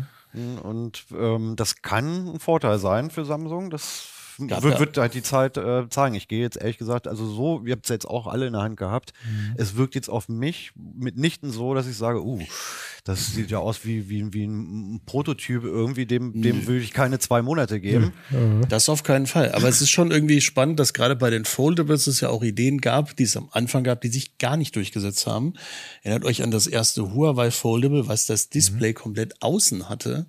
Und 0.62 1.06
ähm, 1.18 1.56
das 1.56 1.80
kann 1.82 2.34
ein 2.34 2.38
Vorteil 2.38 2.78
sein 2.78 3.10
für 3.10 3.24
Samsung. 3.24 3.70
Das 3.70 4.12
Gab 4.46 4.62
wird, 4.62 4.74
ja. 4.74 4.80
wird 4.80 4.96
halt 4.98 5.14
die 5.14 5.22
Zeit 5.22 5.56
äh, 5.56 5.88
zeigen. 5.88 6.14
Ich 6.14 6.28
gehe 6.28 6.40
jetzt 6.40 6.56
ehrlich 6.56 6.78
gesagt, 6.78 7.08
also 7.08 7.26
so, 7.26 7.62
ihr 7.64 7.72
habt 7.72 7.86
es 7.86 7.90
jetzt 7.90 8.06
auch 8.06 8.28
alle 8.28 8.46
in 8.46 8.52
der 8.52 8.62
Hand 8.62 8.76
gehabt. 8.76 9.12
Mhm. 9.24 9.54
Es 9.56 9.76
wirkt 9.76 9.96
jetzt 9.96 10.08
auf 10.08 10.28
mich 10.28 10.72
mitnichten 10.76 11.50
so, 11.50 11.74
dass 11.74 11.88
ich 11.88 11.96
sage, 11.96 12.22
uh, 12.22 12.40
das 13.04 13.32
sieht 13.32 13.50
ja 13.50 13.58
aus 13.58 13.84
wie, 13.84 14.10
wie, 14.10 14.32
wie 14.34 14.44
ein 14.44 15.00
Prototyp 15.06 15.64
irgendwie, 15.64 16.04
dem, 16.04 16.42
dem 16.42 16.66
würde 16.66 16.82
ich 16.82 16.92
keine 16.92 17.18
zwei 17.18 17.40
Monate 17.40 17.80
geben. 17.80 18.12
Das 18.68 18.88
auf 18.88 19.02
keinen 19.02 19.26
Fall. 19.26 19.52
Aber 19.52 19.66
es 19.66 19.80
ist 19.80 19.90
schon 19.90 20.10
irgendwie 20.10 20.42
spannend, 20.42 20.78
dass 20.78 20.92
gerade 20.92 21.16
bei 21.16 21.30
den 21.30 21.46
Foldables 21.46 22.06
es 22.06 22.20
ja 22.20 22.28
auch 22.28 22.42
Ideen 22.42 22.82
gab, 22.82 23.16
die 23.16 23.22
es 23.22 23.36
am 23.36 23.48
Anfang 23.52 23.82
gab, 23.82 24.02
die 24.02 24.08
sich 24.08 24.36
gar 24.36 24.58
nicht 24.58 24.76
durchgesetzt 24.76 25.26
haben. 25.26 25.54
Erinnert 26.02 26.26
euch 26.26 26.42
an 26.42 26.50
das 26.50 26.66
erste 26.66 27.14
Huawei 27.14 27.50
Foldable, 27.50 28.08
was 28.08 28.26
das 28.26 28.50
Display 28.50 28.90
mhm. 28.90 28.96
komplett 28.96 29.42
außen 29.42 29.88
hatte. 29.88 30.26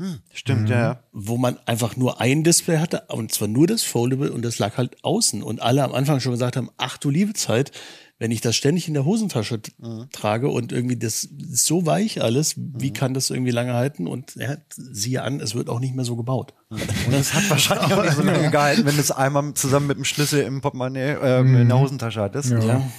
Hm, 0.00 0.18
stimmt, 0.32 0.62
mhm. 0.62 0.72
ja. 0.72 1.02
Wo 1.12 1.36
man 1.36 1.58
einfach 1.66 1.94
nur 1.94 2.22
ein 2.22 2.42
Display 2.42 2.78
hatte, 2.78 3.02
und 3.08 3.32
zwar 3.32 3.48
nur 3.48 3.66
das 3.66 3.82
Foldable, 3.82 4.32
und 4.32 4.42
das 4.42 4.58
lag 4.58 4.78
halt 4.78 5.04
außen. 5.04 5.42
Und 5.42 5.60
alle 5.60 5.84
am 5.84 5.92
Anfang 5.92 6.20
schon 6.20 6.32
gesagt 6.32 6.56
haben, 6.56 6.70
ach 6.78 6.96
du 6.96 7.10
liebe 7.10 7.34
Zeit, 7.34 7.70
wenn 8.18 8.30
ich 8.30 8.40
das 8.40 8.56
ständig 8.56 8.88
in 8.88 8.94
der 8.94 9.04
Hosentasche 9.04 9.60
mhm. 9.78 10.08
trage 10.10 10.48
und 10.48 10.72
irgendwie 10.72 10.96
das 10.96 11.24
ist 11.24 11.66
so 11.66 11.84
weich 11.84 12.22
alles, 12.22 12.54
wie 12.56 12.88
mhm. 12.90 12.94
kann 12.94 13.14
das 13.14 13.28
irgendwie 13.28 13.50
lange 13.50 13.74
halten? 13.74 14.06
Und 14.06 14.36
ja, 14.36 14.56
siehe 14.74 15.22
an, 15.22 15.38
es 15.38 15.54
wird 15.54 15.68
auch 15.68 15.80
nicht 15.80 15.94
mehr 15.94 16.06
so 16.06 16.16
gebaut. 16.16 16.54
Mhm. 16.70 16.80
Und 17.06 17.14
es 17.14 17.34
hat 17.34 17.50
wahrscheinlich 17.50 17.92
auch 17.92 18.02
nicht 18.02 18.16
so 18.16 18.22
lange 18.24 18.50
gehalten, 18.50 18.86
wenn 18.86 18.94
du 18.94 19.00
es 19.02 19.10
einmal 19.10 19.52
zusammen 19.52 19.86
mit 19.86 19.98
dem 19.98 20.04
Schlüssel 20.04 20.42
im 20.44 20.62
Portemonnaie 20.62 21.18
äh, 21.20 21.40
in 21.40 21.68
der 21.68 21.76
mhm. 21.76 21.80
Hosentasche 21.80 22.22
hattest. 22.22 22.50
Ja. 22.50 22.60
ja. 22.60 22.90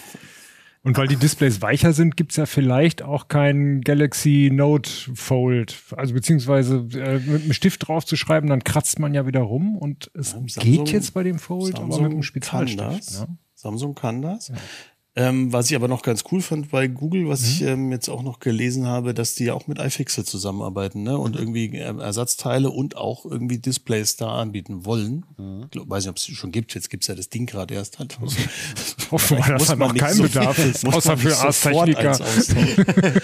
Und 0.83 0.97
weil 0.97 1.07
die 1.07 1.15
Displays 1.15 1.61
weicher 1.61 1.93
sind, 1.93 2.17
gibt's 2.17 2.37
ja 2.37 2.47
vielleicht 2.47 3.03
auch 3.03 3.27
kein 3.27 3.81
Galaxy 3.81 4.49
Note 4.51 4.89
Fold. 5.13 5.77
Also 5.95 6.15
beziehungsweise 6.15 6.87
äh, 6.93 7.19
mit 7.19 7.43
einem 7.43 7.53
Stift 7.53 7.87
drauf 7.87 8.03
zu 8.03 8.15
schreiben, 8.15 8.47
dann 8.47 8.63
kratzt 8.63 8.97
man 8.97 9.13
ja 9.13 9.27
wieder 9.27 9.41
rum 9.41 9.77
und 9.77 10.09
es 10.15 10.33
ja, 10.33 10.63
geht 10.63 10.91
jetzt 10.91 11.13
bei 11.13 11.21
dem 11.21 11.37
Fold, 11.37 11.77
Samsung 11.77 11.93
aber 11.93 12.01
mit 12.03 12.11
einem 12.13 12.23
Spezialstift. 12.23 12.79
Kann 12.79 12.97
das. 12.97 13.19
Ja. 13.19 13.27
Samsung 13.53 13.93
kann 13.93 14.23
das. 14.23 14.47
Ja. 14.47 14.55
Ähm, 15.13 15.51
was 15.51 15.69
ich 15.69 15.75
aber 15.75 15.89
noch 15.89 16.03
ganz 16.03 16.23
cool 16.31 16.41
fand 16.41 16.71
bei 16.71 16.87
Google, 16.87 17.27
was 17.27 17.41
mhm. 17.41 17.47
ich 17.47 17.61
ähm, 17.63 17.91
jetzt 17.91 18.07
auch 18.07 18.23
noch 18.23 18.39
gelesen 18.39 18.87
habe, 18.87 19.13
dass 19.13 19.35
die 19.35 19.43
ja 19.43 19.53
auch 19.53 19.67
mit 19.67 19.77
iFixit 19.77 20.25
zusammenarbeiten 20.25 21.03
ne? 21.03 21.17
und 21.17 21.33
mhm. 21.33 21.39
irgendwie 21.39 21.77
äh, 21.77 21.99
Ersatzteile 21.99 22.69
und 22.69 22.95
auch 22.95 23.25
irgendwie 23.25 23.57
Displays 23.57 24.15
da 24.15 24.39
anbieten 24.39 24.85
wollen. 24.85 25.25
Mhm. 25.37 25.63
Ich 25.65 25.71
glaub, 25.71 25.89
weiß 25.89 26.05
nicht, 26.05 26.11
ob 26.11 26.15
es 26.15 26.23
schon 26.27 26.53
gibt. 26.53 26.73
Jetzt 26.75 26.89
gibt's 26.89 27.07
ja 27.07 27.15
das 27.15 27.27
Ding 27.27 27.45
gerade 27.45 27.73
erst 27.73 27.99
halt. 27.99 28.17
Also, 28.21 28.37
Hoffen 29.11 29.37
wir, 29.37 29.57
dass 29.57 29.67
da 29.67 29.75
noch 29.75 29.93
kein 29.93 30.13
so, 30.13 30.23
Bedarf 30.23 30.57
ist, 30.59 30.87
außer 30.87 31.17
für 31.17 31.35
Ars-Techniker. 31.35 32.17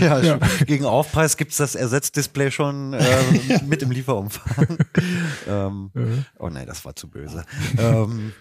ja, 0.00 0.20
ja, 0.20 0.38
gegen 0.66 0.84
Aufpreis 0.84 1.38
gibt's 1.38 1.56
das 1.56 1.74
Ersetzdisplay 1.76 2.50
schon 2.50 2.92
äh, 2.92 3.02
mit 3.66 3.82
im 3.82 3.90
Lieferumfang. 3.90 4.78
ähm, 5.48 5.90
mhm. 5.94 6.26
Oh 6.38 6.50
nee, 6.50 6.66
das 6.66 6.84
war 6.84 6.94
zu 6.94 7.08
böse. 7.08 7.46
ähm, 7.78 8.34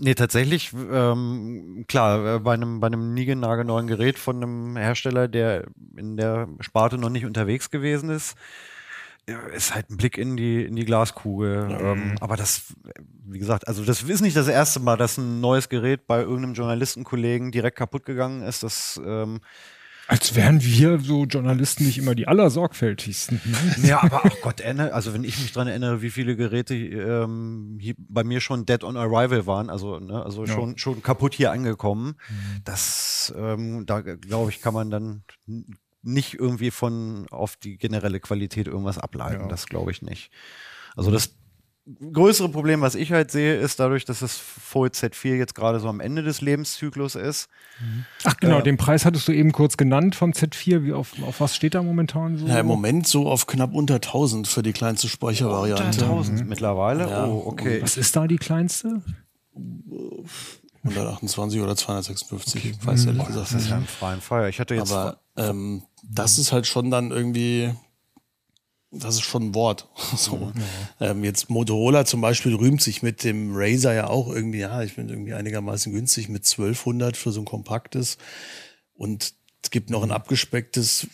Nee, 0.00 0.14
tatsächlich, 0.14 0.72
ähm, 0.72 1.84
klar, 1.88 2.36
äh, 2.36 2.38
bei 2.38 2.54
einem, 2.54 2.80
bei 2.80 2.88
einem 2.88 3.14
niegelnagelneuen 3.14 3.86
Gerät 3.86 4.18
von 4.18 4.36
einem 4.36 4.76
Hersteller, 4.76 5.28
der 5.28 5.66
in 5.96 6.16
der 6.16 6.48
Sparte 6.60 6.98
noch 6.98 7.10
nicht 7.10 7.26
unterwegs 7.26 7.70
gewesen 7.70 8.10
ist, 8.10 8.36
ist 9.54 9.74
halt 9.74 9.90
ein 9.90 9.96
Blick 9.96 10.18
in 10.18 10.36
die, 10.36 10.64
in 10.64 10.76
die 10.76 10.84
Glaskugel. 10.84 11.64
Mhm. 11.66 11.84
Ähm, 11.84 12.14
aber 12.20 12.36
das, 12.36 12.74
wie 13.24 13.38
gesagt, 13.38 13.66
also 13.66 13.84
das 13.84 14.02
ist 14.02 14.20
nicht 14.20 14.36
das 14.36 14.48
erste 14.48 14.78
Mal, 14.78 14.96
dass 14.96 15.18
ein 15.18 15.40
neues 15.40 15.68
Gerät 15.68 16.06
bei 16.06 16.20
irgendeinem 16.20 16.54
Journalistenkollegen 16.54 17.50
direkt 17.50 17.76
kaputt 17.76 18.04
gegangen 18.04 18.42
ist. 18.42 18.62
Das 18.62 19.00
ähm, 19.04 19.40
als 20.08 20.34
wären 20.34 20.62
wir 20.62 21.00
so 21.00 21.24
Journalisten 21.24 21.84
nicht 21.84 21.98
immer 21.98 22.14
die 22.14 22.28
allersorgfältigsten. 22.28 23.40
Ja, 23.82 24.02
aber 24.02 24.24
ach 24.24 24.36
Gott, 24.42 24.62
also 24.62 25.12
wenn 25.12 25.24
ich 25.24 25.40
mich 25.40 25.52
dran 25.52 25.66
erinnere, 25.66 26.02
wie 26.02 26.10
viele 26.10 26.36
Geräte 26.36 26.74
ähm, 26.74 27.80
bei 27.98 28.22
mir 28.24 28.40
schon 28.40 28.66
dead 28.66 28.84
on 28.84 28.96
arrival 28.96 29.46
waren, 29.46 29.68
also 29.68 29.98
ne, 29.98 30.22
also 30.24 30.44
ja. 30.44 30.52
schon 30.52 30.78
schon 30.78 31.02
kaputt 31.02 31.34
hier 31.34 31.50
angekommen, 31.50 32.16
mhm. 32.28 32.60
das 32.64 33.34
ähm, 33.36 33.84
da 33.86 34.00
glaube 34.00 34.50
ich 34.50 34.60
kann 34.60 34.74
man 34.74 34.90
dann 34.90 35.24
nicht 36.02 36.34
irgendwie 36.34 36.70
von 36.70 37.26
auf 37.30 37.56
die 37.56 37.76
generelle 37.76 38.20
Qualität 38.20 38.68
irgendwas 38.68 38.98
ableiten. 38.98 39.42
Ja. 39.42 39.48
Das 39.48 39.66
glaube 39.66 39.90
ich 39.90 40.02
nicht. 40.02 40.30
Also 40.94 41.10
das 41.10 41.34
größere 42.12 42.48
Problem, 42.48 42.80
was 42.80 42.94
ich 42.94 43.12
halt 43.12 43.30
sehe, 43.30 43.56
ist 43.56 43.78
dadurch, 43.78 44.04
dass 44.04 44.18
das 44.18 44.36
Fold 44.36 44.94
Z4 44.94 45.36
jetzt 45.36 45.54
gerade 45.54 45.78
so 45.78 45.88
am 45.88 46.00
Ende 46.00 46.22
des 46.22 46.40
Lebenszyklus 46.40 47.14
ist. 47.14 47.48
Ach 48.24 48.36
genau, 48.38 48.58
äh, 48.58 48.62
den 48.62 48.76
Preis 48.76 49.04
hattest 49.04 49.28
du 49.28 49.32
eben 49.32 49.52
kurz 49.52 49.76
genannt 49.76 50.16
vom 50.16 50.32
Z4. 50.32 50.82
Wie 50.82 50.92
auf, 50.92 51.12
auf 51.22 51.40
was 51.40 51.54
steht 51.54 51.74
da 51.74 51.82
momentan 51.82 52.38
so? 52.38 52.46
Ja, 52.46 52.58
im 52.58 52.66
Moment 52.66 53.06
so 53.06 53.28
auf 53.28 53.46
knapp 53.46 53.72
unter 53.72 53.96
1000 53.96 54.48
für 54.48 54.62
die 54.62 54.72
kleinste 54.72 55.08
Speichervariante. 55.08 55.84
Unter 55.84 56.04
1000 56.06 56.40
mhm. 56.42 56.48
mittlerweile? 56.48 57.08
Ja. 57.08 57.26
Oh, 57.26 57.44
okay. 57.46 57.80
Was 57.82 57.96
ist 57.96 58.16
da 58.16 58.26
die 58.26 58.38
kleinste? 58.38 59.02
128 60.82 61.60
oder 61.60 61.76
256, 61.76 62.64
okay. 62.64 62.74
weiß 62.82 63.02
mhm. 63.02 63.08
ehrlich 63.08 63.26
gesagt. 63.26 63.52
Das 63.52 63.62
ist 63.62 63.68
ja 63.70 63.76
ein 63.76 63.86
freien 63.86 64.20
Fall. 64.20 64.48
Ich 64.50 64.58
hatte 64.58 64.74
jetzt. 64.74 64.92
Aber 64.92 65.20
ähm, 65.36 65.82
das 66.02 66.38
ist 66.38 66.52
halt 66.52 66.66
schon 66.66 66.90
dann 66.90 67.10
irgendwie 67.10 67.72
das 68.90 69.16
ist 69.16 69.22
schon 69.22 69.48
ein 69.48 69.54
Wort. 69.54 69.88
so. 70.16 70.36
Mhm. 70.36 70.52
Ähm, 71.00 71.24
jetzt 71.24 71.50
Motorola 71.50 72.04
zum 72.04 72.20
Beispiel 72.20 72.54
rühmt 72.54 72.82
sich 72.82 73.02
mit 73.02 73.24
dem 73.24 73.52
Razer 73.54 73.94
ja 73.94 74.08
auch 74.08 74.28
irgendwie, 74.28 74.60
ja, 74.60 74.82
ich 74.82 74.96
bin 74.96 75.08
irgendwie 75.08 75.34
einigermaßen 75.34 75.92
günstig 75.92 76.28
mit 76.28 76.44
1200 76.44 77.16
für 77.16 77.32
so 77.32 77.40
ein 77.40 77.46
kompaktes. 77.46 78.18
Und 78.94 79.34
es 79.62 79.70
gibt 79.70 79.90
noch 79.90 80.02
ein 80.02 80.12
abgespecktes, 80.12 81.08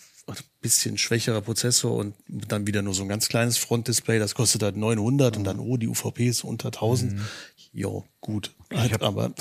bisschen 0.61 0.97
schwächerer 0.97 1.41
Prozessor 1.41 1.97
und 1.97 2.14
dann 2.29 2.66
wieder 2.66 2.83
nur 2.83 2.95
so 2.95 3.03
ein 3.03 3.09
ganz 3.09 3.29
kleines 3.29 3.59
Frontdisplay, 3.59 4.20
das 4.20 4.35
kostet 4.35 4.62
halt 4.62 4.77
900 4.77 5.35
mhm. 5.35 5.39
und 5.39 5.45
dann, 5.45 5.59
oh, 5.59 5.77
die 5.77 5.89
UVP 5.89 6.29
ist 6.29 6.45
unter 6.45 6.68
1000. 6.68 7.14
Mhm. 7.14 7.20
Jo, 7.73 8.05
gut. 8.20 8.55
Hab, 8.73 9.03
aber 9.03 9.33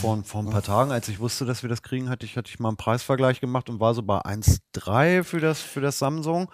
vor, 0.00 0.22
vor 0.24 0.42
ein 0.42 0.50
paar 0.50 0.62
Tagen, 0.62 0.92
als 0.92 1.08
ich 1.08 1.18
wusste, 1.18 1.46
dass 1.46 1.62
wir 1.62 1.70
das 1.70 1.82
kriegen, 1.82 2.10
hatte 2.10 2.26
ich, 2.26 2.36
hatte 2.36 2.50
ich 2.50 2.58
mal 2.58 2.68
einen 2.68 2.76
Preisvergleich 2.76 3.40
gemacht 3.40 3.70
und 3.70 3.80
war 3.80 3.94
so 3.94 4.02
bei 4.02 4.20
1,3 4.20 5.24
für 5.24 5.40
das, 5.40 5.60
für 5.60 5.80
das 5.80 5.98
Samsung. 5.98 6.50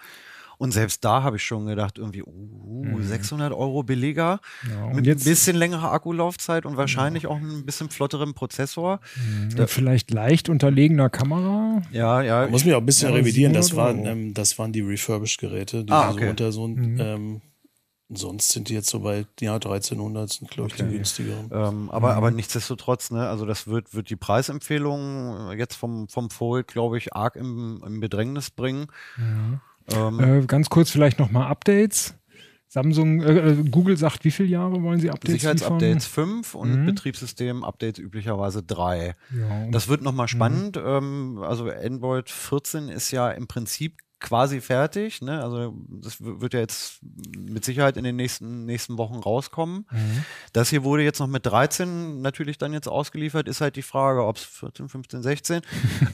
Und 0.57 0.71
selbst 0.71 1.03
da 1.03 1.23
habe 1.23 1.35
ich 1.37 1.43
schon 1.43 1.65
gedacht, 1.65 1.97
irgendwie, 1.97 2.23
uh, 2.23 3.01
600 3.01 3.51
Euro 3.53 3.83
billiger, 3.83 4.39
Ja, 4.69 4.87
mit 4.93 5.05
jetzt- 5.05 5.21
ein 5.25 5.29
bisschen 5.29 5.55
längerer 5.57 5.91
Akkulaufzeit 5.91 6.65
und 6.65 6.77
wahrscheinlich 6.77 7.27
auch 7.27 7.37
ein 7.37 7.65
bisschen 7.65 7.89
flotterem 7.89 8.33
Prozessor. 8.33 8.99
Und 9.57 9.69
vielleicht 9.69 10.11
leicht 10.11 10.49
unterlegener 10.49 11.09
Kamera. 11.09 11.81
Ja, 11.91 12.21
ja. 12.21 12.47
Muss 12.47 12.65
mich 12.65 12.73
auch 12.73 12.79
ein 12.79 12.85
bisschen 12.85 13.09
Ja, 13.09 13.15
revidieren. 13.15 13.53
Das 13.53 13.67
700 13.67 14.05
waren, 14.05 14.05
ähm, 14.05 14.33
das 14.33 14.57
waren 14.59 14.71
die 14.71 14.81
Refurbished-Geräte, 14.81 15.83
die 15.85 15.91
Ah, 15.93 16.11
okay. 16.11 16.23
so 16.25 16.29
unter 16.29 16.51
so 16.51 16.67
ein, 16.67 16.73
Mhm. 16.93 16.99
ähm, 16.99 17.41
sonst 18.09 18.49
sind 18.49 18.69
die 18.69 18.75
jetzt 18.75 18.89
so 18.89 18.99
bei 18.99 19.25
ja, 19.39 19.57
1300 19.57 20.29
sind, 20.31 20.51
glaube 20.51 20.69
ich, 20.69 20.75
die 20.75 20.83
günstigeren. 20.87 21.49
Ähm, 21.51 21.89
aber, 21.89 22.11
Mhm. 22.11 22.17
aber 22.17 22.31
nichtsdestotrotz, 22.31 23.09
ne, 23.11 23.27
also 23.27 23.45
das 23.47 23.65
wird, 23.67 23.93
wird 23.95 24.09
die 24.11 24.15
Preisempfehlung 24.15 25.49
äh, 25.51 25.55
jetzt 25.57 25.75
vom, 25.75 26.07
vom 26.07 26.29
Fold, 26.29 26.67
glaube 26.67 26.97
ich, 26.99 27.13
arg 27.15 27.35
im, 27.35 27.81
im 27.85 27.99
Bedrängnis 27.99 28.51
bringen. 28.51 28.87
Ähm, 29.93 30.19
Äh, 30.19 30.45
ganz 30.45 30.69
kurz 30.69 30.89
vielleicht 30.89 31.19
nochmal 31.19 31.47
Updates. 31.47 32.15
Samsung, 32.67 33.21
äh, 33.21 33.51
äh, 33.51 33.63
Google 33.69 33.95
sagt, 33.95 34.25
wie 34.25 34.31
viele 34.31 34.49
Jahre 34.49 34.81
wollen 34.81 34.99
sie 34.99 35.09
Updates 35.09 35.33
Sicherheitsupdates 35.33 36.07
5 36.07 36.55
und 36.55 36.81
Mhm. 36.81 36.85
Betriebssystem-Updates 36.85 37.99
üblicherweise 37.99 38.63
3. 38.63 39.15
liefern? 39.29 39.65
Ja, 39.65 39.71
Das 39.71 39.87
wird 39.87 40.01
nochmal 40.01 40.25
Mhm. 40.25 40.29
spannend. 40.29 40.77
Ähm, 40.83 41.39
also 41.41 41.69
Android 41.69 42.29
14 42.29 42.89
ist 42.89 43.11
ja 43.11 43.29
im 43.31 43.47
Prinzip 43.47 43.99
quasi 44.19 44.61
fertig. 44.61 45.21
Ne? 45.21 45.41
Also 45.43 45.73
das 46.01 46.17
wird 46.19 46.53
ja 46.53 46.59
jetzt 46.61 46.99
mit 47.37 47.65
Sicherheit 47.65 47.97
in 47.97 48.03
den 48.03 48.15
nächsten, 48.15 48.65
nächsten 48.65 48.97
Wochen 48.97 49.15
rauskommen. 49.15 49.85
Mhm. 49.91 50.23
Das 50.53 50.69
hier 50.69 50.83
wurde 50.83 51.03
jetzt 51.03 51.19
noch 51.19 51.27
mit 51.27 51.45
13 51.45 52.21
natürlich 52.21 52.57
dann 52.57 52.73
jetzt 52.73 52.87
ausgeliefert. 52.87 53.47
Ist 53.47 53.61
halt 53.61 53.75
die 53.75 53.81
Frage, 53.81 54.25
ob 54.25 54.37
es 54.37 54.43
14, 54.43 54.89
15, 54.89 55.21
16 55.21 55.61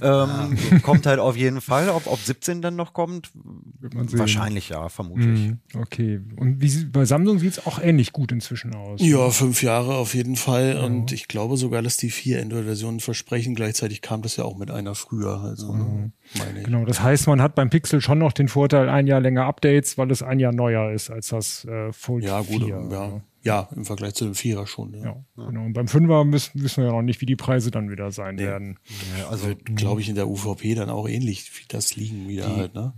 ähm, 0.01 0.57
kommt 0.81 1.05
halt 1.05 1.19
auf 1.19 1.37
jeden 1.37 1.61
Fall. 1.61 1.89
Ob, 1.89 2.07
ob 2.07 2.19
17 2.19 2.61
dann 2.61 2.75
noch 2.75 2.93
kommt, 2.93 3.31
Wird 3.79 3.93
man 3.93 4.07
sehen. 4.07 4.19
wahrscheinlich 4.19 4.69
ja, 4.69 4.89
vermutlich. 4.89 5.49
Mhm, 5.49 5.59
Okay. 5.75 6.21
Und 6.37 6.61
wie, 6.61 6.85
bei 6.85 7.05
Samsung 7.05 7.39
sieht 7.39 7.53
es 7.53 7.65
auch 7.65 7.79
ähnlich 7.79 8.11
gut 8.13 8.31
inzwischen 8.31 8.73
aus. 8.75 8.99
Ja, 9.01 9.29
fünf 9.29 9.61
Jahre 9.63 9.95
auf 9.95 10.13
jeden 10.15 10.35
Fall. 10.35 10.77
Und 10.77 11.11
ich 11.11 11.27
glaube 11.27 11.57
sogar, 11.57 11.81
dass 11.81 11.97
die 11.97 12.09
vier 12.09 12.41
Android-Versionen 12.41 12.99
versprechen. 12.99 13.55
Gleichzeitig 13.55 14.01
kam 14.01 14.21
das 14.21 14.35
ja 14.37 14.43
auch 14.43 14.57
mit 14.57 14.71
einer 14.71 14.95
früher. 14.95 15.41
Also, 15.41 15.73
ne, 15.75 16.11
meine 16.37 16.59
ich. 16.59 16.65
Genau, 16.65 16.85
das 16.85 17.01
heißt, 17.01 17.27
man 17.27 17.41
hat 17.41 17.55
beim 17.55 17.69
Pixel 17.69 17.90
schon 17.99 18.19
noch 18.19 18.31
den 18.31 18.47
Vorteil, 18.47 18.87
ein 18.89 19.07
Jahr 19.07 19.19
länger 19.19 19.45
Updates, 19.45 19.97
weil 19.97 20.09
es 20.11 20.23
ein 20.23 20.39
Jahr 20.39 20.53
neuer 20.53 20.91
ist 20.91 21.09
als 21.09 21.29
das 21.29 21.65
äh, 21.65 21.91
Fold 21.91 22.23
Ja, 22.23 22.39
gut, 22.41 22.63
4. 22.63 22.87
ja. 22.91 23.21
ja, 23.43 23.69
im 23.75 23.83
Vergleich 23.85 24.13
zu 24.13 24.25
dem 24.25 24.35
Vierer 24.35 24.67
schon. 24.67 24.93
Ja. 24.93 25.03
Ja, 25.05 25.15
genau. 25.35 25.65
Und 25.65 25.73
beim 25.73 25.87
Fünfer 25.87 26.23
müssen, 26.23 26.61
wissen 26.63 26.83
wir 26.83 26.89
ja 26.89 26.95
noch 26.95 27.01
nicht, 27.01 27.19
wie 27.21 27.25
die 27.25 27.35
Preise 27.35 27.71
dann 27.71 27.89
wieder 27.89 28.11
sein 28.11 28.37
werden. 28.39 28.77
Ja, 29.19 29.27
also 29.27 29.47
glaube 29.75 29.99
ich, 30.01 30.09
in 30.09 30.15
der 30.15 30.29
UVP 30.29 30.75
dann 30.75 30.89
auch 30.89 31.09
ähnlich 31.09 31.51
wie 31.59 31.65
das 31.67 31.95
liegen 31.95 32.29
wieder 32.29 32.55
halt, 32.55 32.75
ne? 32.75 32.93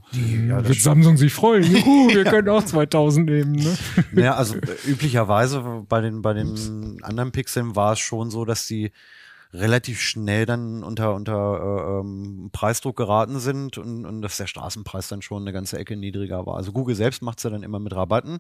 Ja, 0.48 0.68
wird 0.68 0.80
Samsung 0.80 1.18
sich 1.18 1.34
freuen. 1.34 1.64
Juhu, 1.72 2.10
wir 2.14 2.26
können 2.26 2.50
auch 2.50 2.64
2000 2.64 3.26
nehmen. 3.26 3.54
Ne? 3.54 3.78
Naja, 4.12 4.36
also 4.36 4.56
äh, 4.58 4.62
üblicherweise 4.86 5.86
bei 5.88 6.02
den, 6.02 6.22
bei 6.22 6.34
den 6.34 7.00
anderen 7.02 7.32
Pixeln 7.32 7.76
war 7.76 7.94
es 7.94 8.00
schon 8.00 8.30
so, 8.30 8.46
dass 8.46 8.68
die 8.68 8.92
relativ 9.54 10.02
schnell 10.02 10.46
dann 10.46 10.84
unter, 10.84 11.14
unter 11.14 11.60
äh, 11.60 12.00
ähm, 12.00 12.50
Preisdruck 12.52 12.98
geraten 12.98 13.40
sind 13.40 13.78
und, 13.78 14.06
und 14.06 14.22
dass 14.22 14.38
der 14.38 14.48
Straßenpreis 14.48 15.08
dann 15.08 15.22
schon 15.22 15.44
eine 15.44 15.54
ganze 15.54 15.78
Ecke 15.78 15.96
niedriger 15.96 16.46
war. 16.46 16.58
Also 16.58 16.72
Google 16.72 16.96
selbst 16.96 17.22
macht 17.22 17.38
es 17.38 17.44
ja 17.44 17.52
dann 17.52 17.64
immer 17.64 17.80
mit 17.80 17.96
Rabatten. 17.96 18.40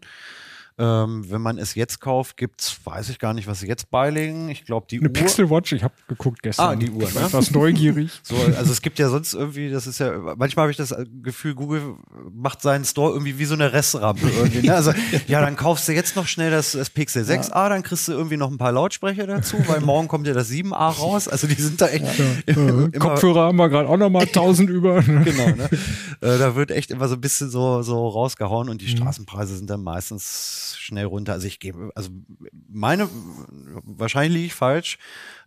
Ähm, 0.79 1.29
wenn 1.29 1.41
man 1.41 1.59
es 1.59 1.75
jetzt 1.75 1.99
kauft, 2.01 2.35
gibt's, 2.35 2.75
weiß 2.83 3.09
ich 3.09 3.19
gar 3.19 3.33
nicht, 3.35 3.47
was 3.47 3.59
sie 3.59 3.67
jetzt 3.67 3.91
beilegen. 3.91 4.49
Ich 4.49 4.65
glaube, 4.65 4.87
die 4.89 4.97
Eine 4.99 5.09
Uhr. 5.09 5.13
Pixel 5.13 5.49
Watch, 5.51 5.71
ich 5.71 5.83
habe 5.83 5.93
geguckt 6.07 6.41
gestern. 6.41 6.65
Ah, 6.67 6.75
die 6.75 6.89
Uhr, 6.89 7.03
Ich 7.03 7.13
war 7.13 7.21
ne? 7.21 7.27
etwas 7.27 7.51
neugierig. 7.51 8.09
So, 8.23 8.35
also 8.57 8.71
es 8.71 8.81
gibt 8.81 8.97
ja 8.99 9.09
sonst 9.09 9.33
irgendwie, 9.33 9.69
das 9.69 9.85
ist 9.85 9.99
ja, 9.99 10.17
manchmal 10.35 10.63
habe 10.63 10.71
ich 10.71 10.77
das 10.77 10.95
Gefühl, 11.21 11.53
Google 11.53 11.95
macht 12.33 12.61
seinen 12.61 12.85
Store 12.85 13.11
irgendwie 13.13 13.37
wie 13.37 13.45
so 13.45 13.53
eine 13.53 13.71
Restrampe 13.73 14.27
irgendwie. 14.29 14.67
Ne? 14.67 14.73
Also, 14.75 14.93
ja, 15.27 15.41
dann 15.41 15.55
kaufst 15.55 15.87
du 15.87 15.91
jetzt 15.93 16.15
noch 16.15 16.25
schnell 16.27 16.49
das, 16.49 16.71
das 16.71 16.89
Pixel 16.89 17.23
6a, 17.23 17.69
dann 17.69 17.83
kriegst 17.83 18.07
du 18.07 18.13
irgendwie 18.13 18.37
noch 18.37 18.49
ein 18.49 18.57
paar 18.57 18.71
Lautsprecher 18.71 19.27
dazu, 19.27 19.57
weil 19.67 19.81
morgen 19.81 20.07
kommt 20.07 20.25
ja 20.25 20.33
das 20.33 20.49
7a 20.49 20.73
raus. 20.97 21.27
Also 21.27 21.45
die 21.47 21.53
sind 21.61 21.79
da 21.81 21.87
echt 21.87 22.05
immer, 22.47 22.85
Äh, 22.93 22.97
Kopfhörer 22.97 23.41
haben 23.47 23.57
wir 23.57 23.69
gerade 23.69 23.87
auch 23.89 23.97
nochmal 23.97 24.23
1000 24.23 24.69
über. 24.69 25.01
Ne? 25.03 25.21
genau, 25.23 25.47
ne? 25.49 25.69
Äh, 26.21 26.37
da 26.39 26.55
wird 26.55 26.71
echt 26.71 26.89
immer 26.91 27.07
so 27.07 27.15
ein 27.15 27.21
bisschen 27.21 27.49
so, 27.49 27.81
so 27.83 28.07
rausgehauen 28.07 28.69
und 28.69 28.81
die 28.81 28.85
Mhm. 28.85 28.97
Straßenpreise 28.97 29.55
sind 29.57 29.69
dann 29.69 29.83
meistens 29.83 30.72
schnell 30.77 31.05
runter. 31.05 31.33
Also 31.33 31.47
ich 31.47 31.59
gebe, 31.59 31.91
also 31.95 32.09
meine, 32.67 33.09
wahrscheinlich 33.83 34.33
liege 34.33 34.45
ich 34.47 34.53
falsch, 34.53 34.97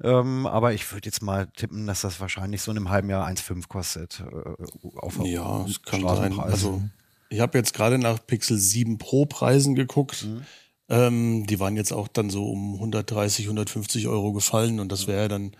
ähm, 0.03 0.47
aber 0.47 0.75
ich 0.75 0.91
würde 0.93 1.07
jetzt 1.07 1.23
mal 1.23 1.47
tippen, 1.57 1.87
dass 1.87 2.03
das 2.03 2.21
wahrscheinlich 2.21 2.63
so 2.63 2.71
in 2.71 2.77
einem 2.77 2.91
halben 2.91 3.11
Jahr 3.11 3.27
1,5 3.27 3.69
kostet. 3.69 4.21
Äh, 4.21 4.97
auf 4.97 5.19
Ja, 5.25 5.65
es 5.65 5.83
kann 5.83 6.03
sein. 6.03 6.39
Also, 6.39 6.83
ich 7.29 7.41
habe 7.41 7.59
jetzt 7.59 7.75
gerade 7.75 7.99
nach 7.99 8.25
Pixel 8.27 8.59
7 8.59 8.99
Pro 8.99 9.27
Preisen 9.27 9.75
geguckt. 9.75 10.27
Ähm, 10.89 11.47
die 11.47 11.59
waren 11.59 11.77
jetzt 11.77 11.93
auch 11.93 12.09
dann 12.09 12.31
so 12.31 12.49
um 12.49 12.75
130, 12.75 13.47
150 13.47 14.07
Euro 14.07 14.33
gefallen 14.33 14.79
und 14.79 14.93
das 14.93 15.09
wäre 15.09 15.23
ja 15.23 15.29
dann, 15.29 15.57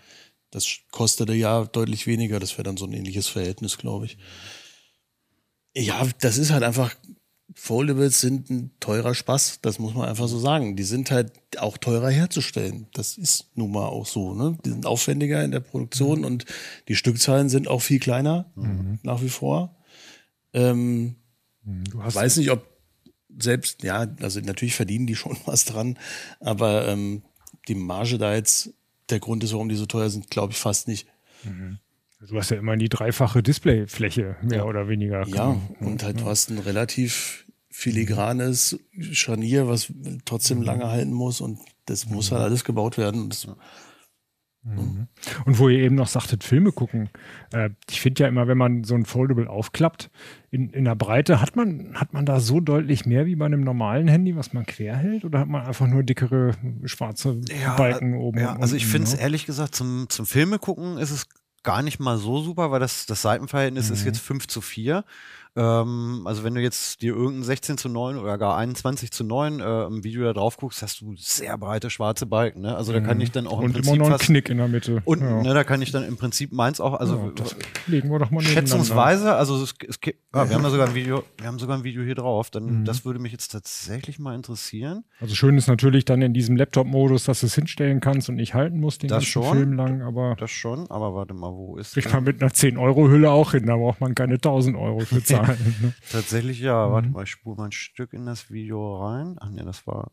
das 0.51 0.79
kostete 0.91 1.33
ja 1.33 1.65
deutlich 1.65 2.07
weniger. 2.07 2.39
Das 2.39 2.53
wäre 2.53 2.63
dann 2.63 2.77
so 2.77 2.85
ein 2.85 2.93
ähnliches 2.93 3.27
Verhältnis, 3.27 3.77
glaube 3.77 4.05
ich. 4.05 4.17
Ja, 5.75 6.07
das 6.21 6.37
ist 6.37 6.51
halt 6.51 6.63
einfach, 6.63 6.95
Foldables 7.53 8.21
sind 8.21 8.49
ein 8.49 8.71
teurer 8.79 9.15
Spaß, 9.15 9.59
das 9.61 9.79
muss 9.79 9.93
man 9.93 10.07
einfach 10.07 10.27
so 10.27 10.37
sagen. 10.37 10.75
Die 10.75 10.83
sind 10.83 11.11
halt 11.11 11.31
auch 11.57 11.77
teurer 11.77 12.09
herzustellen. 12.09 12.87
Das 12.93 13.17
ist 13.17 13.47
nun 13.55 13.71
mal 13.71 13.87
auch 13.87 14.05
so. 14.05 14.33
Ne? 14.33 14.57
Die 14.65 14.69
sind 14.69 14.85
aufwendiger 14.85 15.43
in 15.43 15.51
der 15.51 15.61
Produktion 15.61 16.25
und 16.25 16.45
die 16.87 16.95
Stückzahlen 16.95 17.49
sind 17.49 17.67
auch 17.67 17.81
viel 17.81 17.99
kleiner, 17.99 18.51
nach 19.03 19.21
wie 19.21 19.29
vor. 19.29 19.75
Ähm, 20.53 21.15
Du 21.67 21.99
ich 21.99 22.03
hast 22.03 22.15
weiß 22.15 22.37
nicht, 22.37 22.51
ob 22.51 22.65
selbst, 23.37 23.83
ja, 23.83 24.07
also 24.21 24.39
natürlich 24.39 24.75
verdienen 24.75 25.05
die 25.05 25.15
schon 25.15 25.37
was 25.45 25.65
dran, 25.65 25.97
aber 26.39 26.87
ähm, 26.87 27.23
die 27.67 27.75
Marge 27.75 28.17
da 28.17 28.33
jetzt 28.33 28.73
der 29.09 29.19
Grund 29.19 29.43
ist, 29.43 29.53
warum 29.53 29.69
die 29.69 29.75
so 29.75 29.85
teuer 29.85 30.09
sind, 30.09 30.29
glaube 30.29 30.53
ich 30.53 30.59
fast 30.59 30.87
nicht. 30.87 31.07
Du 32.19 32.35
hast 32.35 32.49
ja 32.49 32.57
immer 32.57 32.75
die 32.77 32.89
dreifache 32.89 33.43
Displayfläche, 33.43 34.37
mehr 34.41 34.65
oder 34.65 34.87
weniger. 34.87 35.27
Ja, 35.27 35.55
und 35.79 36.03
halt 36.03 36.21
du 36.21 36.25
hast 36.25 36.49
ein 36.49 36.57
relativ 36.57 37.45
filigranes 37.69 38.79
Scharnier, 39.11 39.67
was 39.67 39.93
trotzdem 40.25 40.63
lange 40.63 40.87
halten 40.87 41.13
muss 41.13 41.41
und 41.41 41.59
das 41.85 42.09
muss 42.09 42.31
halt 42.31 42.41
alles 42.41 42.63
gebaut 42.63 42.97
werden. 42.97 43.21
Und 43.21 43.29
Das, 43.29 43.47
Und 45.45 45.59
wo 45.59 45.69
ihr 45.69 45.79
eben 45.79 45.95
noch 45.95 46.07
sagtet, 46.07 46.43
Filme 46.43 46.71
gucken. 46.71 47.09
Äh, 47.53 47.69
ich 47.89 48.01
finde 48.01 48.23
ja 48.23 48.29
immer, 48.29 48.47
wenn 48.47 48.57
man 48.57 48.83
so 48.83 48.95
ein 48.95 49.05
Foldable 49.05 49.49
aufklappt, 49.49 50.09
in, 50.49 50.71
in 50.71 50.85
der 50.85 50.95
Breite, 50.95 51.39
hat 51.39 51.55
man, 51.55 51.93
hat 51.93 52.13
man 52.13 52.25
da 52.25 52.39
so 52.39 52.59
deutlich 52.59 53.05
mehr 53.05 53.25
wie 53.25 53.35
bei 53.35 53.45
einem 53.45 53.61
normalen 53.61 54.07
Handy, 54.07 54.35
was 54.35 54.53
man 54.53 54.65
quer 54.65 54.97
hält? 54.97 55.23
Oder 55.23 55.39
hat 55.39 55.47
man 55.47 55.65
einfach 55.65 55.87
nur 55.87 56.03
dickere 56.03 56.55
schwarze 56.83 57.39
Balken 57.77 58.15
oben? 58.15 58.39
Ja, 58.39 58.55
und 58.55 58.61
also 58.61 58.75
ich 58.75 58.87
finde 58.87 59.07
es 59.07 59.15
ne? 59.15 59.21
ehrlich 59.21 59.45
gesagt, 59.45 59.75
zum, 59.75 60.09
zum 60.09 60.25
Filme 60.25 60.59
gucken 60.59 60.97
ist 60.97 61.11
es 61.11 61.27
gar 61.63 61.81
nicht 61.81 61.99
mal 61.99 62.17
so 62.17 62.41
super, 62.41 62.71
weil 62.71 62.79
das, 62.79 63.05
das 63.05 63.21
Seitenverhältnis 63.21 63.87
Mhm. 63.89 63.93
ist 63.95 64.05
jetzt 64.05 64.19
5 64.19 64.47
zu 64.47 64.61
4. 64.61 65.03
Ähm, 65.57 66.21
also 66.25 66.43
wenn 66.43 66.53
du 66.53 66.61
jetzt 66.61 67.01
dir 67.01 67.15
irgendein 67.15 67.43
16 67.43 67.77
zu 67.79 67.89
9 67.89 68.17
oder 68.17 68.37
gar 68.37 68.55
21 68.57 69.11
zu 69.11 69.23
9 69.23 69.59
äh, 69.59 69.85
im 69.85 70.03
Video 70.03 70.23
da 70.23 70.33
drauf 70.33 70.57
guckst, 70.57 70.83
hast 70.83 71.01
du 71.01 71.15
sehr 71.17 71.57
breite 71.57 71.89
schwarze 71.89 72.27
Balken. 72.27 72.61
Ne? 72.61 72.75
Also 72.77 72.93
da 72.93 73.01
kann 73.01 73.19
ich 73.19 73.31
dann 73.31 73.47
auch 73.47 73.59
im 73.61 73.67
Mhm. 73.71 73.75
Und 73.75 73.75
immer 73.75 73.81
Prinzip 73.83 73.99
noch 73.99 74.05
ein 74.05 74.11
fast 74.11 74.25
Knick 74.25 74.49
in 74.49 74.57
der 74.57 74.67
Mitte. 74.67 75.01
unten, 75.05 75.25
ja. 75.25 75.41
ne, 75.41 75.53
da 75.55 75.63
kann 75.63 75.81
ich 75.81 75.91
dann 75.91 76.03
im 76.03 76.15
Prinzip 76.17 76.51
meins 76.53 76.79
auch, 76.79 76.93
also 76.93 77.33
legen 77.87 78.09
wir 78.11 78.19
doch 78.19 78.29
mal 78.29 78.41
schätzungsweise, 78.41 79.33
also 79.35 79.61
es, 79.63 79.73
es 79.87 79.99
gibt, 79.99 80.19
ah, 80.31 80.47
wir 80.47 80.55
haben 80.55 80.63
da 80.63 80.69
sogar 80.69 80.87
ein 80.89 80.95
Video, 80.95 81.23
wir 81.39 81.47
haben 81.47 81.57
sogar 81.59 81.77
ein 81.77 81.83
Video 81.83 82.03
hier 82.03 82.15
drauf, 82.15 82.49
dann 82.51 82.67
Mhm. 82.67 82.85
das 82.85 83.03
würde 83.05 83.19
mich 83.19 83.31
jetzt 83.31 83.51
tatsächlich 83.51 84.19
mal 84.19 84.35
interessieren. 84.35 85.05
Also 85.19 85.33
schön 85.35 85.57
ist 85.57 85.67
natürlich 85.67 86.05
dann 86.05 86.21
in 86.21 86.33
diesem 86.33 86.55
Laptop-Modus, 86.57 87.23
dass 87.23 87.39
du 87.39 87.45
es 87.47 87.55
hinstellen 87.55 87.99
kannst 87.99 88.29
und 88.29 88.35
nicht 88.35 88.53
halten 88.53 88.79
musst 88.79 89.01
den 89.03 89.07
Das 89.09 89.23
ganzen 89.23 89.31
schon. 89.31 89.57
Film 89.57 89.73
lang, 89.73 90.01
aber 90.01 90.35
Das 90.37 90.51
schon, 90.51 90.89
aber 90.91 91.15
warte 91.15 91.33
mal, 91.33 91.51
wo 91.51 91.77
ist 91.77 91.93
kriegt 91.93 92.11
man 92.13 92.23
mit 92.25 92.41
einer 92.41 92.51
10-Euro-Hülle 92.51 93.31
auch 93.31 93.51
hin, 93.51 93.65
da 93.65 93.75
braucht 93.75 94.01
man 94.01 94.13
keine 94.15 94.35
1000 94.35 94.77
Euro 94.77 94.99
für 94.99 95.23
zahlen. 95.23 95.46
Ne? 95.47 95.93
Tatsächlich 96.11 96.59
ja. 96.59 96.87
Mhm. 96.87 96.91
Warte 96.91 97.09
mal, 97.09 97.23
ich 97.23 97.31
spule 97.31 97.57
mal 97.57 97.65
ein 97.65 97.71
Stück 97.71 98.13
in 98.13 98.25
das 98.25 98.49
Video 98.49 99.05
rein. 99.05 99.35
Ach 99.39 99.49
nee, 99.49 99.63
das 99.63 99.85
war. 99.87 100.11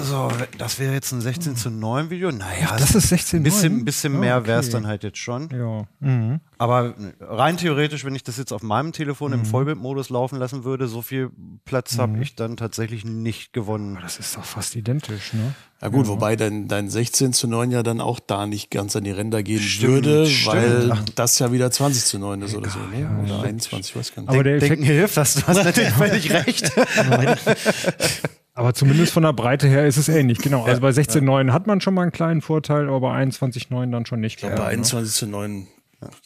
So, 0.00 0.30
das 0.58 0.78
wäre 0.78 0.92
jetzt 0.92 1.12
ein 1.12 1.20
16 1.20 1.56
zu 1.56 1.70
9 1.70 2.10
Video. 2.10 2.30
Naja, 2.30 2.76
das 2.78 2.94
ist 2.94 3.08
16 3.08 3.40
ein 3.40 3.42
bisschen, 3.42 3.84
bisschen 3.84 4.18
mehr 4.18 4.46
wäre 4.46 4.60
es 4.60 4.66
okay. 4.66 4.74
dann 4.74 4.86
halt 4.86 5.02
jetzt 5.02 5.18
schon. 5.18 5.48
Ja. 5.50 5.84
Mhm. 6.00 6.40
Aber 6.58 6.94
rein 7.20 7.56
theoretisch, 7.56 8.04
wenn 8.04 8.14
ich 8.14 8.24
das 8.24 8.36
jetzt 8.36 8.52
auf 8.52 8.62
meinem 8.62 8.92
Telefon 8.92 9.32
im 9.32 9.44
Vollbildmodus 9.44 10.10
laufen 10.10 10.38
lassen 10.38 10.64
würde, 10.64 10.88
so 10.88 11.02
viel 11.02 11.30
Platz 11.64 11.98
habe 11.98 12.18
ich 12.20 12.34
dann 12.34 12.56
tatsächlich 12.56 13.04
nicht 13.04 13.52
gewonnen. 13.52 13.98
Das 14.00 14.18
ist 14.18 14.36
doch 14.36 14.44
fast 14.44 14.74
identisch, 14.74 15.32
ne? 15.32 15.54
ja 15.80 15.88
gut, 15.88 16.08
wobei 16.08 16.34
dein, 16.34 16.66
dein 16.66 16.90
16 16.90 17.32
zu 17.32 17.46
9 17.46 17.70
ja 17.70 17.84
dann 17.84 18.00
auch 18.00 18.18
da 18.18 18.46
nicht 18.46 18.70
ganz 18.70 18.96
an 18.96 19.04
die 19.04 19.12
Ränder 19.12 19.44
gehen 19.44 19.60
Stimmt, 19.60 19.92
würde, 19.92 20.26
stimmt. 20.26 20.56
weil 20.56 20.92
Ach. 20.92 21.04
das 21.14 21.38
ja 21.38 21.52
wieder 21.52 21.70
20 21.70 22.04
zu 22.04 22.18
9 22.18 22.42
ist 22.42 22.56
oder 22.56 22.68
so. 22.68 22.80
Ne? 22.80 23.08
Oder 23.24 23.42
21, 23.42 23.90
ich 23.90 23.96
weiß 23.96 24.14
gar 24.14 24.22
nicht. 24.22 24.30
Aber 24.30 24.42
der 24.42 24.56
Effekt, 24.56 24.70
Denken 24.72 24.84
hilft, 24.84 25.16
das, 25.16 25.34
du 25.34 25.46
hast 25.46 25.56
natürlich 25.64 25.90
völlig 25.90 26.32
recht. 26.32 26.72
aber 28.58 28.74
zumindest 28.74 29.12
von 29.12 29.22
der 29.22 29.32
Breite 29.32 29.68
her 29.68 29.86
ist 29.86 29.96
es 29.96 30.08
ähnlich, 30.08 30.38
genau. 30.38 30.64
Also 30.64 30.80
bei 30.80 30.90
16,9 30.90 31.52
hat 31.52 31.68
man 31.68 31.80
schon 31.80 31.94
mal 31.94 32.02
einen 32.02 32.10
kleinen 32.10 32.42
Vorteil, 32.42 32.88
aber 32.88 33.00
bei 33.00 33.12
21,9 33.22 33.92
dann 33.92 34.04
schon 34.04 34.18
nicht. 34.18 34.40
bei 34.40 34.48
mehr, 34.48 34.58
ne? 34.58 34.64
21 34.64 35.14
zu 35.14 35.26
9 35.28 35.68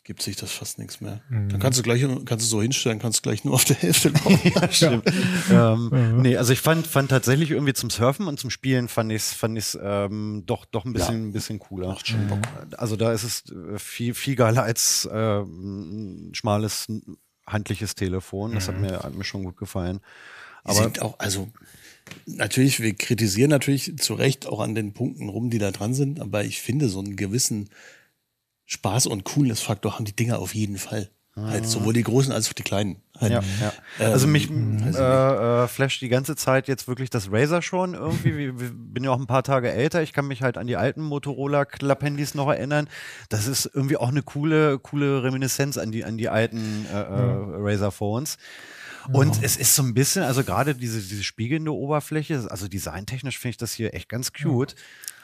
gibt 0.05 0.23
sich 0.23 0.37
das 0.37 0.51
fast 0.51 0.79
nichts 0.79 1.03
mehr. 1.03 1.21
Dann 1.31 1.59
kannst 1.59 1.79
du 1.79 1.83
gleich, 1.83 2.03
kannst 2.25 2.47
du 2.47 2.49
so 2.49 2.63
hinstellen, 2.63 2.99
kannst 2.99 3.23
gleich 3.23 3.45
nur 3.45 3.55
auf 3.55 3.67
der 3.67 3.77
Hälfte 3.77 4.09
laufen. 4.09 4.41
ja, 4.55 4.71
stimmt. 4.71 5.05
ähm, 5.51 6.23
nee, 6.23 6.37
also 6.39 6.55
ich 6.55 6.61
fand, 6.61 6.87
fand 6.87 7.11
tatsächlich 7.11 7.51
irgendwie 7.51 7.75
zum 7.75 7.91
Surfen 7.91 8.27
und 8.27 8.41
zum 8.41 8.49
Spielen 8.49 8.89
fand 8.89 9.13
ich 9.13 9.23
es 9.23 9.33
fand 9.35 9.59
ich's, 9.59 9.79
ähm, 9.83 10.45
doch, 10.47 10.65
doch 10.65 10.87
ein 10.87 10.95
bisschen, 10.95 11.29
ein 11.29 11.33
bisschen 11.33 11.59
cooler. 11.59 11.89
Macht 11.89 12.09
schon 12.09 12.29
Bock. 12.29 12.41
Also 12.79 12.97
da 12.97 13.13
ist 13.13 13.25
es 13.25 13.45
äh, 13.51 13.79
viel, 13.79 14.15
viel 14.15 14.37
geiler 14.37 14.63
als 14.63 15.07
äh, 15.11 15.41
ein 15.41 16.35
schmales 16.35 16.87
handliches 17.47 17.95
Telefon. 17.95 18.55
Das 18.55 18.69
hat 18.69 18.79
mir, 18.79 19.01
hat 19.03 19.15
mir 19.15 19.25
schon 19.25 19.45
gut 19.45 19.59
gefallen. 19.59 20.01
Aber 20.65 20.75
sind 20.75 21.03
auch, 21.03 21.19
also 21.19 21.49
natürlich, 22.27 22.81
wir 22.81 22.95
kritisieren 22.95 23.51
natürlich 23.51 23.97
zu 23.99 24.15
Recht 24.15 24.47
auch 24.47 24.61
an 24.61 24.75
den 24.75 24.93
Punkten 24.93 25.29
rum, 25.29 25.51
die 25.51 25.59
da 25.59 25.71
dran 25.71 25.95
sind, 25.95 26.21
aber 26.21 26.45
ich 26.45 26.61
finde, 26.61 26.89
so 26.89 26.99
einen 27.01 27.17
gewissen 27.17 27.69
Spaß 28.67 29.07
und 29.07 29.25
Coolness-Faktor 29.25 29.95
haben 29.97 30.05
die 30.05 30.17
Dinger 30.17 30.39
auf 30.39 30.55
jeden 30.55 30.79
Fall. 30.79 31.11
Halt 31.35 31.67
sowohl 31.67 31.95
die 31.95 32.03
großen 32.03 32.31
als 32.31 32.51
auch 32.51 32.53
die 32.53 32.63
kleinen. 32.63 32.97
Halt, 33.19 33.33
Ja, 33.33 33.43
ja. 33.59 33.73
Ähm, 33.99 34.13
also 34.13 34.27
mich 34.27 34.51
ich 34.51 34.97
äh, 34.97 35.65
äh, 35.65 35.67
flasht 35.67 36.03
die 36.03 36.11
ganze 36.11 36.37
Zeit 36.37 36.69
jetzt 36.69 36.89
wirklich 36.89 37.09
das 37.09 37.33
Razer 37.33 37.63
schon 37.63 37.95
irgendwie. 37.95 38.37
Wir- 38.37 38.53
bin 38.53 39.03
ja 39.03 39.13
auch 39.13 39.19
ein 39.19 39.27
paar 39.27 39.43
Tage 39.43 39.73
älter. 39.73 40.03
Ich 40.03 40.13
kann 40.13 40.27
mich 40.27 40.43
halt 40.43 40.59
an 40.59 40.67
die 40.67 40.77
alten 40.77 41.01
Motorola 41.01 41.65
Klapphandys 41.65 42.35
noch 42.35 42.51
erinnern. 42.51 42.87
Das 43.31 43.47
ist 43.47 43.71
irgendwie 43.73 43.97
auch 43.97 44.11
eine 44.11 44.23
coole, 44.23 44.79
coole 44.79 45.23
Reminiszenz 45.23 45.79
an 45.79 45.91
die, 45.91 46.05
an 46.05 46.19
die 46.19 46.29
alten 46.29 46.85
äh, 46.93 46.97
äh, 46.99 47.03
Razer 47.63 47.93
Phones. 47.93 48.37
Und 49.11 49.43
es 49.43 49.57
ist 49.57 49.75
so 49.75 49.83
ein 49.83 49.95
bisschen, 49.95 50.23
also 50.23 50.45
gerade 50.45 50.75
diese, 50.75 51.01
diese 51.01 51.23
spiegelnde 51.23 51.73
Oberfläche, 51.73 52.47
also 52.49 52.69
designtechnisch 52.69 53.39
finde 53.39 53.51
ich 53.51 53.57
das 53.57 53.73
hier 53.73 53.95
echt 53.95 54.09
ganz 54.09 54.33
cute. 54.33 54.75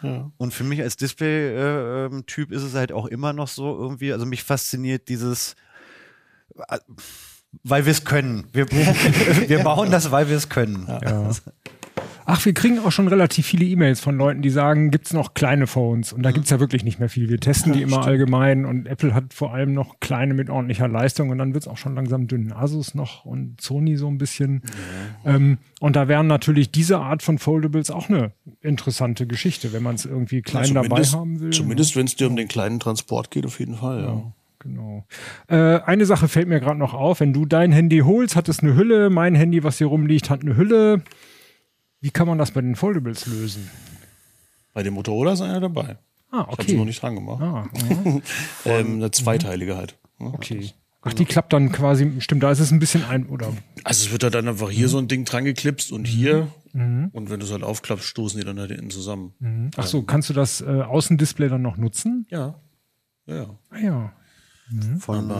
Ja. 0.03 0.31
Und 0.37 0.55
für 0.55 0.65
mich 0.65 0.81
als 0.81 0.97
Display-Typ 0.97 2.53
ist 2.53 2.63
es 2.63 2.75
halt 2.75 2.93
auch 2.93 3.07
immer 3.07 3.33
noch 3.33 3.49
so 3.49 3.77
irgendwie, 3.79 4.13
also 4.13 4.27
mich 4.27 4.43
fasziniert 4.43 5.09
dieses, 5.09 5.55
äh, 6.69 6.79
weil 7.63 7.85
wir 7.85 7.93
es 7.93 8.05
können. 8.05 8.47
Wir, 8.53 8.71
wir 8.71 9.63
bauen 9.63 9.91
das, 9.91 10.11
weil 10.11 10.29
wir 10.29 10.37
es 10.37 10.49
können. 10.49 10.87
Ja. 10.87 11.31
Ach, 12.31 12.45
wir 12.45 12.53
kriegen 12.53 12.79
auch 12.79 12.93
schon 12.93 13.09
relativ 13.09 13.47
viele 13.47 13.65
E-Mails 13.65 14.01
von 14.01 14.19
Leuten, 14.19 14.43
die 14.43 14.51
sagen, 14.51 14.91
gibt's 14.91 15.15
noch 15.15 15.33
kleine 15.33 15.67
Phones? 15.67 16.13
Und 16.13 16.23
da 16.25 16.31
gibt's 16.31 16.51
ja 16.51 16.61
wirklich 16.61 16.85
nicht 16.85 17.01
mehr 17.01 17.09
viel. 17.09 17.31
Wir 17.31 17.41
testen 17.41 17.73
die 17.73 17.81
immer 17.81 18.05
allgemein 18.05 18.67
und 18.67 18.87
Apple 18.87 19.15
hat 19.15 19.33
vor 19.33 19.55
allem 19.55 19.73
noch 19.73 19.99
kleine 20.01 20.35
mit 20.35 20.51
ordentlicher 20.51 20.89
Leistung 20.89 21.31
und 21.31 21.39
dann 21.39 21.55
wird's 21.55 21.67
auch 21.67 21.79
schon 21.79 21.95
langsam 21.95 22.27
dünn. 22.27 22.53
Asus 22.53 22.95
noch 22.95 23.25
und 23.25 23.63
Sony 23.63 23.97
so 23.97 24.09
ein 24.09 24.19
bisschen. 24.19 24.61
Ähm, 25.25 25.57
und 25.81 25.97
da 25.97 26.07
wären 26.07 26.27
natürlich 26.27 26.71
diese 26.71 26.99
Art 26.99 27.23
von 27.23 27.39
Foldables 27.39 27.91
auch 27.91 28.11
eine 28.11 28.33
interessante 28.61 29.27
Geschichte, 29.27 29.73
wenn 29.73 29.83
man 29.83 29.95
es 29.95 30.05
irgendwie 30.05 30.43
klein 30.43 30.75
dabei 30.75 30.87
zumindest, 30.87 31.15
haben 31.15 31.41
will. 31.41 31.51
Zumindest, 31.51 31.97
wenn 31.97 32.05
es 32.05 32.17
dir 32.17 32.27
um 32.27 32.37
den 32.37 32.49
kleinen 32.49 32.79
Transport 32.79 33.31
geht, 33.31 33.47
auf 33.47 33.59
jeden 33.59 33.77
Fall, 33.77 34.03
ja. 34.03 34.33
Genau. 34.59 35.07
Äh, 35.47 35.81
eine 35.81 36.05
Sache 36.05 36.29
fällt 36.29 36.49
mir 36.49 36.61
gerade 36.61 36.79
noch 36.79 36.93
auf. 36.93 37.21
Wenn 37.21 37.33
du 37.33 37.47
dein 37.47 37.73
Handy 37.73 38.01
holst, 38.01 38.37
hat 38.37 38.51
es 38.51 38.61
eine 38.61 38.75
Hülle. 38.75 39.09
Mein 39.09 39.35
Handy, 39.35 39.65
was 39.65 39.79
hier 39.79 39.87
rumliegt, 39.87 40.29
hat 40.29 40.43
eine 40.43 40.57
Hülle. 40.59 41.03
Wie 42.01 42.11
kann 42.11 42.29
man 42.29 42.39
das 42.39 42.53
bei 42.53 42.61
den 42.61 42.77
Foldables 42.77 43.27
lösen? 43.27 43.69
Bei 44.73 44.83
dem 44.83 44.95
Motorola 44.95 45.33
ist 45.33 45.41
einer 45.41 45.61
dabei. 45.61 45.99
Ah, 46.31 46.47
Ich 46.53 46.59
habe 46.59 46.63
es 46.63 46.69
noch 46.69 46.75
okay. 46.75 46.85
nicht 46.85 47.03
dran 47.03 47.15
gemacht. 47.15 47.43
Ah, 47.43 47.69
mhm. 48.05 48.23
ähm, 48.65 48.95
eine 48.95 49.11
zweiteilige 49.11 49.77
halt. 49.77 49.99
Ja. 50.21 50.27
okay. 50.27 50.71
Ach, 51.03 51.13
die 51.15 51.25
klappt 51.25 51.53
dann 51.53 51.71
quasi, 51.73 52.21
stimmt, 52.21 52.43
da 52.43 52.51
ist 52.51 52.59
es 52.59 52.71
ein 52.71 52.81
bisschen 52.81 53.05
ein, 53.05 53.29
oder? 53.29 53.53
Also 53.85 54.07
es 54.07 54.13
wird 54.13 54.25
halt 54.25 54.35
dann 54.35 54.49
einfach 54.49 54.69
hier 54.69 54.89
so 54.89 54.99
ein 54.99 55.07
Ding 55.09 55.25
dran 55.25 55.45
geklipst 55.45 55.93
und 55.93 56.07
hier. 56.07 56.49
Und 56.73 57.31
wenn 57.31 57.41
du 57.41 57.47
es 57.47 57.53
halt 57.53 57.63
aufklappst, 57.63 58.05
stoßen 58.05 58.39
die 58.39 58.45
dann 58.45 58.59
halt 58.59 58.71
hinten 58.71 58.91
zusammen. 58.91 59.71
Ach 59.77 59.87
so, 59.87 60.03
kannst 60.03 60.29
du 60.29 60.35
das 60.35 60.61
äh, 60.61 60.67
Außendisplay 60.67 61.49
dann 61.49 61.63
noch 61.63 61.77
nutzen? 61.77 62.27
Ja. 62.31 62.61
Ja, 63.27 63.35
ja. 63.37 63.59
Ah, 63.71 63.79
ja. 63.79 64.13
Von 64.99 65.33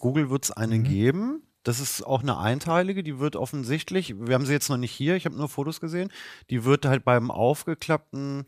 Google 0.00 0.30
wird 0.30 0.44
es 0.44 0.50
eine 0.50 0.80
geben. 0.80 1.42
Das 1.62 1.80
ist 1.80 2.02
auch 2.06 2.22
eine 2.22 2.38
einteilige, 2.38 3.02
die 3.02 3.18
wird 3.18 3.36
offensichtlich, 3.36 4.14
wir 4.18 4.34
haben 4.34 4.46
sie 4.46 4.52
jetzt 4.52 4.68
noch 4.68 4.76
nicht 4.78 4.92
hier, 4.92 5.14
ich 5.16 5.24
habe 5.26 5.36
nur 5.36 5.48
Fotos 5.48 5.80
gesehen, 5.80 6.10
die 6.50 6.64
wird 6.64 6.84
halt 6.86 7.04
beim 7.04 7.30
aufgeklappten 7.30 8.44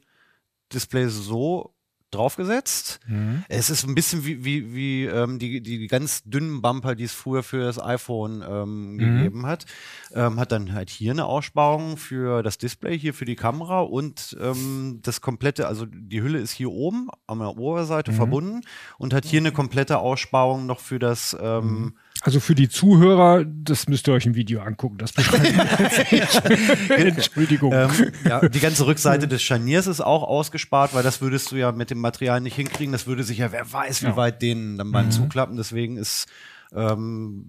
Display 0.73 1.09
so 1.09 1.75
draufgesetzt. 2.11 3.01
Es 3.49 3.71
ist 3.71 3.85
ein 3.87 3.95
bisschen 3.95 4.25
wie, 4.25 4.45
wie, 4.45 4.73
wie 4.75 5.05
ähm, 5.05 5.39
die, 5.41 5.61
die 5.61 5.87
ganz 5.89 6.23
dünnen 6.25 6.62
Bumper, 6.62 6.95
die 6.95 7.05
es 7.05 7.12
früher 7.12 7.43
für 7.43 7.65
das 7.65 7.83
iPhone 7.83 8.45
ähm, 8.49 8.99
gegeben 8.99 9.47
hat. 9.47 9.67
Ähm, 10.12 10.39
hat 10.39 10.53
dann 10.53 10.73
halt 10.73 10.91
hier 10.91 11.11
eine 11.11 11.25
Aussparung 11.25 11.97
für 11.97 12.43
das 12.45 12.57
Display, 12.59 12.97
hier 12.99 13.15
für 13.15 13.25
die 13.25 13.35
Kamera 13.35 13.81
und 13.81 14.37
ähm, 14.41 15.01
das 15.03 15.21
komplette, 15.21 15.67
also 15.67 15.87
die 15.87 16.23
Hülle 16.23 16.39
ist 16.39 16.53
hier 16.53 16.71
oben 16.71 17.09
an 17.27 17.41
der 17.41 17.57
Oberseite 17.57 18.12
verbunden 18.12 18.61
und 18.99 19.12
hat 19.12 19.25
hier 19.25 19.41
eine 19.41 19.53
komplette 19.53 19.99
Aussparung 19.99 20.67
noch 20.67 20.79
für 20.81 21.01
das 21.01 21.37
ähm, 21.41 21.95
Also 22.27 22.41
für 22.41 22.55
die 22.55 22.70
Zuhörer, 22.70 23.45
das 23.45 23.87
müsst 23.87 24.09
ihr 24.09 24.14
euch 24.14 24.25
im 24.25 24.35
Video 24.35 24.62
angucken. 24.62 24.97
Das. 24.97 25.12
Entschuldigung. 26.89 27.72
Ähm, 27.75 27.91
ja, 28.27 28.49
die 28.49 28.61
ganze 28.61 28.87
Rückseite 28.87 29.29
des 29.29 29.43
Scharniers 29.43 29.87
ist 29.87 30.01
auch 30.01 30.22
ausgespart, 30.22 30.95
weil 30.95 31.03
das 31.03 31.20
würdest 31.20 31.53
du 31.53 31.57
ja 31.57 31.72
mit 31.72 31.91
dem 31.91 31.99
Material 31.99 32.41
nicht 32.41 32.57
hinkriegen. 32.57 32.93
Das 32.93 33.07
würde 33.07 33.25
sich 33.25 33.39
ja, 33.39 33.53
wer 33.53 33.70
weiß, 33.70 34.03
wie 34.03 34.07
Ja. 34.07 34.16
weit 34.16 34.41
denen 34.41 34.79
dann 34.79 34.91
beim 34.91 35.11
Zuklappen. 35.11 35.59
Deswegen 35.59 35.99
ist 35.99 36.27
ähm, 36.75 37.45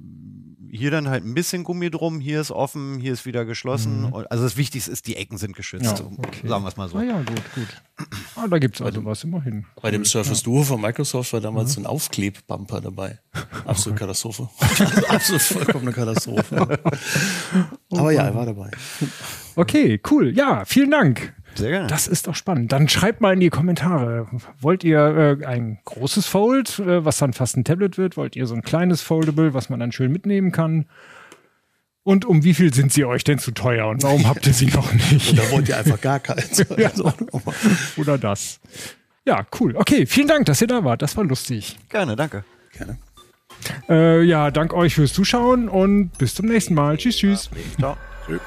hier 0.70 0.92
dann 0.92 1.08
halt 1.08 1.24
ein 1.24 1.34
bisschen 1.34 1.64
Gummi 1.64 1.90
drum, 1.90 2.20
hier 2.20 2.42
ist 2.42 2.52
offen, 2.52 3.00
hier 3.00 3.14
ist 3.14 3.26
wieder 3.26 3.46
geschlossen. 3.46 4.06
Und- 4.12 4.30
Also 4.30 4.44
das 4.44 4.58
Wichtigste 4.58 4.92
ist, 4.92 5.08
die 5.08 5.16
Ecken 5.16 5.38
sind 5.38 5.56
geschützt. 5.56 5.86
Ja, 6.00 6.06
okay. 6.18 6.46
Sagen 6.48 6.64
wir 6.66 6.68
es 6.68 6.76
mal 6.76 6.90
so. 6.90 6.98
Ah 6.98 7.04
ja, 7.04 7.18
gut, 7.20 7.42
gut. 7.56 7.82
Ah, 8.36 8.48
da 8.48 8.58
gibt's 8.58 8.82
also 8.82 9.06
was 9.06 9.24
immerhin. 9.24 9.66
Bei 9.82 9.90
dem 9.92 10.04
Surface 10.04 10.44
Duo 10.44 10.64
von 10.64 10.82
Microsoft 10.82 11.32
war 11.32 11.40
damals 11.40 11.74
so 11.74 11.82
ein 11.82 11.86
Aufklebbumper 11.86 12.82
dabei. 12.82 13.20
Absolute 13.66 14.00
Katastrophe. 14.00 14.50
Absolut 15.08 15.42
vollkommene 15.42 15.94
Katastrophe. 15.94 16.58
Aber 17.92 18.12
ja, 18.12 18.24
er 18.24 18.36
war 18.36 18.46
dabei. 18.46 18.70
Okay, 19.56 20.02
cool. 20.12 20.36
Ja, 20.36 20.66
vielen 20.66 20.92
Dank. 20.92 21.34
Sehr 21.56 21.72
gerne. 21.72 21.88
Das 21.88 22.08
ist 22.08 22.28
doch 22.28 22.36
spannend. 22.36 22.72
Dann 22.72 22.88
schreibt 22.90 23.22
mal 23.22 23.34
in 23.34 23.40
die 23.40 23.50
Kommentare. 23.50 24.28
Wollt 24.60 24.84
ihr 24.84 25.38
äh, 25.42 25.46
ein 25.46 25.80
großes 25.86 26.28
Fold, 26.28 26.80
äh, 26.80 27.04
was 27.06 27.18
dann 27.18 27.34
fast 27.34 27.58
ein 27.58 27.64
Tablet 27.64 27.98
wird? 27.98 28.18
Wollt 28.18 28.36
ihr 28.36 28.46
so 28.46 28.56
ein 28.56 28.62
kleines 28.62 29.02
Foldable, 29.02 29.54
was 29.54 29.70
man 29.70 29.80
dann 29.80 29.92
schön 29.92 30.12
mitnehmen 30.12 30.52
kann? 30.52 30.86
Und 32.04 32.24
um 32.24 32.44
wie 32.44 32.54
viel 32.54 32.72
sind 32.74 32.94
sie 32.94 33.04
euch 33.04 33.24
denn 33.24 33.40
zu 33.40 33.52
teuer 33.52 33.88
und 33.88 34.04
warum 34.04 34.28
habt 34.28 34.46
ihr 34.46 34.54
sie 34.54 34.68
noch 34.68 34.94
nicht? 34.94 35.36
Da 35.38 35.50
wollt 35.50 35.68
ihr 35.68 35.78
einfach 35.78 36.00
gar 36.00 36.20
keins. 36.20 36.64
Also, 36.78 37.12
Oder 37.98 38.20
das. 38.20 38.60
Ja, 39.26 39.44
cool. 39.60 39.76
Okay, 39.76 40.06
vielen 40.06 40.28
Dank, 40.28 40.46
dass 40.46 40.62
ihr 40.62 40.68
da 40.68 40.84
wart. 40.84 41.02
Das 41.02 41.18
war 41.18 41.24
lustig. 41.24 41.78
Gerne, 41.90 42.16
danke. 42.16 42.44
Gerne. 42.78 43.00
Äh, 43.90 44.22
ja, 44.22 44.52
dank 44.52 44.74
euch 44.74 44.94
fürs 44.94 45.14
Zuschauen 45.14 45.68
und 45.68 46.12
bis 46.20 46.36
zum 46.36 46.46
nächsten 46.46 46.76
Mal. 46.76 46.98
Tschüss, 46.98 47.18
tschüss. 47.18 47.50
Ciao. 47.80 47.98
Tschüss. 48.28 48.42